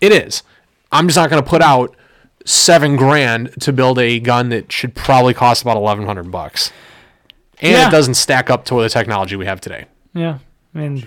It 0.00 0.12
is. 0.12 0.42
I'm 0.92 1.06
just 1.08 1.16
not 1.16 1.30
going 1.30 1.42
to 1.42 1.48
put 1.48 1.62
out 1.62 1.96
seven 2.44 2.96
grand 2.96 3.60
to 3.62 3.72
build 3.72 3.98
a 3.98 4.20
gun 4.20 4.50
that 4.50 4.70
should 4.70 4.94
probably 4.94 5.34
cost 5.34 5.62
about 5.62 5.76
eleven 5.76 6.06
hundred 6.06 6.30
bucks, 6.30 6.70
and 7.60 7.72
Yeah. 7.72 7.88
it 7.88 7.90
doesn't 7.90 8.14
stack 8.14 8.50
up 8.50 8.64
to 8.66 8.80
the 8.82 8.88
technology 8.88 9.36
we 9.36 9.46
have 9.46 9.60
today. 9.60 9.86
Yeah, 10.14 10.38
I 10.74 10.78
mean, 10.78 11.06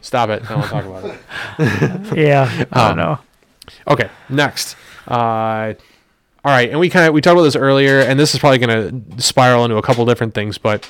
Stop 0.00 0.28
it. 0.28 0.42
I 0.44 0.48
don't 0.48 0.58
want 0.58 0.64
to 0.66 0.70
talk 0.70 0.84
about 0.84 2.10
it. 2.12 2.16
yeah, 2.18 2.66
I 2.70 2.80
Um, 2.90 2.96
don't 2.96 2.96
know. 2.98 3.18
Okay, 3.88 4.10
next. 4.28 4.76
Uh, 5.08 5.72
all 6.44 6.52
right, 6.52 6.68
and 6.70 6.78
we 6.78 6.90
kind 6.90 7.06
of 7.06 7.14
we 7.14 7.20
talked 7.20 7.32
about 7.34 7.44
this 7.44 7.56
earlier, 7.56 8.00
and 8.00 8.18
this 8.20 8.34
is 8.34 8.40
probably 8.40 8.58
going 8.58 9.14
to 9.16 9.22
spiral 9.22 9.64
into 9.64 9.76
a 9.76 9.82
couple 9.82 10.04
different 10.04 10.34
things, 10.34 10.58
but 10.58 10.88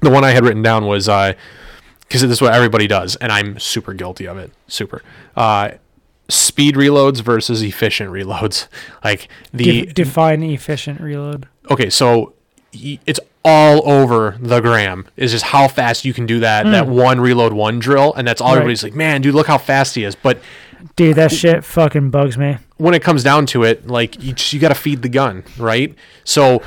the 0.00 0.10
one 0.10 0.24
I 0.24 0.30
had 0.30 0.44
written 0.44 0.62
down 0.62 0.86
was 0.86 1.06
because 1.06 2.22
this 2.22 2.30
is 2.30 2.40
what 2.42 2.54
everybody 2.54 2.86
does, 2.86 3.16
and 3.16 3.32
I'm 3.32 3.58
super 3.58 3.92
guilty 3.94 4.26
of 4.26 4.38
it. 4.38 4.52
Super. 4.68 5.02
Uh, 5.36 5.72
speed 6.28 6.74
reloads 6.74 7.20
versus 7.20 7.62
efficient 7.62 8.10
reloads. 8.10 8.68
Like 9.04 9.28
the 9.52 9.82
Def- 9.86 9.94
define 9.94 10.42
efficient 10.42 11.00
reload. 11.00 11.48
okay, 11.70 11.88
so 11.90 12.34
it's 12.72 13.20
all 13.44 13.88
over 13.88 14.36
the 14.40 14.60
gram. 14.60 15.06
Is 15.16 15.30
just 15.32 15.44
how 15.46 15.68
fast 15.68 16.04
you 16.04 16.12
can 16.12 16.26
do 16.26 16.40
that 16.40 16.64
that 16.66 16.88
one 16.88 17.20
reload 17.20 17.52
one 17.52 17.78
drill, 17.78 18.12
and 18.14 18.26
that's 18.26 18.40
all 18.40 18.48
Hmm. 18.50 18.56
Everybody's 18.56 18.82
like, 18.82 18.94
man, 18.94 19.20
dude, 19.22 19.34
look 19.34 19.46
how 19.46 19.58
fast 19.58 19.94
he 19.94 20.02
is. 20.04 20.14
But 20.16 20.40
Dude, 20.94 21.16
that 21.16 21.32
shit 21.32 21.64
fucking 21.64 22.10
bugs 22.10 22.36
me. 22.38 22.58
when 22.76 22.94
it 22.94 23.02
comes 23.02 23.22
down 23.22 23.46
to 23.46 23.62
it, 23.64 23.86
like 23.86 24.22
you, 24.22 24.34
you 24.50 24.58
got 24.60 24.68
to 24.68 24.74
feed 24.74 25.02
the 25.02 25.08
gun, 25.08 25.42
right? 25.58 25.94
So, 26.24 26.62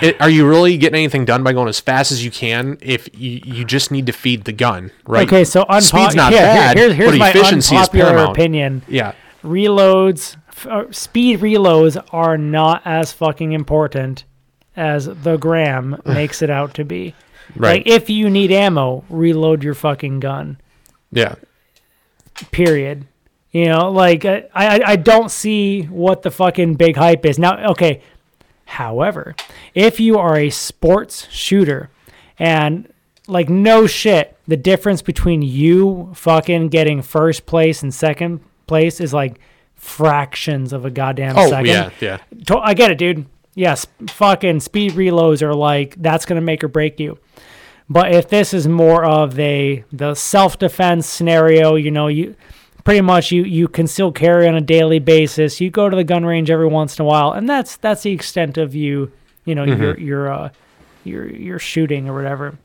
it, 0.00 0.20
are 0.20 0.30
you 0.30 0.48
really 0.48 0.76
getting 0.78 0.96
anything 0.98 1.24
done 1.24 1.42
by 1.42 1.52
going 1.52 1.68
as 1.68 1.80
fast 1.80 2.12
as 2.12 2.24
you 2.24 2.30
can 2.30 2.78
if 2.80 3.08
you, 3.12 3.40
you 3.44 3.64
just 3.64 3.90
need 3.90 4.06
to 4.06 4.12
feed 4.12 4.44
the 4.44 4.52
gun, 4.52 4.90
right? 5.06 5.26
Okay, 5.26 5.44
so 5.44 5.64
unpo- 5.64 5.82
speed's 5.82 6.14
not 6.14 6.32
here, 6.32 6.40
here- 6.42 6.54
bad, 6.54 6.76
here's 6.78 6.94
here's 6.94 7.10
but 7.10 7.18
my 7.18 7.30
efficiency 7.30 7.74
is 7.74 7.80
unpopular 7.82 8.10
paramount. 8.10 8.30
opinion. 8.36 8.82
Yeah, 8.88 9.12
Reloads, 9.42 10.36
uh, 10.66 10.84
speed 10.92 11.40
reloads 11.40 12.02
are 12.12 12.38
not 12.38 12.82
as 12.84 13.12
fucking 13.12 13.52
important 13.52 14.24
as 14.76 15.06
the 15.06 15.36
gram 15.36 16.00
makes 16.06 16.40
it 16.42 16.50
out 16.50 16.72
to 16.74 16.84
be. 16.84 17.14
right. 17.56 17.84
Like 17.84 17.86
if 17.86 18.08
you 18.08 18.30
need 18.30 18.52
ammo, 18.52 19.04
reload 19.10 19.62
your 19.64 19.74
fucking 19.74 20.20
gun. 20.20 20.58
yeah, 21.10 21.34
period. 22.52 23.06
You 23.52 23.66
know, 23.66 23.90
like 23.90 24.24
uh, 24.24 24.42
I, 24.54 24.78
I 24.78 24.80
I 24.92 24.96
don't 24.96 25.30
see 25.30 25.82
what 25.82 26.22
the 26.22 26.30
fucking 26.30 26.74
big 26.74 26.96
hype 26.96 27.26
is 27.26 27.38
now. 27.38 27.70
Okay, 27.72 28.00
however, 28.64 29.34
if 29.74 29.98
you 29.98 30.18
are 30.18 30.36
a 30.36 30.50
sports 30.50 31.26
shooter, 31.30 31.90
and 32.38 32.88
like 33.26 33.48
no 33.48 33.86
shit, 33.88 34.36
the 34.46 34.56
difference 34.56 35.02
between 35.02 35.42
you 35.42 36.10
fucking 36.14 36.68
getting 36.68 37.02
first 37.02 37.44
place 37.46 37.82
and 37.82 37.92
second 37.92 38.40
place 38.68 39.00
is 39.00 39.12
like 39.12 39.40
fractions 39.74 40.72
of 40.72 40.84
a 40.84 40.90
goddamn 40.90 41.36
Oh 41.36 41.48
second. 41.48 41.66
yeah, 41.66 41.90
yeah. 42.00 42.18
I 42.62 42.74
get 42.74 42.90
it, 42.92 42.98
dude. 42.98 43.26
yes, 43.54 43.86
fucking 44.08 44.60
speed 44.60 44.92
reloads 44.92 45.42
are 45.42 45.54
like 45.54 45.96
that's 46.00 46.24
gonna 46.24 46.40
make 46.40 46.62
or 46.62 46.68
break 46.68 47.00
you. 47.00 47.18
But 47.88 48.12
if 48.12 48.28
this 48.28 48.54
is 48.54 48.68
more 48.68 49.04
of 49.04 49.34
the 49.34 49.82
the 49.92 50.14
self 50.14 50.56
defense 50.58 51.08
scenario, 51.08 51.74
you 51.74 51.90
know, 51.90 52.06
you 52.06 52.36
pretty 52.90 53.02
much 53.02 53.30
you 53.30 53.44
you 53.44 53.68
can 53.68 53.86
still 53.86 54.10
carry 54.10 54.48
on 54.48 54.56
a 54.56 54.60
daily 54.60 54.98
basis. 54.98 55.60
You 55.60 55.70
go 55.70 55.88
to 55.88 55.94
the 55.94 56.02
gun 56.02 56.24
range 56.24 56.50
every 56.50 56.66
once 56.66 56.98
in 56.98 57.04
a 57.04 57.06
while, 57.06 57.30
and 57.30 57.48
that's 57.48 57.76
that's 57.76 58.02
the 58.02 58.10
extent 58.10 58.58
of 58.58 58.74
you, 58.74 59.12
you 59.44 59.54
know, 59.54 59.62
your 59.62 59.96
your 59.96 60.32
uh, 60.32 60.48
your 61.04 61.28
your 61.28 61.60
shooting 61.60 62.08
or 62.08 62.14
whatever. 62.16 62.58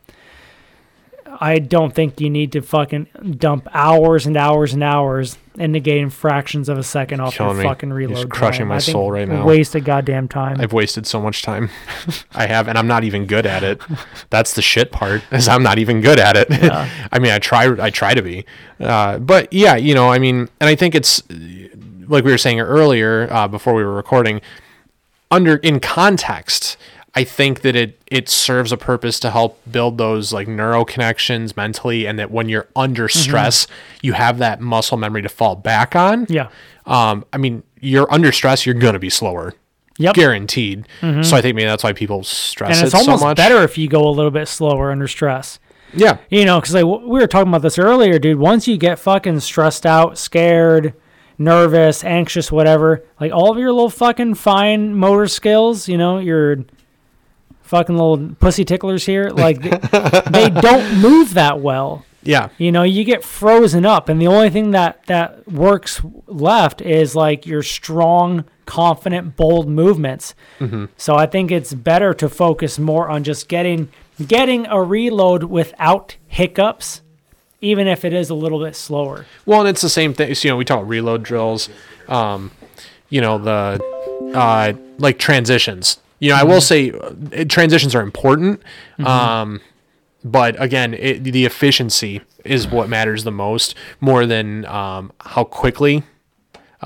I 1.40 1.60
don't 1.60 1.94
think 1.94 2.20
you 2.20 2.32
need 2.32 2.54
to 2.54 2.62
fucking 2.62 3.36
dump 3.38 3.68
hours 3.72 4.26
and 4.26 4.36
hours 4.36 4.74
and 4.74 4.84
hours 4.84 5.38
into 5.58 5.80
getting 5.80 6.10
fractions 6.10 6.70
of 6.70 6.78
a 6.78 6.84
second 6.84 7.20
off 7.22 7.36
Killing 7.36 7.56
your 7.56 7.64
me. 7.64 7.70
fucking 7.70 7.90
You're 7.90 7.98
reload. 7.98 8.18
just 8.18 8.30
crushing 8.30 8.62
time. 8.62 8.68
my 8.70 8.76
I 8.76 8.80
think 8.80 8.94
soul 8.94 9.12
right 9.12 9.28
now. 9.28 9.46
Waste 9.46 9.76
of 9.76 9.84
goddamn 9.84 10.28
time. 10.28 10.60
I've 10.60 10.74
wasted 10.74 11.08
so 11.08 11.22
much 11.22 11.42
time. 11.42 11.70
I 12.34 12.48
have, 12.48 12.68
and 12.68 12.78
I'm 12.78 12.88
not 12.88 13.04
even 13.04 13.26
good 13.26 13.46
at 13.46 13.64
it. 13.64 13.82
That's 14.30 14.54
the 14.54 14.62
shit 14.62 14.92
part. 14.92 15.22
Is 15.32 15.48
I'm 15.48 15.64
not 15.64 15.80
even 15.80 16.02
good 16.02 16.20
at 16.20 16.36
it. 16.36 16.48
I 17.12 17.20
mean, 17.20 17.32
I 17.32 17.40
try. 17.40 17.66
I 17.84 17.90
try 17.90 18.14
to 18.14 18.22
be, 18.22 18.46
uh, 18.80 19.20
but 19.20 19.52
yeah, 19.52 19.76
you 19.76 19.94
know, 19.96 20.10
I 20.12 20.20
mean, 20.20 20.50
and 20.60 20.70
I 20.70 20.76
think 20.76 20.96
it's 20.96 21.22
like 22.08 22.24
we 22.24 22.32
were 22.32 22.38
saying 22.38 22.60
earlier 22.60 23.28
uh, 23.32 23.48
before 23.48 23.74
we 23.74 23.84
were 23.84 23.94
recording. 23.94 24.42
Under 25.32 25.56
in 25.58 25.80
context, 25.80 26.78
I 27.16 27.24
think 27.24 27.62
that 27.62 27.76
it 27.76 28.00
it 28.08 28.28
serves 28.30 28.72
a 28.72 28.78
purpose 28.78 29.20
to 29.22 29.32
help 29.32 29.60
build 29.72 29.98
those 29.98 30.34
like 30.34 30.48
neural 30.48 30.84
connections 30.86 31.56
mentally, 31.56 32.06
and 32.06 32.20
that 32.20 32.30
when 32.32 32.50
you're 32.50 32.68
under 32.76 33.08
stress, 33.08 33.68
you 34.02 34.14
have 34.14 34.38
that 34.40 34.60
muscle 34.62 34.98
memory 34.98 35.22
to 35.22 35.30
fall 35.30 35.56
back 35.56 35.96
on. 35.96 36.26
yeah. 36.30 36.50
Um, 36.86 37.26
I 37.34 37.38
mean, 37.38 37.64
you're 37.80 38.12
under 38.14 38.32
stress, 38.32 38.66
you're 38.66 38.76
gonna 38.76 39.00
be 39.00 39.10
slower 39.10 39.54
Yep. 39.98 40.14
guaranteed. 40.16 40.88
So 41.02 41.38
I 41.38 41.42
think 41.42 41.56
maybe 41.56 41.64
that's 41.66 41.84
why 41.84 41.94
people 41.94 42.24
stress 42.24 42.78
and 42.78 42.86
it's 42.86 42.94
it 42.94 42.98
almost 42.98 43.22
so 43.22 43.28
much. 43.28 43.38
better 43.38 43.64
if 43.64 43.78
you 43.78 43.88
go 43.88 44.08
a 44.08 44.12
little 44.12 44.30
bit 44.32 44.48
slower 44.50 44.92
under 44.92 45.08
stress. 45.08 45.58
Yeah, 45.94 46.18
You 46.30 46.44
know, 46.44 46.60
because 46.60 46.74
like 46.74 46.84
we 46.84 47.20
were 47.22 47.28
talking 47.28 47.48
about 47.48 47.62
this 47.62 47.80
earlier, 47.80 48.20
dude. 48.20 48.38
Once 48.38 48.68
you 48.68 48.76
get 48.76 49.00
fucking 49.00 49.40
stressed 49.40 49.86
out, 49.86 50.18
scared, 50.18 50.94
nervous, 51.38 52.04
anxious, 52.04 52.52
whatever, 52.52 53.06
like 53.22 53.32
all 53.32 53.52
of 53.52 53.58
your 53.58 53.72
little 53.72 53.90
fucking 53.90 54.36
fine 54.36 54.94
motor 54.96 55.28
skills, 55.28 55.88
you 55.88 55.98
know, 55.98 56.18
your 56.20 56.58
fucking 57.66 57.96
little 57.96 58.36
pussy 58.40 58.64
ticklers 58.66 59.06
here, 59.06 59.30
like 59.32 59.62
they, 59.62 60.22
they 60.30 60.50
don't 60.50 61.00
move 61.02 61.34
that 61.34 61.60
well. 61.60 62.06
yeah, 62.24 62.50
You 62.58 62.72
know, 62.72 62.84
you 62.84 63.04
get 63.04 63.24
frozen 63.24 63.86
up, 63.86 64.10
and 64.10 64.22
the 64.22 64.28
only 64.28 64.50
thing 64.50 64.72
that 64.72 65.04
that 65.08 65.48
works 65.52 66.02
left 66.28 66.82
is 66.82 67.16
like 67.16 67.46
your 67.46 67.62
strong, 67.64 68.46
confident, 68.66 69.36
bold 69.36 69.68
movements. 69.70 70.34
So 70.98 71.16
I 71.16 71.26
think 71.28 71.52
it's 71.52 71.74
better 71.74 72.14
to 72.16 72.28
focus 72.30 72.80
more 72.80 73.10
on 73.10 73.24
just 73.24 73.48
getting 73.48 73.90
getting 74.28 74.66
a 74.68 74.82
reload 74.82 75.44
without 75.44 76.16
hiccups, 76.28 77.02
even 77.62 77.88
if 77.88 78.04
it 78.06 78.14
is 78.14 78.30
a 78.30 78.36
little 78.36 78.64
bit 78.64 78.76
slower. 78.76 79.26
Well, 79.46 79.60
and 79.62 79.70
it's 79.70 79.82
the 79.82 79.90
same 79.90 80.14
thing. 80.14 80.34
So, 80.34 80.48
you 80.48 80.52
know, 80.52 80.58
we 80.58 80.66
talk 80.66 80.80
about 80.80 80.90
reload 80.90 81.22
drills. 81.24 81.70
Um, 82.08 82.52
you 83.10 83.22
know, 83.22 83.38
the 83.38 83.80
uh, 84.34 84.74
like 84.98 85.20
transitions. 85.20 86.00
You 86.26 86.32
know, 86.32 86.38
I 86.38 86.44
will 86.44 86.62
say 86.62 86.92
uh, 86.92 87.46
transitions 87.48 87.94
are 87.94 88.02
important. 88.02 88.62
Um, 89.04 89.62
but 90.24 90.60
again, 90.60 90.96
it, 90.96 91.24
the 91.24 91.46
efficiency 91.46 92.22
is 92.44 92.68
what 92.68 92.90
matters 92.90 93.24
the 93.24 93.32
most, 93.32 93.76
more 94.02 94.26
than 94.26 94.66
um, 94.66 95.12
how 95.22 95.44
quickly. 95.44 96.02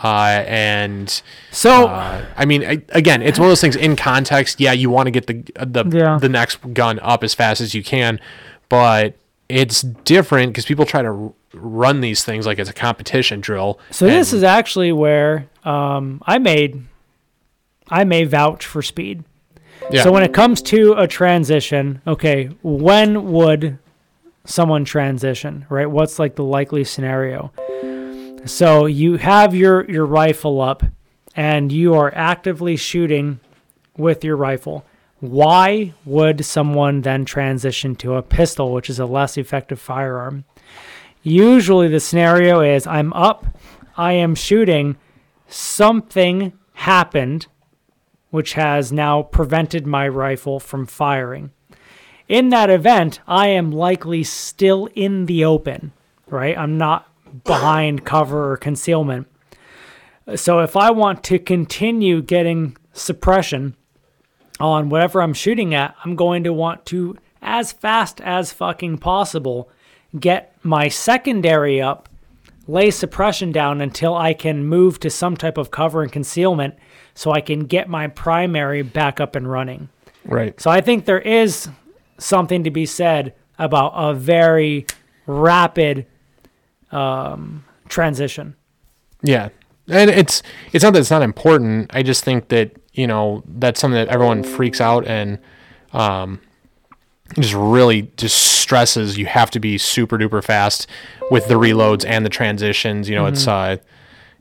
Uh, 0.04 0.44
and 0.46 1.22
So 1.52 1.88
Uh, 1.88 2.26
I 2.36 2.46
mean, 2.46 2.64
I, 2.66 2.82
again, 2.90 3.22
it's 3.22 3.40
one 3.40 3.48
of 3.48 3.52
those 3.52 3.62
things 3.62 3.76
in 3.78 3.96
context. 3.96 4.60
Yeah, 4.60 4.74
you 4.74 4.90
want 4.90 5.08
to 5.08 5.12
get 5.12 5.28
the 5.28 5.36
the 5.66 5.84
Yeah. 5.98 6.18
the 6.20 6.30
next 6.30 6.58
gun 6.74 7.00
up 7.02 7.24
as 7.24 7.34
fast 7.34 7.62
as 7.62 7.74
you 7.74 7.84
can, 7.84 8.20
but 8.68 9.16
it's 9.48 9.82
different 9.82 10.52
because 10.52 10.66
people 10.66 10.86
try 10.86 11.02
to 11.02 11.10
r- 11.10 11.34
run 11.54 12.02
these 12.02 12.24
things 12.24 12.46
like 12.46 12.60
it's 12.60 12.70
a 12.70 12.74
competition 12.74 13.40
drill. 13.42 13.80
So 13.92 14.06
this 14.06 14.34
is 14.34 14.44
actually 14.44 14.92
where 14.92 15.48
um, 15.64 16.22
I 16.28 16.38
made 16.40 16.84
I 17.90 18.04
may 18.04 18.26
vouch 18.26 18.66
for 18.66 18.82
speed. 18.82 19.24
Yeah, 19.92 20.04
So 20.04 20.12
when 20.12 20.24
it 20.24 20.34
comes 20.34 20.62
to 20.64 20.94
a 20.94 21.08
transition, 21.08 22.02
okay, 22.06 22.50
when 22.62 23.32
would 23.32 23.80
someone 24.46 24.86
transition, 24.86 25.66
right? 25.70 25.90
What's 25.90 26.20
like 26.20 26.36
the 26.36 26.44
likely 26.44 26.84
scenario? 26.84 27.52
So 28.46 28.86
you 28.86 29.18
have 29.18 29.56
your 29.56 29.90
your 29.90 30.06
rifle 30.06 30.62
up 30.62 30.84
and 31.36 31.72
you 31.72 31.94
are 31.96 32.14
actively 32.16 32.76
shooting 32.76 33.40
with 33.98 34.24
your 34.24 34.36
rifle. 34.36 34.86
Why 35.20 35.94
would 36.06 36.46
someone 36.46 37.02
then 37.02 37.26
transition 37.26 37.96
to 37.98 38.16
a 38.16 38.22
pistol, 38.22 38.72
which 38.72 38.90
is 38.90 39.00
a 39.00 39.06
less 39.06 39.38
effective 39.38 39.80
firearm? 39.80 40.46
Usually 41.22 41.90
the 41.90 42.00
scenario 42.00 42.62
is 42.62 42.88
I'm 42.88 43.12
up, 43.14 43.46
I 43.98 44.14
am 44.14 44.36
shooting, 44.36 44.96
something 45.50 46.54
happened 46.74 47.48
which 48.30 48.54
has 48.54 48.92
now 48.92 49.24
prevented 49.24 49.88
my 49.88 50.08
rifle 50.08 50.60
from 50.60 50.86
firing. 50.86 51.52
In 52.28 52.50
that 52.50 52.70
event, 52.70 53.20
I 53.28 53.48
am 53.48 53.72
likely 53.72 54.24
still 54.24 54.88
in 54.94 55.26
the 55.26 55.44
open, 55.44 55.92
right? 56.28 56.58
I'm 56.58 56.78
not 56.78 57.08
behind 57.44 58.06
cover 58.06 58.52
or 58.52 58.58
concealment. 58.58 59.28
So 60.36 60.60
if 60.60 60.78
I 60.78 60.92
want 60.92 61.24
to 61.26 61.40
continue 61.40 62.22
getting 62.22 62.78
suppression 62.94 63.76
on 64.60 64.90
whatever 64.90 65.22
I'm 65.22 65.34
shooting 65.34 65.74
at, 65.74 65.96
I'm 66.04 66.16
going 66.16 66.44
to 66.44 66.54
want 66.54 66.86
to, 66.88 67.18
as 67.42 67.72
fast 67.72 68.22
as 68.22 68.54
fucking 68.54 69.00
possible, 69.00 69.72
get 70.20 70.56
my 70.62 70.88
secondary 70.88 71.82
up, 71.82 72.10
lay 72.68 72.92
suppression 72.92 73.52
down 73.52 73.82
until 73.82 74.16
I 74.16 74.34
can 74.36 74.66
move 74.66 75.00
to 75.00 75.10
some 75.10 75.36
type 75.36 75.58
of 75.58 75.72
cover 75.72 76.04
and 76.04 76.12
concealment 76.12 76.76
so 77.20 77.34
I 77.34 77.42
can 77.42 77.66
get 77.66 77.90
my 77.90 78.08
primary 78.08 78.82
back 78.82 79.20
up 79.20 79.36
and 79.36 79.46
running. 79.52 79.90
right. 80.24 80.58
So 80.58 80.72
I 80.72 80.80
think 80.80 81.04
there 81.04 81.20
is 81.20 81.68
something 82.18 82.64
to 82.64 82.72
be 82.72 82.86
said 82.86 83.34
about 83.58 83.92
a 83.94 84.14
very 84.14 84.86
rapid 85.26 86.06
um, 86.94 87.66
transition. 87.90 88.56
Yeah, 89.22 89.50
and 89.90 90.10
it's 90.10 90.42
it's 90.72 90.82
not 90.82 90.94
that 90.94 91.00
it's 91.00 91.12
not 91.12 91.22
important. 91.22 91.92
I 91.94 92.04
just 92.04 92.24
think 92.24 92.48
that 92.48 92.78
you 92.94 93.06
know 93.06 93.44
that's 93.46 93.82
something 93.82 93.98
that 93.98 94.08
everyone 94.08 94.42
freaks 94.44 94.80
out 94.80 95.06
and 95.06 95.40
um, 95.92 96.40
just 97.38 97.54
really 97.54 98.14
just 98.16 98.38
stresses. 98.62 99.18
You 99.18 99.26
have 99.26 99.52
to 99.52 99.60
be 99.60 99.78
super 99.78 100.18
duper 100.18 100.42
fast 100.42 100.88
with 101.32 101.50
the 101.50 101.56
reloads 101.56 102.06
and 102.06 102.26
the 102.26 102.30
transitions. 102.30 103.10
You 103.10 103.16
know, 103.16 103.26
it's 103.26 103.46
uh, 103.46 103.76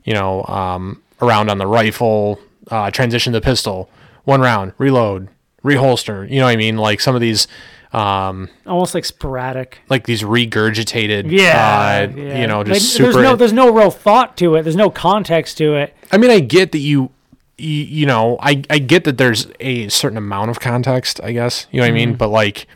you 0.05 0.13
know 0.13 0.45
um, 0.45 1.03
around 1.21 1.49
on 1.49 1.57
the 1.57 1.67
rifle, 1.67 2.39
uh, 2.69 2.91
transition 2.91 3.33
to 3.33 3.41
pistol, 3.41 3.89
one 4.23 4.41
round, 4.41 4.73
reload, 4.77 5.29
reholster. 5.63 6.29
You 6.29 6.39
know 6.39 6.45
what 6.45 6.51
I 6.51 6.55
mean? 6.55 6.77
Like 6.77 6.99
some 6.99 7.15
of 7.15 7.21
these. 7.21 7.47
Um, 7.91 8.49
Almost 8.67 8.93
like 8.93 9.03
sporadic. 9.03 9.79
like 9.89 10.05
these 10.05 10.21
regurgitated, 10.21 11.31
Yeah, 11.31 12.07
uh, 12.07 12.15
yeah. 12.15 12.41
you 12.41 12.45
know, 12.45 12.59
Like, 12.59 12.67
just 12.67 12.93
super. 12.93 13.13
There's 13.13 13.23
no, 13.23 13.35
there's 13.35 13.53
no 13.53 13.73
real 13.73 13.89
thought 13.89 14.37
to 14.37 14.53
it. 14.55 14.61
There's 14.61 14.75
no 14.75 14.91
context 14.91 15.57
to 15.57 15.73
it. 15.73 15.95
I 16.11 16.17
mean, 16.19 16.29
I 16.29 16.39
get 16.39 16.71
that 16.73 16.77
you, 16.79 17.09
you, 17.57 17.67
you 17.85 18.05
know, 18.05 18.37
I, 18.41 18.61
I 18.69 18.77
get 18.77 19.05
that 19.05 19.17
there's 19.17 19.47
a 19.59 19.89
certain 19.89 20.19
amount 20.19 20.51
of 20.51 20.59
context, 20.59 21.19
I 21.23 21.31
guess, 21.31 21.65
you 21.71 21.79
know 21.81 21.87
what 21.87 21.91
I 21.91 21.95
mean? 21.95 22.13
But 22.13 22.27
like, 22.27 22.67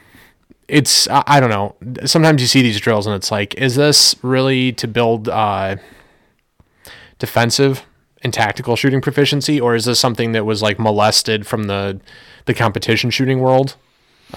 it's, 0.67 1.07
I, 1.09 1.21
I 1.27 1.39
don't 1.39 1.51
know. 1.51 1.75
Sometimes 2.07 2.41
you 2.41 2.47
see 2.47 2.63
these 2.63 2.79
drills 2.79 3.05
and 3.05 3.15
it's 3.15 3.29
like, 3.29 3.53
is 3.53 3.75
this 3.75 4.15
really 4.23 4.71
to 4.73 4.87
build, 4.87 5.29
uh, 5.29 5.75
defensive 7.19 7.85
and 8.23 8.33
tactical 8.33 8.75
shooting 8.75 9.01
proficiency, 9.01 9.59
or 9.59 9.75
is 9.75 9.85
this 9.85 9.99
something 9.99 10.31
that 10.31 10.45
was 10.45 10.61
like 10.61 10.79
molested 10.79 11.45
from 11.45 11.65
the, 11.65 11.99
the 12.45 12.53
competition 12.53 13.09
shooting 13.09 13.39
world? 13.39 13.75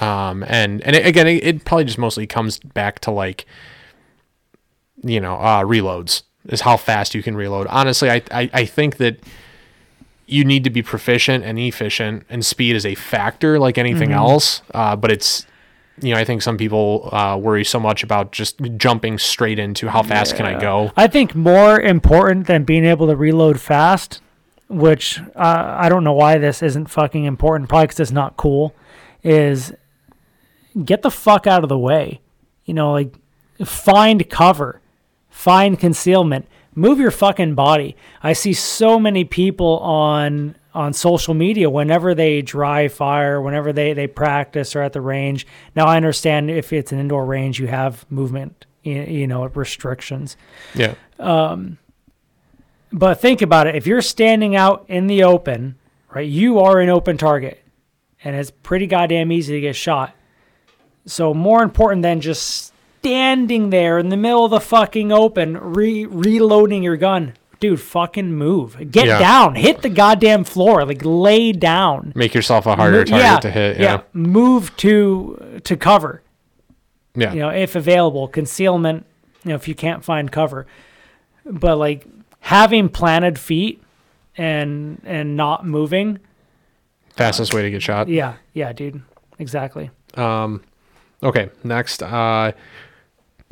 Um, 0.01 0.45
and, 0.49 0.83
and 0.83 0.97
it, 0.97 1.07
again, 1.07 1.27
it, 1.27 1.45
it 1.45 1.65
probably 1.65 1.85
just 1.85 1.99
mostly 1.99 2.27
comes 2.27 2.59
back 2.59 2.99
to 3.01 3.11
like, 3.11 3.47
you 5.03 5.21
know, 5.21 5.37
uh, 5.37 5.63
reloads 5.63 6.23
is 6.47 6.61
how 6.63 6.77
fast 6.77 7.15
you 7.15 7.23
can 7.23 7.37
reload. 7.37 7.67
Honestly, 7.69 8.11
I, 8.11 8.23
I, 8.31 8.51
I 8.53 8.65
think 8.65 8.97
that 8.99 9.21
you 10.27 10.45
need 10.45 10.65
to 10.65 10.71
be 10.71 10.83
proficient 10.83 11.45
and 11.45 11.59
efficient, 11.59 12.25
and 12.29 12.45
speed 12.45 12.75
is 12.75 12.85
a 12.85 12.97
factor 12.97 13.59
like 13.59 13.79
anything 13.79 14.11
else. 14.13 14.63
Uh, 14.75 14.97
but 14.97 15.13
it's, 15.13 15.47
you 16.01 16.13
know, 16.13 16.21
I 16.21 16.25
think 16.25 16.43
some 16.43 16.57
people 16.57 17.09
uh, 17.13 17.37
worry 17.41 17.65
so 17.65 17.81
much 17.81 18.03
about 18.03 18.33
just 18.33 18.61
jumping 18.77 19.19
straight 19.19 19.59
into 19.59 19.89
how 19.89 20.03
fast 20.03 20.37
can 20.37 20.45
I 20.45 20.59
go. 20.59 20.93
I 20.97 21.07
think 21.07 21.35
more 21.35 21.81
important 21.81 22.47
than 22.47 22.65
being 22.65 22.85
able 22.85 23.07
to 23.07 23.17
reload 23.17 23.61
fast, 23.61 24.21
which 24.69 25.21
uh, 25.35 25.77
I 25.79 25.89
don't 25.89 26.05
know 26.05 26.13
why 26.13 26.39
this 26.39 26.63
isn't 26.63 26.91
fucking 26.91 27.25
important, 27.25 27.69
probably 27.69 27.87
because 27.87 28.01
it's 28.01 28.11
not 28.11 28.37
cool, 28.37 28.75
is 29.23 29.73
get 30.85 31.03
the 31.03 31.11
fuck 31.11 31.47
out 31.47 31.63
of 31.63 31.69
the 31.69 31.79
way. 31.79 32.21
You 32.65 32.75
know, 32.75 32.93
like 32.93 33.15
find 33.65 34.29
cover, 34.29 34.83
find 35.31 35.79
concealment, 35.79 36.47
move 36.75 36.99
your 36.99 37.11
fucking 37.11 37.55
body. 37.55 37.97
I 38.23 38.35
see 38.35 38.53
so 38.53 38.99
many 39.01 39.25
people 39.25 39.79
on 39.79 40.57
on 40.77 40.93
social 40.93 41.33
media 41.35 41.71
whenever 41.71 42.15
they 42.15 42.43
dry 42.43 42.89
fire, 42.89 43.41
whenever 43.41 43.73
they 43.73 43.95
they 43.95 44.07
practice 44.07 44.77
or 44.77 44.83
at 44.83 44.93
the 44.93 45.01
range. 45.01 45.47
Now 45.75 45.87
I 45.87 45.97
understand 45.97 46.51
if 46.51 46.73
it's 46.73 46.93
an 46.93 46.99
indoor 46.99 47.25
range, 47.25 47.59
you 47.59 47.67
have 47.67 48.05
movement, 48.11 48.67
you, 48.83 49.03
you 49.03 49.27
know, 49.27 49.47
restrictions. 49.47 50.37
Yeah. 50.75 50.95
Um, 51.19 51.79
But 52.93 53.21
think 53.21 53.43
about 53.43 53.67
it. 53.67 53.75
If 53.75 53.87
you're 53.87 54.03
standing 54.03 54.55
out 54.55 54.85
in 54.89 55.07
the 55.07 55.25
open, 55.25 55.77
right, 56.15 56.29
you 56.29 56.61
are 56.61 56.79
an 56.81 56.89
open 56.89 57.17
target, 57.17 57.63
and 58.23 58.37
it's 58.37 58.51
pretty 58.51 58.87
goddamn 58.87 59.33
easy 59.33 59.55
to 59.55 59.61
get 59.61 59.77
shot. 59.77 60.15
So 61.07 61.35
more 61.35 61.63
important 61.63 62.03
than 62.03 62.21
just 62.21 62.73
standing 63.01 63.71
there 63.71 63.99
in 63.99 64.09
the 64.09 64.17
middle 64.17 64.45
of 64.45 64.51
the 64.51 64.61
fucking 64.61 65.13
open, 65.13 65.57
re- 65.57 66.07
reloading 66.07 66.83
your 66.83 66.97
gun, 66.97 67.35
dude. 67.61 67.81
Fucking 67.81 68.33
move. 68.35 68.77
Get 68.91 69.07
Yeah. 69.07 69.19
down. 69.19 69.55
Hit 69.55 69.83
the 69.83 69.89
goddamn 69.89 70.45
floor. 70.45 70.85
Like 70.85 71.03
lay 71.05 71.53
down. 71.53 72.13
Make 72.15 72.35
yourself 72.35 72.67
a 72.67 72.77
harder 72.77 72.99
Mo- 72.99 73.05
target 73.05 73.43
to 73.43 73.51
hit. 73.51 73.79
Yeah. 73.81 74.03
Move 74.13 74.77
to 74.79 75.61
to 75.65 75.77
cover 75.77 76.23
Yeah. 77.15 77.33
you 77.33 77.41
know, 77.41 77.49
if 77.49 77.75
available, 77.75 78.29
concealment, 78.29 79.07
you 79.45 79.51
know, 79.51 79.55
if 79.55 79.67
you 79.69 79.75
can't 79.75 80.05
find 80.05 80.31
cover. 80.31 80.67
But 81.45 81.77
like 81.79 82.07
having 82.41 82.89
planted 82.89 83.39
feet 83.39 83.83
and 84.37 85.01
and 85.05 85.37
not 85.37 85.67
moving, 85.67 86.19
Fastest 87.17 87.55
way 87.55 87.63
to 87.63 87.71
get 87.71 87.83
shot. 87.83 88.09
yeah, 88.09 88.35
yeah, 88.53 88.73
dude. 88.73 89.01
Exactly. 89.39 89.91
Um 90.15 90.63
okay, 91.23 91.49
next. 91.65 92.03
Uh, 92.03 92.53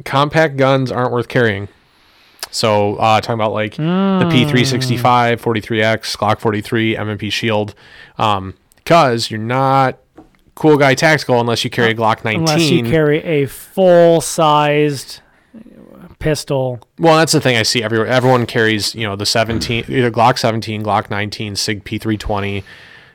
compact 0.05 0.57
guns 0.57 0.91
aren't 0.93 1.13
worth 1.13 1.29
carrying. 1.29 1.69
So, 2.55 2.95
uh, 2.97 3.21
talking 3.21 3.35
about 3.35 3.53
like 3.53 3.75
the 3.75 3.83
P365, 3.83 5.41
43X, 5.41 6.17
Glock 6.17 6.39
43, 6.39 6.97
M&P 6.97 7.29
Shield, 7.29 7.75
um, 8.17 8.55
because 8.77 9.29
you're 9.29 9.41
not 9.41 9.99
cool 10.55 10.77
guy 10.77 10.95
tactical 10.95 11.41
unless 11.41 11.65
you 11.65 11.71
carry 11.71 11.91
a 11.91 11.95
Glock 11.97 12.25
19. 12.25 12.41
Unless 12.43 12.71
you 12.71 12.85
carry 12.85 13.19
a 13.25 13.47
full 13.47 14.21
sized 14.21 15.21
pistol. 16.21 16.79
well, 16.99 17.19
that's 17.19 17.33
the 17.33 17.41
thing 17.41 17.57
I 17.57 17.65
see 17.65 17.83
everywhere. 17.83 18.07
Everyone 18.07 18.47
carries, 18.47 18.95
you 18.95 19.05
know, 19.05 19.17
the 19.17 19.27
17, 19.27 19.87
either 19.89 20.11
Glock 20.13 20.39
17, 20.39 20.83
Glock 20.85 21.11
19, 21.11 21.57
Sig 21.57 21.85
P320. 21.85 22.63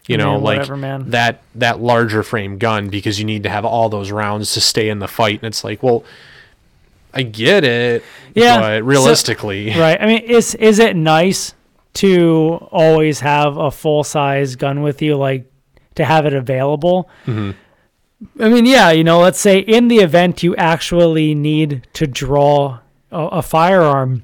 You 0.07 0.17
know, 0.17 0.33
Man, 0.33 0.41
like 0.41 0.57
whatever, 0.57 0.75
man. 0.75 1.11
that 1.11 1.43
that 1.53 1.79
larger 1.81 2.23
frame 2.23 2.57
gun 2.57 2.89
because 2.89 3.19
you 3.19 3.25
need 3.25 3.43
to 3.43 3.49
have 3.49 3.63
all 3.63 3.89
those 3.89 4.11
rounds 4.11 4.53
to 4.55 4.61
stay 4.61 4.89
in 4.89 4.97
the 4.97 5.07
fight. 5.07 5.35
And 5.35 5.43
it's 5.43 5.63
like, 5.63 5.83
well, 5.83 6.03
I 7.13 7.23
get 7.23 7.63
it, 7.63 8.03
Yeah, 8.35 8.59
but 8.59 8.79
so- 8.79 8.85
realistically, 8.85 9.73
Right. 9.77 9.99
I 9.99 10.05
mean, 10.05 10.19
is 10.19 10.55
is 10.55 10.79
it 10.79 10.95
nice 10.95 11.53
to 11.95 12.67
always 12.71 13.19
have 13.21 13.57
a 13.57 13.71
full 13.71 14.03
size 14.03 14.55
gun 14.55 14.81
with 14.81 15.01
you, 15.01 15.15
like 15.17 15.51
to 15.95 16.05
have 16.05 16.25
it 16.25 16.33
available? 16.33 17.09
Mm-hmm. 17.25 17.51
I 18.43 18.49
mean, 18.49 18.65
yeah, 18.65 18.91
you 18.91 19.03
know, 19.03 19.19
let's 19.21 19.39
say 19.39 19.59
in 19.59 19.87
the 19.87 19.99
event 19.99 20.43
you 20.43 20.55
actually 20.57 21.33
need 21.35 21.87
to 21.93 22.05
draw 22.05 22.79
a, 23.11 23.17
a 23.27 23.41
firearm, 23.41 24.23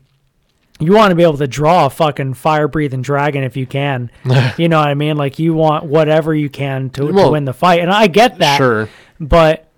you 0.79 0.91
want 0.91 1.11
to 1.11 1.15
be 1.15 1.23
able 1.23 1.37
to 1.37 1.47
draw 1.47 1.85
a 1.85 1.89
fucking 1.89 2.33
fire 2.33 2.67
breathing 2.67 3.01
dragon 3.01 3.43
if 3.43 3.55
you 3.55 3.65
can. 3.65 4.11
you 4.57 4.67
know 4.67 4.79
what 4.79 4.89
I 4.89 4.93
mean? 4.95 5.15
Like 5.15 5.39
you 5.39 5.53
want 5.53 5.85
whatever 5.85 6.35
you 6.35 6.49
can 6.49 6.89
to, 6.91 7.07
to 7.11 7.29
win 7.31 7.45
the 7.45 7.53
fight, 7.53 7.79
and 7.79 7.89
I 7.91 8.07
get 8.07 8.37
that 8.39 8.57
sure, 8.57 8.89
but 9.19 9.69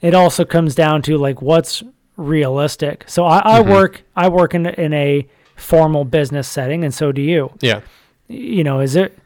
it 0.00 0.14
also 0.14 0.44
comes 0.46 0.74
down 0.74 1.02
to 1.02 1.18
like 1.18 1.42
what's 1.42 1.82
realistic. 2.16 3.04
So 3.06 3.24
I, 3.24 3.38
I 3.58 3.60
Mm-hmm. 3.60 3.70
work 3.70 4.02
I 4.16 4.28
work 4.28 4.54
in 4.54 4.66
in 4.66 4.92
a 4.92 5.26
formal 5.56 6.04
business 6.04 6.48
setting, 6.48 6.84
and 6.84 6.92
so 6.92 7.12
do 7.12 7.22
you. 7.22 7.50
yeah, 7.60 7.80
You 8.28 8.64
know, 8.64 8.80
is 8.80 8.96
it? 8.96 9.18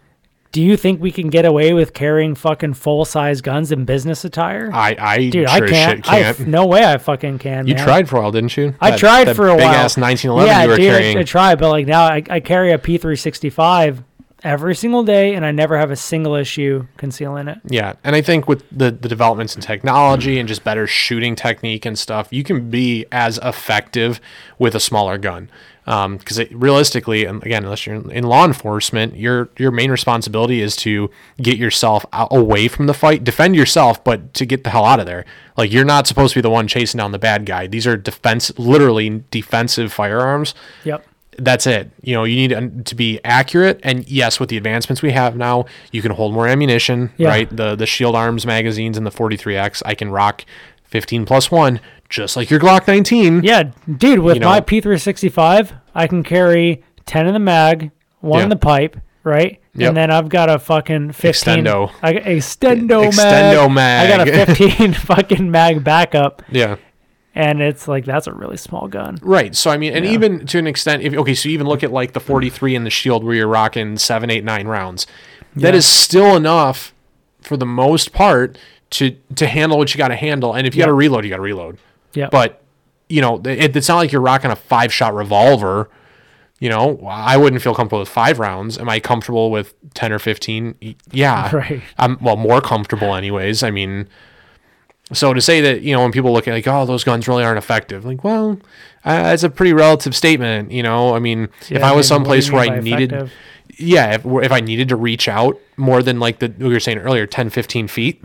Do 0.53 0.61
you 0.61 0.77
think 0.77 1.01
we 1.01 1.13
can 1.13 1.31
get 1.31 1.45
away 1.45 1.73
with 1.75 1.93
carrying 1.95 2.35
fucking 2.35 2.75
full 2.75 3.05
size 3.05 3.41
guns 3.41 3.71
in 3.71 3.85
business 3.85 4.25
attire? 4.25 4.69
I, 4.73 4.97
I 4.99 5.17
Dude, 5.31 5.49
sure 5.49 5.65
I 5.65 5.69
can't. 5.69 6.03
can't. 6.05 6.41
I 6.41 6.45
no 6.45 6.67
way 6.67 6.85
I 6.85 6.99
fucking 6.99 7.39
can. 7.39 7.69
you 7.69 7.77
man. 7.77 7.85
tried 7.85 8.09
for 8.09 8.17
a 8.17 8.23
while, 8.23 8.33
didn't 8.33 8.57
you? 8.57 8.75
I 8.81 8.91
That- 8.91 8.99
tried 8.99 9.25
that 9.29 9.37
for 9.37 9.49
a 9.49 9.55
big 9.57 9.67
while. 9.67 9.75
ass 9.75 9.97
1911 9.97 10.49
yeah, 10.49 10.63
you 10.65 10.69
were 10.69 10.77
dude, 10.77 10.87
I- 10.89 10.99
carrying. 10.99 11.19
I, 11.19 11.23
tried, 11.23 11.59
but 11.61 11.71
like 11.71 11.87
now 11.87 12.03
I, 12.03 12.23
I 12.29 12.41
carry 12.41 12.73
a 12.73 12.79
P365 12.79 14.03
every 14.43 14.75
single 14.75 15.03
day, 15.03 15.35
and 15.35 15.45
I 15.45 15.51
never 15.51 15.79
have 15.79 15.91
a 15.91 15.97
single 15.97 16.35
issue 16.35 16.87
concealing 16.97 17.49
it. 17.49 17.59
Yeah, 17.65 17.95
and 18.05 18.17
I 18.17 18.23
think 18.23 18.49
with 18.49 18.65
the 18.71 18.91
the 18.91 19.09
developments 19.09 19.55
in 19.55 19.63
technology 19.63 20.39
and 20.39 20.49
just 20.49 20.65
better 20.65 20.87
shooting 20.87 21.37
technique 21.37 21.85
and 21.87 21.99
stuff, 21.99 22.29
you 22.33 22.43
can 22.45 22.71
be 22.71 23.07
as 23.13 23.39
effective 23.43 24.21
with 24.59 24.75
a 24.75 24.81
smaller 24.81 25.19
gun. 25.19 25.51
Um, 25.87 26.19
because 26.19 26.39
it 26.39 26.55
realistically, 26.55 27.25
and 27.25 27.43
again, 27.43 27.65
unless 27.65 27.85
you're 27.85 27.97
in 28.13 28.25
law 28.25 28.45
enforcement, 28.45 29.17
your 29.17 29.49
your 29.57 29.71
main 29.71 29.91
responsibility 29.91 30.61
is 30.61 30.77
to 30.77 31.11
get 31.39 31.57
yourself 31.57 32.05
out, 32.13 32.29
away 32.31 32.69
from 32.69 32.87
the 32.87 32.95
fight, 32.95 33.25
defend 33.25 33.57
yourself, 33.57 34.05
but 34.05 34.33
to 34.35 34.47
get 34.47 34.63
the 34.63 34.71
hell 34.71 34.85
out 34.85 35.01
of 35.01 35.07
there. 35.07 35.25
Like 35.57 35.73
you're 35.73 35.85
not 35.85 36.07
supposed 36.07 36.35
to 36.35 36.39
be 36.39 36.43
the 36.43 36.51
one 36.51 36.69
chasing 36.69 36.99
down 36.99 37.13
the 37.13 37.19
bad 37.19 37.45
guy. 37.45 37.67
These 37.67 37.87
are 37.87 37.97
defense, 37.97 38.57
literally 38.59 39.25
defensive 39.31 39.93
firearms 39.93 40.55
Yep. 40.85 41.05
That's 41.39 41.67
it. 41.67 41.91
You 42.03 42.15
know, 42.15 42.25
you 42.25 42.37
need 42.49 42.85
to- 42.87 42.95
be 42.95 43.21
accurate. 43.25 43.81
And 43.83 44.07
yes, 44.09 44.39
with 44.41 44.49
the 44.51 44.57
advancements 44.57 45.01
we 45.03 45.13
have 45.13 45.37
now, 45.37 45.65
you 45.93 46.03
can 46.03 46.11
hold 46.13 46.35
more 46.35 46.47
ammunition, 46.47 47.11
Yeah. 47.17 47.29
right? 47.29 47.57
The 47.57 47.77
the 47.77 47.87
Shield 47.87 48.15
Arms 48.17 48.45
magazines 48.47 48.97
and 48.97 49.07
the 49.07 49.11
43X, 49.11 49.83
I 49.87 49.95
can 49.95 50.11
rock 50.11 50.45
15 50.85 51.25
plus 51.25 51.51
one, 51.51 51.81
just 52.09 52.37
like 52.37 52.51
your 52.51 52.59
Glock 52.61 52.87
19. 52.89 53.43
Yeah, 53.45 53.65
dude, 53.97 54.19
with 54.19 54.35
You 54.37 54.41
know- 54.41 54.49
my 54.49 54.61
P365, 54.61 55.73
I 55.95 56.07
can 56.07 56.23
carry 56.23 56.83
10 57.07 57.27
in 57.27 57.33
the 57.33 57.39
mag, 57.41 57.91
one 58.21 58.43
in 58.43 58.49
the 58.49 58.57
pipe, 58.57 58.97
right? 59.25 59.59
Yep. 59.77 59.89
And 59.89 59.97
then 59.97 60.11
I've 60.11 60.29
got 60.29 60.51
a 60.51 60.59
fucking 60.59 61.13
15. 61.13 61.65
Extendo. 61.65 61.91
I 62.03 62.13
got 62.15 62.23
extendo, 62.25 63.09
Extendo 63.09 63.73
mag. 63.73 64.11
I 64.11 64.17
got 64.17 64.29
a 64.29 64.47
15 64.47 64.93
fucking 64.95 65.49
mag 65.51 65.85
backup. 65.85 66.43
Yeah. 66.51 66.77
And 67.41 67.63
it's 67.63 67.89
like, 67.89 68.05
that's 68.05 68.27
a 68.27 68.33
really 68.33 68.57
small 68.57 68.87
gun. 68.89 69.19
Right. 69.23 69.55
So 69.57 69.71
I 69.71 69.77
mean, 69.79 69.95
and 69.95 70.05
even 70.05 70.47
to 70.47 70.59
an 70.59 70.67
extent, 70.67 71.03
if 71.03 71.15
okay, 71.15 71.35
so 71.35 71.49
you 71.49 71.55
even 71.55 71.67
look 71.67 71.83
at 71.83 71.91
like 71.93 72.13
the 72.13 72.21
43 72.21 72.75
and 72.77 72.85
the 72.85 72.91
Shield 72.91 73.25
where 73.25 73.35
you're 73.35 73.47
rocking 73.49 73.97
seven, 73.97 74.31
eight, 74.31 74.45
nine 74.45 74.67
rounds. 74.69 75.07
That 75.57 75.73
Yeah. 75.75 75.79
is 75.79 75.87
still 75.87 76.37
enough 76.37 76.93
for 77.41 77.57
the 77.57 77.67
most 77.67 78.13
part 78.13 78.59
to 78.91 79.17
to 79.37 79.47
handle 79.47 79.79
what 79.79 79.95
you 79.95 79.99
got 79.99 80.09
to 80.09 80.17
handle. 80.17 80.53
And 80.55 80.67
if 80.67 80.75
you 80.75 80.81
got 80.81 80.87
to 80.87 80.93
reload, 80.93 81.25
you 81.25 81.31
got 81.31 81.37
to 81.37 81.43
reload. 81.43 81.79
Yeah. 82.13 82.29
But 82.31 82.61
you 83.09 83.21
know, 83.21 83.41
it, 83.45 83.75
it's 83.77 83.89
not 83.89 83.97
like 83.97 84.13
you're 84.13 84.21
rocking 84.21 84.51
a 84.51 84.57
five 84.57 84.93
shot 84.93 85.15
revolver. 85.15 85.89
You 86.59 86.69
know, 86.69 87.01
I 87.09 87.39
wouldn't 87.39 87.63
feel 87.63 87.75
comfortable 87.75 88.01
with 88.01 88.09
five 88.11 88.39
rounds. 88.39 88.77
Am 88.77 88.89
I 88.89 89.01
comfortable 89.01 89.51
with 89.51 89.73
ten 89.95 90.13
or 90.13 90.19
fifteen? 90.19 90.75
Yeah, 91.11 91.51
Right. 91.57 91.81
I'm 91.99 92.19
well 92.21 92.37
more 92.37 92.61
comfortable, 92.61 93.15
anyways. 93.15 93.63
I 93.63 93.71
mean, 93.71 94.09
so 95.13 95.35
to 95.35 95.41
say 95.41 95.61
that 95.61 95.83
you 95.83 95.93
know 95.95 96.03
when 96.03 96.13
people 96.13 96.33
look 96.33 96.47
at 96.49 96.53
like, 96.55 96.67
oh, 96.69 96.85
those 96.87 97.05
guns 97.05 97.27
really 97.29 97.45
aren't 97.45 97.59
effective, 97.59 98.05
like, 98.05 98.23
well, 98.25 98.59
uh, 99.05 99.31
it's 99.33 99.43
a 99.43 99.51
pretty 99.51 99.73
relative 99.73 100.15
statement. 100.15 100.71
You 100.71 100.83
know, 100.83 101.15
I 101.15 101.19
mean, 101.19 101.49
if 101.69 101.83
I 101.83 101.93
was 101.93 102.07
someplace 102.07 102.51
where 102.51 102.63
I 102.63 102.81
needed, 102.81 103.13
effective? 103.13 103.33
yeah, 103.79 104.15
if, 104.15 104.25
if 104.25 104.53
I 104.53 104.61
needed 104.61 104.89
to 104.91 104.97
reach 104.97 105.29
out 105.29 105.59
more 105.77 106.03
than 106.03 106.21
like 106.21 106.39
the 106.39 106.49
what 106.49 106.61
you 106.61 106.73
were 106.73 106.81
saying 106.81 106.99
earlier, 106.99 107.27
10, 107.27 107.51
15 107.51 107.89
feet. 107.89 108.23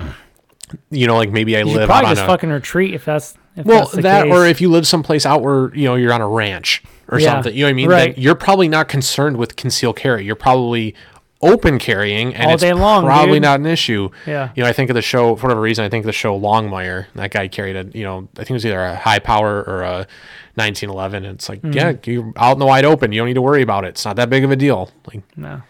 You 0.90 1.06
know, 1.06 1.16
like 1.16 1.30
maybe 1.30 1.56
I 1.56 1.60
You 1.60 1.66
live 1.66 1.88
probably 1.88 2.10
just 2.12 2.24
a 2.24 2.26
fucking 2.26 2.50
retreat 2.50 2.96
if 2.96 3.06
that's 3.06 3.38
if 3.56 3.66
well, 3.66 3.82
that's 3.82 3.92
the 3.92 4.02
that 4.02 4.24
case. 4.26 4.34
or 4.34 4.46
if 4.48 4.60
you 4.60 4.70
live 4.70 4.88
someplace 4.88 5.24
out 5.26 5.42
where 5.44 5.74
you 5.76 5.86
know 5.86 5.94
you're 5.96 6.12
on 6.12 6.22
a 6.22 6.28
ranch 6.28 6.84
or 7.08 7.20
Yeah, 7.20 7.34
something, 7.34 7.54
you 7.54 7.62
know 7.62 7.68
what 7.68 7.70
I 7.70 7.74
mean. 7.74 7.90
right. 7.90 8.16
Then 8.16 8.22
you're 8.24 8.36
probably 8.36 8.68
not 8.68 8.88
concerned 8.88 9.38
with 9.38 9.56
concealed 9.56 9.96
carry. 9.96 10.26
You're 10.26 10.36
probably 10.36 10.96
open 11.42 11.78
carrying, 11.80 12.34
and 12.34 12.48
All 12.48 12.54
it's 12.54 12.62
day 12.62 12.74
long, 12.74 13.04
probably 13.06 13.34
dude. 13.36 13.44
not 13.44 13.60
an 13.60 13.66
issue. 13.66 14.10
Yeah. 14.26 14.52
You 14.56 14.64
know, 14.64 14.70
I 14.70 14.74
think 14.74 14.90
of 14.90 14.96
the 14.96 15.02
show 15.02 15.36
for 15.36 15.44
whatever 15.48 15.62
reason. 15.62 15.86
I 15.86 15.90
think 15.90 16.04
of 16.04 16.08
the 16.08 16.14
show 16.14 16.40
Longmire. 16.40 17.08
That 17.16 17.32
guy 17.32 17.48
carried 17.48 17.76
a, 17.76 17.86
you 17.98 18.04
know, 18.04 18.28
I 18.36 18.40
think 18.40 18.52
it 18.52 18.54
was 18.54 18.66
either 18.66 18.82
a 18.84 18.96
high 18.96 19.20
power 19.20 19.62
or 19.64 19.82
a 19.84 20.08
1911. 20.56 21.26
And 21.26 21.36
it's 21.36 21.50
like, 21.50 21.60
yeah, 21.64 21.94
Mm-hmm. 21.94 22.10
you're 22.10 22.34
out 22.38 22.54
in 22.54 22.60
the 22.60 22.66
wide 22.66 22.86
open. 22.86 23.12
You 23.12 23.20
don't 23.22 23.28
need 23.28 23.34
to 23.36 23.42
worry 23.42 23.62
about 23.62 23.84
it. 23.86 23.90
It's 23.90 24.06
not 24.06 24.16
that 24.16 24.30
big 24.30 24.44
of 24.44 24.52
a 24.52 24.56
deal. 24.56 24.90
Like, 25.14 25.24
no. 25.38 25.62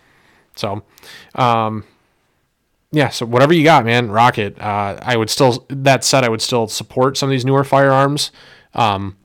so, 0.55 0.83
um, 1.33 1.83
yeah. 2.91 3.09
So 3.09 3.25
whatever 3.25 3.53
you 3.53 3.63
got, 3.63 3.83
man, 3.85 4.09
rock 4.09 4.37
it. 4.37 4.61
Uh, 4.61 4.97
I 5.01 5.17
would 5.17 5.29
still. 5.29 5.65
That 5.69 6.03
said, 6.03 6.23
I 6.23 6.29
would 6.29 6.41
still 6.41 6.67
support 6.67 7.17
some 7.17 7.27
of 7.27 7.31
these 7.31 7.43
newer 7.45 7.63
firearms. 7.63 8.31
Um, 8.73 9.17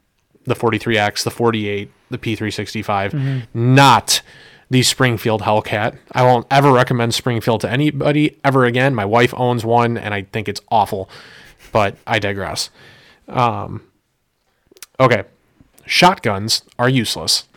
the 0.44 0.54
43X, 0.54 1.22
the 1.22 1.30
48, 1.30 1.90
the 2.08 2.18
P365, 2.18 3.46
not 3.54 4.22
the 4.70 4.82
Springfield 4.82 5.42
Hellcat. 5.42 5.98
I 6.12 6.22
won't 6.22 6.46
ever 6.50 6.72
recommend 6.72 7.12
Springfield 7.12 7.60
to 7.62 7.70
anybody 7.70 8.38
ever 8.44 8.64
again. 8.64 8.94
My 8.94 9.04
wife 9.04 9.34
owns 9.36 9.64
one, 9.64 9.98
and 9.98 10.14
I 10.14 10.22
think 10.22 10.48
it's 10.48 10.60
awful. 10.70 11.10
But 11.72 11.96
I 12.06 12.18
digress. 12.18 12.70
Um, 13.28 13.82
okay, 14.98 15.24
shotguns 15.86 16.62
are 16.78 16.88
useless. 16.88 17.48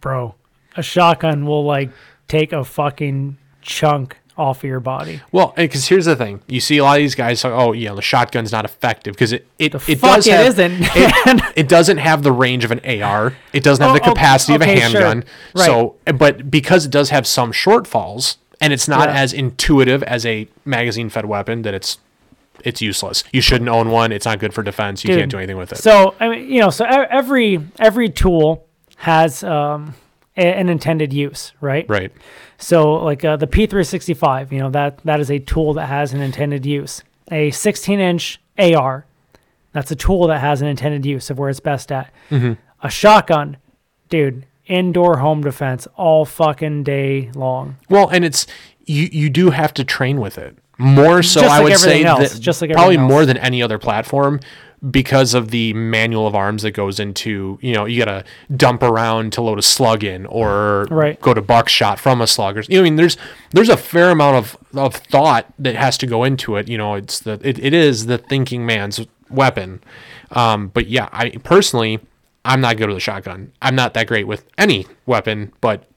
Bro, 0.00 0.34
a 0.76 0.82
shotgun 0.82 1.46
will 1.46 1.64
like 1.64 1.90
take 2.28 2.52
a 2.52 2.64
fucking 2.64 3.38
chunk 3.62 4.18
off 4.36 4.58
of 4.58 4.64
your 4.64 4.80
body. 4.80 5.20
Well, 5.32 5.52
because 5.56 5.86
here's 5.88 6.04
the 6.06 6.16
thing: 6.16 6.40
you 6.46 6.60
see 6.60 6.78
a 6.78 6.84
lot 6.84 6.96
of 6.98 7.02
these 7.02 7.14
guys 7.14 7.44
"Oh, 7.44 7.72
yeah, 7.72 7.92
the 7.94 8.02
shotgun's 8.02 8.52
not 8.52 8.64
effective 8.64 9.14
because 9.14 9.32
it 9.32 9.46
it, 9.58 9.74
it 9.74 9.96
fuck 9.96 10.16
does 10.16 10.26
it 10.26 10.32
have, 10.32 10.46
isn't, 10.46 10.78
It, 10.80 11.52
it 11.56 11.68
doesn't 11.68 11.98
have 11.98 12.22
the 12.22 12.32
range 12.32 12.64
of 12.64 12.70
an 12.70 12.80
AR. 13.02 13.34
It 13.52 13.62
doesn't 13.62 13.82
have 13.82 13.92
Oh, 13.94 13.98
the 13.98 14.04
oh, 14.04 14.12
capacity 14.14 14.54
okay, 14.54 14.72
of 14.72 14.78
a 14.78 14.90
sure. 14.90 15.00
handgun. 15.00 15.24
Right. 15.54 15.66
So, 15.66 15.96
but 16.16 16.50
because 16.50 16.84
it 16.84 16.90
does 16.90 17.10
have 17.10 17.26
some 17.26 17.52
shortfalls, 17.52 18.36
and 18.60 18.72
it's 18.72 18.88
not 18.88 19.08
Yeah. 19.08 19.20
as 19.20 19.32
intuitive 19.32 20.02
as 20.04 20.24
a 20.26 20.48
magazine-fed 20.64 21.26
weapon, 21.26 21.62
that 21.62 21.74
it's 21.74 21.98
it's 22.62 22.80
useless. 22.80 23.24
You 23.32 23.40
shouldn't 23.40 23.68
own 23.68 23.90
one. 23.90 24.10
It's 24.12 24.24
not 24.24 24.38
good 24.38 24.54
for 24.54 24.62
defense. 24.62 25.04
You 25.04 25.08
Dude, 25.08 25.18
can't 25.18 25.30
do 25.30 25.36
anything 25.38 25.56
with 25.58 25.72
it. 25.72 25.78
So 25.78 26.14
I 26.20 26.28
mean, 26.28 26.50
you 26.50 26.60
know, 26.60 26.70
so 26.70 26.84
every 26.86 27.60
every 27.78 28.08
tool 28.08 28.64
has 28.96 29.42
um, 29.44 29.94
an 30.36 30.68
intended 30.68 31.12
use, 31.12 31.52
right? 31.60 31.88
right. 31.88 32.12
So 32.58 32.94
like 32.94 33.24
uh, 33.24 33.36
the 33.36 33.46
P365, 33.46 34.52
you 34.52 34.58
know 34.58 34.70
that 34.70 34.98
that 35.04 35.20
is 35.20 35.30
a 35.30 35.38
tool 35.38 35.74
that 35.74 35.86
has 35.86 36.12
an 36.12 36.20
intended 36.20 36.66
use. 36.66 37.02
A 37.30 37.50
16 37.50 38.00
inch 38.00 38.40
AR, 38.58 39.06
that's 39.72 39.90
a 39.90 39.96
tool 39.96 40.26
that 40.28 40.40
has 40.40 40.60
an 40.62 40.68
intended 40.68 41.06
use 41.06 41.30
of 41.30 41.38
where 41.38 41.50
it's 41.50 41.60
best 41.60 41.90
at. 41.90 42.12
Mm-hmm. 42.30 42.54
A 42.82 42.90
shotgun, 42.90 43.56
dude, 44.08 44.46
indoor 44.66 45.18
home 45.18 45.42
defense 45.42 45.86
all 45.96 46.24
fucking 46.24 46.84
day 46.84 47.30
long. 47.34 47.76
Well, 47.88 48.08
and 48.08 48.24
it's 48.24 48.46
you 48.86 49.08
you 49.12 49.30
do 49.30 49.50
have 49.50 49.72
to 49.74 49.84
train 49.84 50.20
with 50.20 50.38
it 50.38 50.58
more 50.78 51.22
so. 51.22 51.40
Just 51.40 51.52
I 51.52 51.62
would 51.62 51.76
say 51.78 52.04
else, 52.04 52.32
that 52.32 52.40
just 52.40 52.60
like 52.60 52.72
probably 52.72 52.94
everything 52.94 53.08
more 53.08 53.26
than 53.26 53.36
any 53.36 53.62
other 53.62 53.78
platform 53.78 54.40
because 54.90 55.34
of 55.34 55.50
the 55.50 55.72
manual 55.72 56.26
of 56.26 56.34
arms 56.34 56.62
that 56.62 56.72
goes 56.72 57.00
into 57.00 57.58
you 57.62 57.72
know 57.72 57.84
you 57.84 57.98
gotta 57.98 58.24
dump 58.56 58.82
around 58.82 59.32
to 59.32 59.40
load 59.40 59.58
a 59.58 59.62
slug 59.62 60.04
in 60.04 60.26
or 60.26 60.86
Right. 60.90 61.20
go 61.20 61.32
to 61.32 61.40
buckshot 61.40 61.98
from 61.98 62.20
a 62.20 62.26
slugger. 62.26 62.62
you 62.68 62.76
know, 62.76 62.80
I 62.80 62.84
mean 62.84 62.96
there's 62.96 63.16
there's 63.52 63.68
a 63.68 63.76
fair 63.76 64.10
amount 64.10 64.36
of, 64.36 64.56
of 64.76 64.94
thought 64.94 65.46
that 65.58 65.74
has 65.76 65.96
to 65.98 66.06
go 66.06 66.24
into 66.24 66.56
it 66.56 66.68
you 66.68 66.76
know 66.76 66.94
it's 66.94 67.20
the 67.20 67.40
it, 67.42 67.58
it 67.58 67.72
is 67.72 68.06
the 68.06 68.18
thinking 68.18 68.66
man's 68.66 69.00
weapon 69.30 69.82
um, 70.32 70.68
but 70.68 70.86
yeah 70.86 71.08
I 71.12 71.30
personally 71.30 72.00
I'm 72.44 72.60
not 72.60 72.76
good 72.76 72.88
with 72.88 72.98
a 72.98 73.00
shotgun 73.00 73.52
I'm 73.62 73.74
not 73.74 73.94
that 73.94 74.06
great 74.06 74.26
with 74.26 74.44
any 74.58 74.86
weapon 75.06 75.52
but 75.60 75.88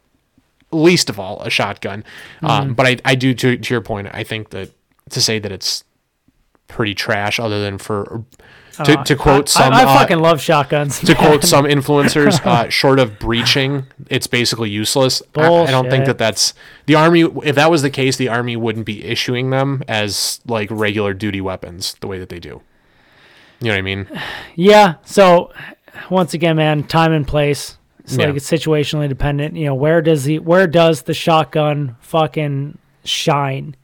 least 0.71 1.09
of 1.09 1.17
all 1.17 1.41
a 1.41 1.49
shotgun. 1.49 2.03
Mm-hmm. 2.37 2.45
Um, 2.45 2.73
but 2.73 2.85
I, 2.85 2.97
I 3.05 3.15
do 3.15 3.33
to, 3.33 3.57
to 3.57 3.73
your 3.73 3.79
point. 3.79 4.09
I 4.11 4.23
think 4.25 4.49
that 4.49 4.69
to 5.11 5.21
say 5.21 5.39
that 5.39 5.49
it's 5.49 5.85
pretty 6.67 6.93
trash, 6.93 7.39
other 7.39 7.61
than 7.61 7.77
for 7.77 8.25
to, 8.83 9.03
to 9.03 9.15
quote 9.15 9.55
Uh, 9.55 9.59
I, 9.59 9.63
some 9.63 9.73
I, 9.73 9.83
uh, 9.83 9.97
fucking 9.99 10.19
love 10.19 10.41
shotguns. 10.41 10.99
to 11.01 11.15
quote 11.15 11.43
some 11.43 11.65
influencers, 11.65 12.39
uh, 12.45 12.69
short 12.69 12.99
of 12.99 13.19
breaching, 13.19 13.85
it's 14.09 14.27
basically 14.27 14.69
useless. 14.69 15.21
I, 15.35 15.41
I 15.41 15.71
don't 15.71 15.89
think 15.89 16.05
that 16.05 16.17
that's 16.17 16.53
the 16.85 16.95
army. 16.95 17.21
If 17.43 17.55
that 17.55 17.69
was 17.71 17.81
the 17.81 17.89
case, 17.89 18.17
the 18.17 18.29
army 18.29 18.55
wouldn't 18.55 18.85
be 18.85 19.03
issuing 19.03 19.49
them 19.49 19.83
as 19.87 20.39
like 20.45 20.69
regular 20.71 21.13
duty 21.13 21.41
weapons 21.41 21.95
the 22.01 22.07
way 22.07 22.19
that 22.19 22.29
they 22.29 22.39
do. 22.39 22.61
You 23.59 23.67
know 23.67 23.71
what 23.71 23.77
I 23.77 23.81
mean? 23.81 24.07
Yeah. 24.55 24.95
So 25.05 25.51
once 26.09 26.33
again, 26.33 26.55
man, 26.57 26.83
time 26.83 27.11
and 27.13 27.27
place. 27.27 27.77
It's 27.99 28.15
Yeah. 28.15 28.27
like 28.27 28.35
it's 28.37 28.49
situationally 28.49 29.09
dependent. 29.09 29.55
You 29.55 29.65
know, 29.65 29.75
where 29.75 30.01
does 30.01 30.23
the 30.23 30.39
where 30.39 30.65
does 30.67 31.01
the 31.03 31.13
shotgun 31.13 31.95
fucking 31.99 32.77
shine? 33.03 33.75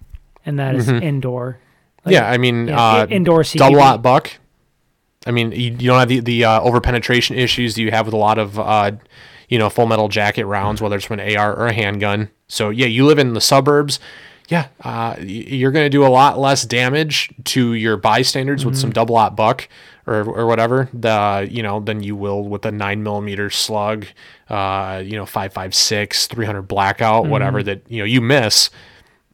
And 0.45 0.59
that 0.59 0.75
is 0.75 0.89
indoor. 0.89 1.59
Like, 2.05 2.13
yeah, 2.13 2.29
I 2.29 2.37
mean, 2.37 2.67
yeah, 2.67 2.81
uh, 2.81 3.07
indoor 3.09 3.43
double 3.43 3.79
aught 3.81 4.01
buck. 4.01 4.31
I 5.25 5.31
mean, 5.31 5.51
you, 5.51 5.71
you 5.71 5.87
don't 5.87 5.99
have 5.99 6.09
the 6.09 6.19
the 6.19 6.45
uh, 6.45 6.61
over 6.61 6.81
penetration 6.81 7.37
issues 7.37 7.75
that 7.75 7.81
you 7.81 7.91
have 7.91 8.05
with 8.05 8.13
a 8.13 8.17
lot 8.17 8.37
of 8.37 8.59
uh, 8.59 8.91
you 9.49 9.57
know 9.57 9.69
full 9.69 9.87
metal 9.87 10.09
jacket 10.09 10.45
rounds, 10.45 10.81
whether 10.81 10.95
it's 10.97 11.05
from 11.05 11.19
an 11.19 11.37
AR 11.37 11.55
or 11.55 11.67
a 11.67 11.73
handgun. 11.73 12.29
So 12.47 12.69
yeah, 12.69 12.87
you 12.87 13.05
live 13.05 13.19
in 13.19 13.33
the 13.33 13.41
suburbs. 13.41 13.99
Yeah, 14.49 14.67
uh, 14.83 15.15
you're 15.21 15.71
going 15.71 15.85
to 15.85 15.89
do 15.89 16.05
a 16.05 16.09
lot 16.09 16.37
less 16.37 16.63
damage 16.65 17.33
to 17.45 17.73
your 17.73 17.95
bystanders 17.95 18.65
with 18.65 18.75
some 18.77 18.89
Mm-hmm. 18.89 18.93
double 18.95 19.15
aught 19.15 19.37
buck 19.37 19.69
or, 20.05 20.15
or 20.29 20.45
whatever 20.45 20.89
the 20.93 21.47
you 21.49 21.63
know 21.63 21.79
than 21.79 22.03
you 22.03 22.17
will 22.17 22.43
with 22.43 22.65
a 22.65 22.71
nine 22.71 23.01
millimeter 23.03 23.49
slug, 23.49 24.05
uh, 24.49 25.01
you 25.03 25.15
know 25.15 25.25
five 25.25 25.53
five 25.53 25.73
six, 25.73 26.27
three 26.27 26.45
hundred 26.45 26.63
blackout, 26.63 27.27
whatever 27.27 27.59
Mm-hmm. 27.59 27.65
that 27.67 27.83
you 27.89 27.99
know 27.99 28.05
you 28.05 28.19
miss. 28.19 28.69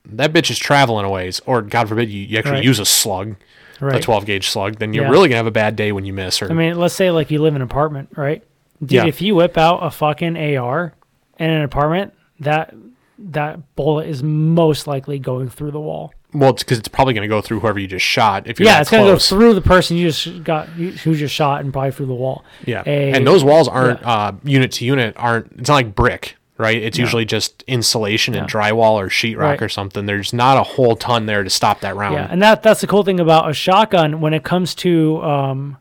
That 0.06 0.32
bitch 0.34 0.50
is 0.52 0.58
traveling 0.60 1.06
a 1.06 1.10
ways, 1.10 1.42
or 1.48 1.62
God 1.64 1.90
forbid 1.90 2.10
you, 2.10 2.22
you 2.22 2.38
actually 2.38 2.54
Right. 2.58 2.64
use 2.64 2.80
a 2.80 2.86
slug 2.86 3.36
a 3.82 4.00
12 4.02 4.26
gauge 4.26 4.50
slug, 4.50 4.76
then 4.78 4.94
you're 4.94 5.06
Yeah. 5.06 5.12
really 5.12 5.30
gonna 5.30 5.38
have 5.38 5.48
a 5.48 5.52
bad 5.52 5.76
day 5.76 5.92
when 5.92 6.06
you 6.06 6.14
miss. 6.14 6.42
Or 6.42 6.50
I 6.52 6.54
mean, 6.54 6.78
let's 6.78 6.94
say 6.94 7.12
like 7.12 7.32
you 7.32 7.42
live 7.42 7.56
in 7.56 7.62
an 7.62 7.68
apartment, 7.68 8.10
right? 8.16 8.44
Dude, 8.82 8.92
Yeah. 8.92 9.06
if 9.06 9.22
you 9.22 9.36
whip 9.36 9.58
out 9.58 9.80
a 9.84 9.90
fucking 9.92 10.36
AR 10.38 10.94
in 11.38 11.50
an 11.50 11.64
apartment, 11.64 12.14
that 12.40 12.74
that 13.18 13.76
bullet 13.76 14.08
is 14.08 14.24
most 14.24 14.88
likely 14.88 15.20
going 15.20 15.50
through 15.50 15.72
the 15.72 15.80
wall. 15.80 16.14
well, 16.32 16.52
it's 16.52 16.62
because 16.64 16.78
it's 16.78 16.88
probably 16.88 17.14
gonna 17.16 17.28
go 17.28 17.42
through 17.42 17.60
whoever 17.60 17.80
you 17.80 17.88
just 17.88 18.06
shot. 18.06 18.48
If 18.48 18.60
you're 18.60 18.70
Yeah, 18.70 18.82
it's 18.82 18.92
gonna 18.92 19.04
go 19.04 19.18
through 19.18 19.56
the 19.56 19.62
person 19.62 19.98
you 19.98 20.08
just 20.12 20.44
got, 20.44 20.68
who 20.68 21.16
just 21.16 21.34
shot, 21.34 21.62
and 21.62 21.74
probably 21.74 21.90
through 21.92 22.06
the 22.06 22.14
wall. 22.14 22.44
Yeah, 22.68 22.84
A- 22.86 23.12
and 23.14 23.26
those 23.26 23.44
walls 23.44 23.68
aren't 23.68 24.06
uh, 24.06 24.34
unit 24.44 24.72
to 24.74 24.86
unit. 24.86 25.16
Aren't 25.18 25.52
it's 25.58 25.68
not 25.70 25.76
like 25.76 25.96
brick, 25.96 26.36
right? 26.60 26.78
It's 26.80 26.98
usually 27.00 27.26
just 27.26 27.64
insulation 27.64 28.36
and 28.36 28.48
drywall 28.48 28.94
or 28.94 29.08
sheetrock 29.08 29.38
Right. 29.40 29.62
or 29.62 29.70
something. 29.70 30.06
There's 30.06 30.34
not 30.34 30.58
a 30.58 30.64
whole 30.64 30.96
ton 30.96 31.26
there 31.26 31.44
to 31.44 31.50
stop 31.50 31.80
that 31.80 31.96
round. 31.96 32.14
Yeah, 32.16 32.28
and 32.30 32.42
that 32.44 32.62
that's 32.62 32.82
the 32.82 32.88
cool 32.88 33.04
thing 33.04 33.20
about 33.20 33.50
a 33.50 33.54
shotgun 33.54 34.22
when 34.22 34.34
it 34.36 34.44
comes 34.44 34.76
to 34.76 35.24
um, 35.24 35.78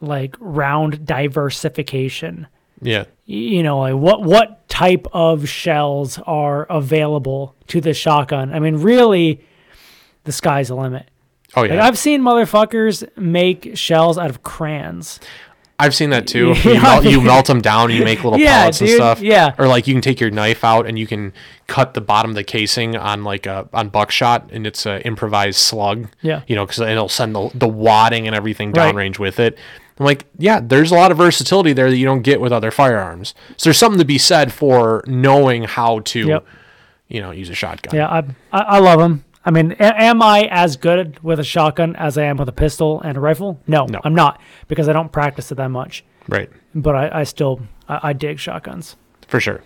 like 0.00 0.34
round 0.40 1.04
diversification. 1.06 2.46
yeah. 2.82 3.04
You 3.30 3.62
know, 3.62 3.80
like 3.80 3.94
what 3.94 4.22
what 4.22 4.66
type 4.70 5.06
of 5.12 5.46
shells 5.50 6.18
are 6.26 6.64
available 6.70 7.54
to 7.66 7.78
the 7.82 7.92
shotgun? 7.92 8.54
I 8.54 8.58
mean, 8.58 8.76
really, 8.76 9.44
the 10.24 10.32
sky's 10.32 10.68
the 10.68 10.76
limit. 10.76 11.10
Oh 11.54 11.60
Like 11.62 11.72
yeah. 11.72 11.84
I've 11.86 11.98
seen 11.98 12.22
motherfuckers 12.22 13.06
make 13.18 13.76
shells 13.76 14.16
out 14.16 14.30
of 14.30 14.42
crayons. 14.42 15.20
I've 15.80 15.94
seen 15.94 16.10
that 16.10 16.26
too. 16.26 16.54
You, 16.64 16.80
melt, 16.80 17.04
you 17.04 17.20
melt 17.20 17.46
them 17.46 17.60
down, 17.60 17.90
you 17.92 18.04
make 18.04 18.24
little 18.24 18.38
Yeah, 18.40 18.62
pellets 18.62 18.80
and 18.80 18.90
stuff. 18.90 19.20
yeah. 19.20 19.54
Or 19.58 19.68
like 19.68 19.86
you 19.86 19.94
can 19.94 20.02
take 20.02 20.18
your 20.20 20.30
knife 20.30 20.64
out 20.64 20.86
and 20.86 20.98
you 20.98 21.06
can 21.06 21.32
cut 21.68 21.94
the 21.94 22.00
bottom 22.00 22.30
of 22.32 22.34
the 22.34 22.42
casing 22.44 22.96
on 22.96 23.22
like 23.24 23.46
a 23.46 23.68
on 23.72 23.88
buckshot, 23.88 24.50
and 24.52 24.66
it's 24.66 24.86
an 24.86 25.02
improvised 25.02 25.58
slug. 25.60 26.08
Yeah. 26.20 26.42
You 26.48 26.56
know, 26.56 26.66
because 26.66 26.80
it'll 26.80 27.08
send 27.08 27.34
the 27.34 27.50
the 27.54 27.68
wadding 27.68 28.26
and 28.26 28.34
everything 28.34 28.72
Right. 28.72 28.92
downrange 28.94 29.18
with 29.18 29.38
it. 29.38 29.56
I'm 30.00 30.06
like, 30.06 30.26
yeah, 30.38 30.60
there's 30.62 30.92
a 30.92 30.94
lot 30.94 31.10
of 31.10 31.16
versatility 31.18 31.72
there 31.72 31.90
that 31.90 31.96
you 31.96 32.04
don't 32.06 32.22
get 32.22 32.40
with 32.40 32.52
other 32.52 32.70
firearms. 32.70 33.34
So 33.56 33.68
there's 33.68 33.78
something 33.78 33.98
to 33.98 34.04
be 34.04 34.18
said 34.18 34.52
for 34.52 35.02
knowing 35.08 35.64
how 35.64 36.00
to, 36.00 36.20
Yep. 36.26 36.46
you 37.08 37.20
know, 37.20 37.32
use 37.32 37.50
a 37.50 37.54
shotgun. 37.54 37.94
Yeah, 37.96 38.06
I 38.08 38.18
I, 38.52 38.60
I 38.62 38.78
love 38.78 39.00
them. 39.00 39.24
I 39.48 39.50
mean, 39.50 39.72
a- 39.80 40.02
am 40.02 40.20
I 40.20 40.42
as 40.50 40.76
good 40.76 41.18
with 41.22 41.40
a 41.40 41.44
shotgun 41.44 41.96
as 41.96 42.18
I 42.18 42.24
am 42.24 42.36
with 42.36 42.50
a 42.50 42.52
pistol 42.52 43.00
and 43.00 43.16
a 43.16 43.20
rifle? 43.20 43.58
No, 43.66 43.86
No. 43.86 43.98
I'm 44.04 44.14
not 44.14 44.40
because 44.68 44.90
I 44.90 44.92
don't 44.92 45.10
practice 45.10 45.50
it 45.50 45.54
that 45.54 45.70
much. 45.70 46.04
Right. 46.28 46.50
But 46.74 46.94
I, 46.94 47.20
I 47.20 47.24
still 47.24 47.62
I, 47.88 48.10
I 48.10 48.12
dig 48.12 48.38
shotguns. 48.38 48.94
for 49.26 49.40
sure. 49.40 49.62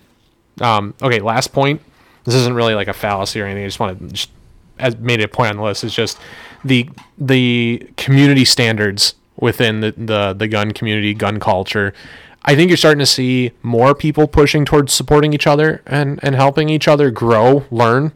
Um, 0.61 0.95
okay, 1.03 1.18
last 1.18 1.53
point. 1.53 1.80
This 2.22 2.37
isn't 2.37 2.55
really 2.55 2.76
like 2.76 2.87
a 2.87 2.93
fallacy 2.93 3.41
or 3.41 3.47
anything. 3.47 3.64
I 3.64 3.66
just 3.66 3.80
want 3.80 3.99
to 3.99 4.07
just 4.14 4.30
as 4.78 4.97
made 4.99 5.18
it 5.20 5.24
a 5.24 5.28
point 5.28 5.51
on 5.51 5.57
the 5.57 5.64
list 5.64 5.83
is 5.83 5.93
just 5.93 6.16
the 6.64 6.89
the 7.18 7.91
community 7.97 8.45
standards 8.45 9.16
within 9.37 9.80
the, 9.80 9.93
the 9.97 10.33
the 10.33 10.47
gun 10.47 10.70
community, 10.70 11.12
gun 11.14 11.41
culture. 11.41 11.93
I 12.45 12.55
think 12.55 12.70
you're 12.70 12.76
starting 12.76 13.01
to 13.01 13.07
see 13.07 13.51
more 13.62 13.95
people 13.95 14.28
pushing 14.28 14.64
towards 14.64 14.93
supporting 14.93 15.33
each 15.33 15.47
other 15.49 15.80
and, 15.87 16.18
and 16.24 16.35
helping 16.35 16.68
each 16.68 16.87
other 16.89 17.11
grow, 17.11 17.64
learn. 17.70 18.12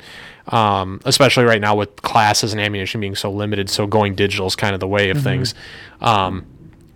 Um, 0.49 1.01
especially 1.05 1.45
right 1.45 1.61
now 1.61 1.75
with 1.75 2.03
classes 2.03 2.53
and 2.53 2.61
ammunition 2.61 3.01
being 3.01 3.17
so 3.17 3.31
limited, 3.33 3.69
so 3.69 3.87
going 3.87 4.15
digital 4.15 4.47
is 4.47 4.55
kind 4.55 4.75
of 4.75 4.81
the 4.81 4.87
way 4.87 5.11
of 5.11 5.21
things. 5.21 5.55
Um, 6.01 6.47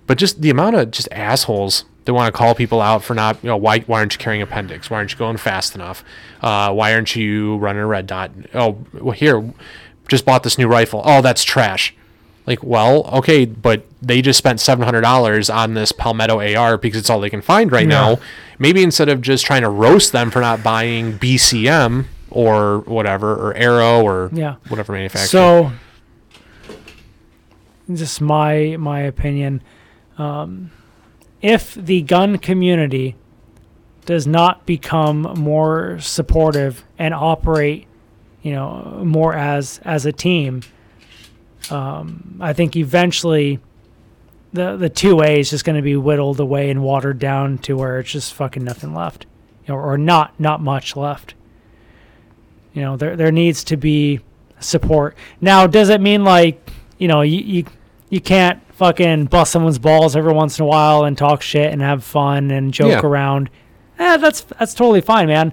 but 0.06 0.18
just 0.18 0.40
the 0.40 0.50
amount 0.50 0.76
of 0.76 0.90
just 0.92 1.08
assholes 1.10 1.84
that 2.04 2.14
want 2.14 2.32
to 2.32 2.36
call 2.36 2.54
people 2.54 2.80
out 2.80 3.02
for 3.02 3.14
not, 3.14 3.38
you 3.42 3.48
know, 3.48 3.56
why 3.56 3.80
why 3.80 3.98
aren't 3.98 4.12
you 4.14 4.18
carrying 4.20 4.40
appendix? 4.42 4.88
Why 4.88 4.98
aren't 4.98 5.12
you 5.12 5.18
going 5.18 5.36
fast 5.36 5.74
enough? 5.74 6.04
Uh, 6.40 6.72
why 6.72 6.94
aren't 6.94 7.16
you 7.16 7.56
running 7.56 7.82
a 7.82 7.86
red 7.86 8.06
dot? 8.06 8.30
Oh, 8.54 8.78
well, 8.92 9.12
here, 9.12 9.52
just 10.08 10.24
bought 10.24 10.42
this 10.44 10.56
new 10.56 10.68
rifle. 10.68 11.02
Oh, 11.04 11.20
that's 11.20 11.42
trash. 11.42 11.92
Like, 12.46 12.62
well, 12.64 13.04
okay, 13.18 13.44
but 13.44 13.84
they 14.00 14.22
just 14.22 14.38
spent 14.38 14.60
seven 14.60 14.84
hundred 14.84 15.02
dollars 15.02 15.50
on 15.50 15.74
this 15.74 15.90
Palmetto 15.92 16.40
AR 16.40 16.78
because 16.78 17.00
it's 17.00 17.10
all 17.10 17.20
they 17.20 17.30
can 17.30 17.42
find 17.42 17.70
right 17.70 17.82
Yeah. 17.82 17.88
now. 18.14 18.18
Maybe 18.60 18.82
instead 18.82 19.08
of 19.08 19.20
just 19.20 19.44
trying 19.44 19.62
to 19.62 19.68
roast 19.68 20.12
them 20.12 20.30
for 20.30 20.40
not 20.40 20.62
buying 20.62 21.18
BCM 21.18 22.06
or 22.30 22.80
whatever 22.80 23.32
or 23.34 23.54
Aero 23.54 24.02
or 24.02 24.30
Yeah. 24.32 24.56
whatever 24.68 24.92
manufacturer. 24.92 25.26
So, 25.28 25.72
just 27.92 28.20
my 28.20 28.76
my 28.78 29.00
opinion. 29.00 29.62
Um, 30.18 30.70
if 31.42 31.74
the 31.74 32.02
gun 32.02 32.38
community 32.38 33.16
does 34.06 34.26
not 34.26 34.66
become 34.66 35.22
more 35.38 35.98
supportive 36.00 36.84
and 36.98 37.14
operate, 37.14 37.86
you 38.42 38.52
know, 38.52 39.02
more 39.04 39.34
as 39.34 39.80
as 39.84 40.06
a 40.06 40.12
team, 40.12 40.62
um, 41.70 42.36
I 42.40 42.52
think 42.52 42.76
eventually 42.76 43.58
the 44.52 44.76
the 44.76 44.88
two 44.88 45.22
A 45.22 45.40
is 45.40 45.50
just 45.50 45.64
going 45.64 45.76
to 45.76 45.82
be 45.82 45.96
whittled 45.96 46.38
away 46.40 46.70
and 46.70 46.82
watered 46.82 47.18
down 47.18 47.58
to 47.58 47.76
where 47.76 47.98
it's 47.98 48.10
just 48.12 48.34
fucking 48.34 48.62
nothing 48.64 48.94
left, 48.94 49.26
you 49.66 49.74
know, 49.74 49.80
or 49.80 49.96
not 49.98 50.38
not 50.38 50.60
much 50.60 50.96
left. 50.96 51.34
You 52.72 52.82
know, 52.82 52.96
there 52.96 53.16
there 53.16 53.32
needs 53.32 53.64
to 53.64 53.76
be 53.76 54.20
support. 54.60 55.16
Now, 55.40 55.66
does 55.66 55.88
it 55.88 56.00
mean 56.00 56.24
like 56.24 56.70
you 56.98 57.08
know 57.08 57.22
you 57.22 57.38
you, 57.40 57.64
you 58.08 58.20
can't 58.20 58.60
fucking 58.74 59.26
bust 59.26 59.52
someone's 59.52 59.78
balls 59.78 60.16
every 60.16 60.32
once 60.32 60.58
in 60.58 60.62
a 60.64 60.66
while 60.66 61.04
and 61.04 61.16
talk 61.18 61.42
shit 61.42 61.72
and 61.72 61.82
have 61.82 62.02
fun 62.04 62.50
and 62.50 62.72
joke 62.72 63.02
Yeah. 63.02 63.06
around? 63.08 63.50
Eh, 63.98 64.16
that's 64.16 64.42
that's 64.42 64.74
totally 64.74 65.00
fine, 65.00 65.26
man. 65.28 65.52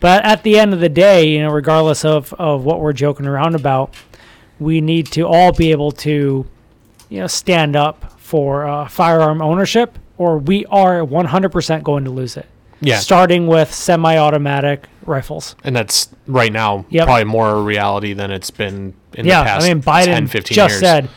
But 0.00 0.24
at 0.26 0.42
the 0.42 0.58
end 0.58 0.74
of 0.74 0.80
the 0.80 0.90
day, 0.90 1.26
you 1.26 1.40
know, 1.40 1.50
regardless 1.50 2.04
of, 2.04 2.34
of 2.34 2.64
what 2.64 2.80
we're 2.80 2.92
joking 2.92 3.26
around 3.26 3.54
about, 3.54 3.94
we 4.58 4.82
need 4.82 5.06
to 5.12 5.22
all 5.26 5.52
be 5.52 5.70
able 5.70 5.90
to, 5.92 6.44
you 7.08 7.20
know, 7.20 7.26
stand 7.26 7.76
up 7.76 8.12
for 8.20 8.66
uh, 8.66 8.88
firearm 8.88 9.40
ownership, 9.40 9.98
or 10.18 10.36
we 10.36 10.66
are 10.66 11.00
100% 11.00 11.82
going 11.82 12.04
to 12.04 12.10
lose 12.10 12.36
it. 12.36 12.44
Yeah. 12.82 12.98
Starting 12.98 13.46
with 13.46 13.72
semi-automatic 13.72 14.86
rifles. 15.06 15.56
and 15.64 15.74
that's 15.76 16.08
right 16.26 16.52
now 16.52 16.84
Yep. 16.90 17.06
probably 17.06 17.24
more 17.24 17.50
a 17.50 17.62
reality 17.62 18.12
than 18.12 18.30
it's 18.30 18.50
been 18.50 18.94
in 19.14 19.26
yeah, 19.26 19.40
the 19.42 19.48
past 19.48 19.64
I 19.66 19.68
mean, 19.74 19.82
Biden 19.82 20.04
10, 20.06 20.26
15 20.26 20.54
just 20.54 20.72
years. 20.72 20.80
said 20.80 21.08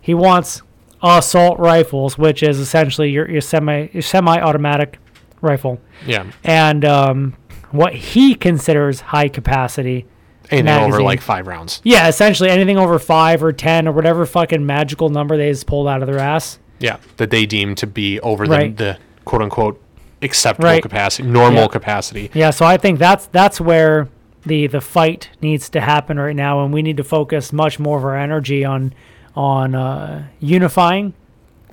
he 0.00 0.14
wants 0.14 0.62
assault 1.02 1.58
rifles, 1.58 2.18
which 2.18 2.42
is 2.42 2.58
essentially 2.58 3.10
your, 3.10 3.28
your 3.30 3.40
semi 3.40 3.88
your 3.92 4.02
semi-automatic 4.02 4.98
rifle, 5.40 5.80
yeah, 6.06 6.30
and 6.44 6.84
um, 6.84 7.36
what 7.70 7.94
he 7.94 8.34
considers 8.34 9.00
high 9.00 9.28
capacity. 9.28 10.06
anything 10.50 10.68
over 10.82 11.02
like 11.02 11.20
five 11.22 11.46
rounds. 11.46 11.80
Yeah, 11.84 12.08
essentially 12.08 12.50
anything 12.50 12.76
over 12.76 12.98
five 12.98 13.42
or 13.42 13.52
ten 13.52 13.88
or 13.88 13.92
whatever 13.92 14.26
fucking 14.26 14.64
magical 14.66 15.08
number 15.08 15.36
they 15.36 15.50
just 15.50 15.66
pulled 15.66 15.88
out 15.88 16.02
of 16.02 16.06
their 16.08 16.18
ass. 16.18 16.58
Yeah, 16.78 16.98
that 17.18 17.30
they 17.30 17.46
deem 17.46 17.74
to 17.76 17.86
be 17.86 18.20
over 18.20 18.44
Right. 18.44 18.76
the, 18.76 18.84
the 18.84 18.98
quote 19.24 19.42
unquote 19.42 19.82
acceptable 20.22 20.68
Right. 20.68 20.82
capacity, 20.82 21.28
normal 21.28 21.62
Yeah. 21.62 21.68
capacity. 21.68 22.30
Yeah, 22.34 22.50
so 22.50 22.64
I 22.66 22.76
think 22.76 22.98
that's 22.98 23.26
that's 23.26 23.60
where 23.60 24.08
the 24.46 24.66
the 24.66 24.80
fight 24.80 25.30
needs 25.42 25.68
to 25.70 25.80
happen 25.80 26.18
right 26.18 26.36
now, 26.36 26.62
and 26.64 26.72
we 26.72 26.82
need 26.82 26.96
to 26.96 27.04
focus 27.04 27.52
much 27.52 27.78
more 27.78 27.98
of 27.98 28.04
our 28.04 28.16
energy 28.16 28.64
on 28.64 28.92
on 29.36 29.74
uh, 29.74 30.24
unifying 30.40 31.14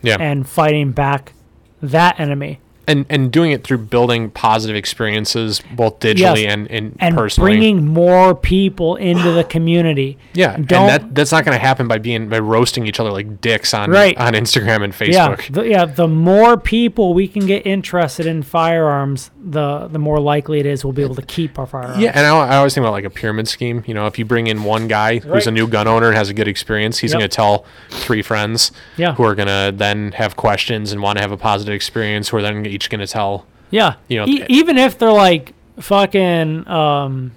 Yeah, 0.01 0.17
and 0.19 0.47
fighting 0.47 0.91
back 0.91 1.33
that 1.81 2.19
enemy 2.19 2.59
and 2.87 3.05
and 3.09 3.31
doing 3.31 3.51
it 3.51 3.63
through 3.63 3.77
building 3.79 4.29
positive 4.31 4.75
experiences 4.75 5.61
both 5.75 5.99
digitally 5.99 6.43
Yes. 6.43 6.53
and, 6.53 6.71
and 6.71 6.95
and 6.99 7.15
personally. 7.15 7.51
bringing 7.51 7.85
more 7.87 8.33
people 8.33 8.95
into 8.95 9.31
the 9.31 9.43
community. 9.43 10.17
yeah, 10.33 10.55
don't- 10.57 10.87
that 10.87 11.13
that's 11.15 11.31
not 11.31 11.45
going 11.45 11.57
to 11.57 11.61
happen 11.63 11.87
by 11.87 11.97
being 11.97 12.29
by 12.29 12.39
roasting 12.39 12.87
each 12.87 12.99
other 12.99 13.11
like 13.11 13.41
dicks 13.41 13.73
on 13.73 13.91
Right. 13.91 14.17
on 14.17 14.33
Instagram 14.33 14.83
and 14.83 14.93
Yeah, 15.11 15.35
Facebook. 15.35 15.53
the, 15.53 15.63
yeah. 15.67 15.85
The 15.85 16.07
more 16.07 16.57
people 16.57 17.13
we 17.13 17.27
can 17.27 17.45
get 17.45 17.65
interested 17.65 18.25
in 18.25 18.43
firearms, 18.43 19.31
the 19.43 19.87
the 19.87 19.99
more 19.99 20.19
likely 20.19 20.59
it 20.59 20.65
is 20.65 20.83
we'll 20.83 20.93
be 20.93 21.03
able 21.03 21.15
to 21.15 21.21
keep 21.21 21.57
our 21.59 21.65
firearms. 21.65 21.99
Yeah, 21.99 22.11
and 22.15 22.25
I, 22.25 22.29
I 22.37 22.55
always 22.57 22.73
think 22.73 22.83
about 22.83 22.93
like 22.93 23.05
a 23.05 23.09
pyramid 23.09 23.47
scheme. 23.47 23.83
You 23.85 23.93
know, 23.93 24.07
if 24.07 24.17
you 24.19 24.25
bring 24.25 24.47
in 24.47 24.63
one 24.63 24.87
guy 24.87 25.19
who's 25.19 25.47
a 25.47 25.51
new 25.51 25.67
gun 25.67 25.87
owner 25.87 26.07
and 26.07 26.15
has 26.17 26.29
a 26.29 26.33
good 26.33 26.47
experience, 26.47 26.99
he's 26.99 27.11
Yep. 27.11 27.19
going 27.19 27.29
to 27.29 27.35
tell 27.35 27.65
three 27.89 28.21
friends 28.21 28.71
Yeah. 28.97 29.13
who 29.15 29.23
are 29.23 29.35
going 29.35 29.47
to 29.47 29.73
then 29.75 30.11
have 30.13 30.35
questions 30.35 30.91
and 30.91 31.01
want 31.01 31.17
to 31.17 31.21
have 31.21 31.31
a 31.31 31.37
positive 31.37 31.73
experience, 31.73 32.29
who 32.29 32.37
are 32.37 32.41
then 32.41 32.65
each 32.77 32.89
going 32.89 32.99
to 33.01 33.07
tell. 33.07 33.45
Yeah. 33.71 33.95
You 34.07 34.17
know, 34.19 34.27
E- 34.27 34.45
even 34.47 34.77
if 34.77 34.97
they're 34.97 35.11
like 35.11 35.53
fucking, 35.79 36.67
um, 36.67 37.31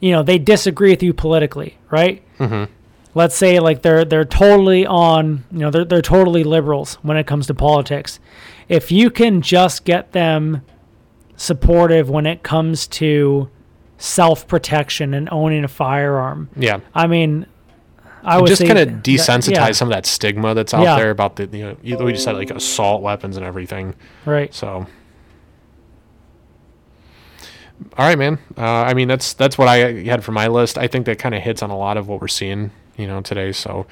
you 0.00 0.10
know, 0.10 0.22
they 0.22 0.38
disagree 0.38 0.90
with 0.90 1.02
you 1.02 1.12
politically, 1.14 1.76
right? 1.90 2.22
Mhm. 2.38 2.68
Let's 3.14 3.36
say 3.36 3.60
like 3.60 3.82
they're 3.82 4.04
they're 4.06 4.24
totally 4.24 4.86
on, 4.86 5.44
you 5.52 5.58
know, 5.60 5.70
they're 5.70 5.84
they're 5.84 6.02
totally 6.02 6.44
liberals 6.44 6.94
when 7.02 7.16
it 7.18 7.26
comes 7.26 7.46
to 7.48 7.54
politics. 7.54 8.18
If 8.68 8.90
you 8.90 9.10
can 9.10 9.42
just 9.42 9.84
get 9.84 10.12
them 10.12 10.62
supportive 11.36 12.08
when 12.08 12.24
it 12.26 12.42
comes 12.42 12.86
to 12.86 13.48
self 13.98 14.48
protection 14.48 15.14
and 15.14 15.28
owning 15.30 15.62
a 15.62 15.68
firearm, 15.68 16.48
Yeah, 16.56 16.80
I 16.94 17.06
mean, 17.06 17.46
I 18.24 18.40
would 18.40 18.48
just 18.48 18.64
kind 18.64 18.78
of 18.78 18.88
that- 18.88 19.02
desensitize 19.02 19.50
yeah, 19.52 19.72
some 19.72 19.88
of 19.88 19.94
that 19.94 20.06
stigma 20.06 20.54
that's 20.54 20.72
out 20.74 20.82
Yeah. 20.82 20.96
there 20.96 21.10
about 21.10 21.36
the 21.36 21.46
you 21.82 21.96
know 21.96 22.04
we 22.04 22.12
just 22.12 22.24
said 22.24 22.36
like 22.36 22.50
assault 22.50 23.02
weapons 23.02 23.36
and 23.36 23.44
everything. 23.44 23.94
right. 24.24 24.52
So, 24.54 24.86
all 27.98 28.06
right, 28.06 28.18
man. 28.18 28.38
Uh, 28.56 28.60
I 28.62 28.94
mean, 28.94 29.08
that's 29.08 29.32
that's 29.34 29.58
what 29.58 29.68
I 29.68 30.02
had 30.04 30.22
for 30.24 30.32
my 30.32 30.46
list. 30.46 30.78
I 30.78 30.86
think 30.86 31.06
that 31.06 31.18
kind 31.18 31.34
of 31.34 31.42
hits 31.42 31.62
on 31.62 31.70
a 31.70 31.76
lot 31.76 31.96
of 31.96 32.08
what 32.08 32.20
we're 32.20 32.28
seeing, 32.28 32.70
you 32.96 33.06
know, 33.06 33.20
today. 33.20 33.50
So, 33.52 33.86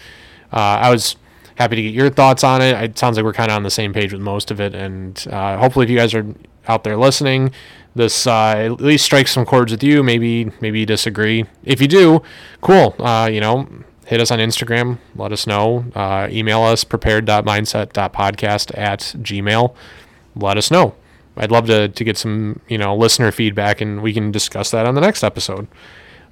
uh, 0.53 0.57
I 0.57 0.91
was 0.91 1.17
happy 1.57 1.77
to 1.77 1.83
get 1.83 1.93
your 1.93 2.09
thoughts 2.09 2.45
on 2.45 2.63
it. 2.63 2.81
It 2.83 2.99
sounds 2.99 3.17
like 3.17 3.25
we're 3.25 3.33
kind 3.33 3.51
of 3.51 3.57
on 3.57 3.63
the 3.65 3.71
same 3.71 3.93
page 3.93 4.13
with 4.13 4.23
most 4.23 4.51
of 4.51 4.61
it, 4.61 4.75
and 4.75 5.27
uh, 5.31 5.59
hopefully, 5.59 5.85
if 5.85 5.91
you 5.91 5.97
guys 5.97 6.15
are 6.15 6.25
out 6.69 6.85
there 6.85 6.97
listening, 6.97 7.51
this 7.97 8.27
uh, 8.29 8.55
at 8.57 8.81
least 8.81 9.05
strikes 9.05 9.33
some 9.33 9.45
chords 9.45 9.73
with 9.73 9.83
you. 9.83 10.03
Maybe 10.05 10.53
maybe 10.61 10.79
you 10.81 10.87
disagree. 10.87 11.47
If 11.65 11.81
you 11.81 11.89
do, 11.89 12.23
cool. 12.61 12.95
Uh, 12.99 13.29
you 13.33 13.41
know. 13.41 13.69
Hit 14.11 14.21
us 14.21 14.31
on 14.31 14.41
Instagram. 14.41 14.99
Let 15.17 15.33
us 15.33 15.47
know. 15.47 15.87
Uh, 15.95 16.29
email 16.31 16.63
us 16.63 16.85
prepared.mindset.podcast 16.85 18.77
at 18.77 19.01
gmail 19.01 19.75
let 20.35 20.57
us 20.57 20.71
know. 20.71 20.95
I'd 21.37 21.51
love 21.51 21.67
to, 21.67 21.89
to 21.89 22.05
get 22.05 22.17
some, 22.19 22.61
you 22.69 22.77
know, 22.77 22.95
listener 22.95 23.31
feedback 23.31 23.81
and 23.81 24.03
we 24.03 24.13
can 24.13 24.31
discuss 24.31 24.71
that 24.73 24.87
on 24.87 24.95
the 24.95 25.01
next 25.01 25.23
episode. 25.23 25.69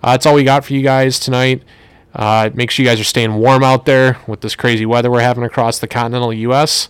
Uh, 0.03 0.13
that's 0.13 0.27
all 0.27 0.35
we 0.35 0.45
got 0.45 0.65
for 0.65 0.75
you 0.75 0.83
guys 0.83 1.19
tonight. 1.19 1.63
Uh, 2.15 2.51
make 2.55 2.71
sure 2.71 2.85
you 2.85 2.91
guys 2.91 3.01
are 3.01 3.05
staying 3.05 3.35
warm 3.35 3.63
out 3.63 3.85
there 3.85 4.19
with 4.27 4.41
this 4.41 4.57
crazy 4.57 4.87
weather 4.87 5.11
we're 5.11 5.21
having 5.21 5.45
across 5.45 5.79
the 5.79 5.89
continental 5.89 6.33
U.S. 6.33 6.89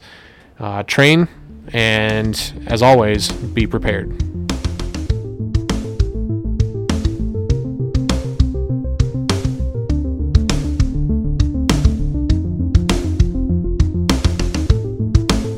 Uh, 0.59 0.83
train, 0.85 1.29
and 1.73 2.65
as 2.67 2.83
always, 2.83 3.31
be 3.31 3.67
prepared. 3.67 4.28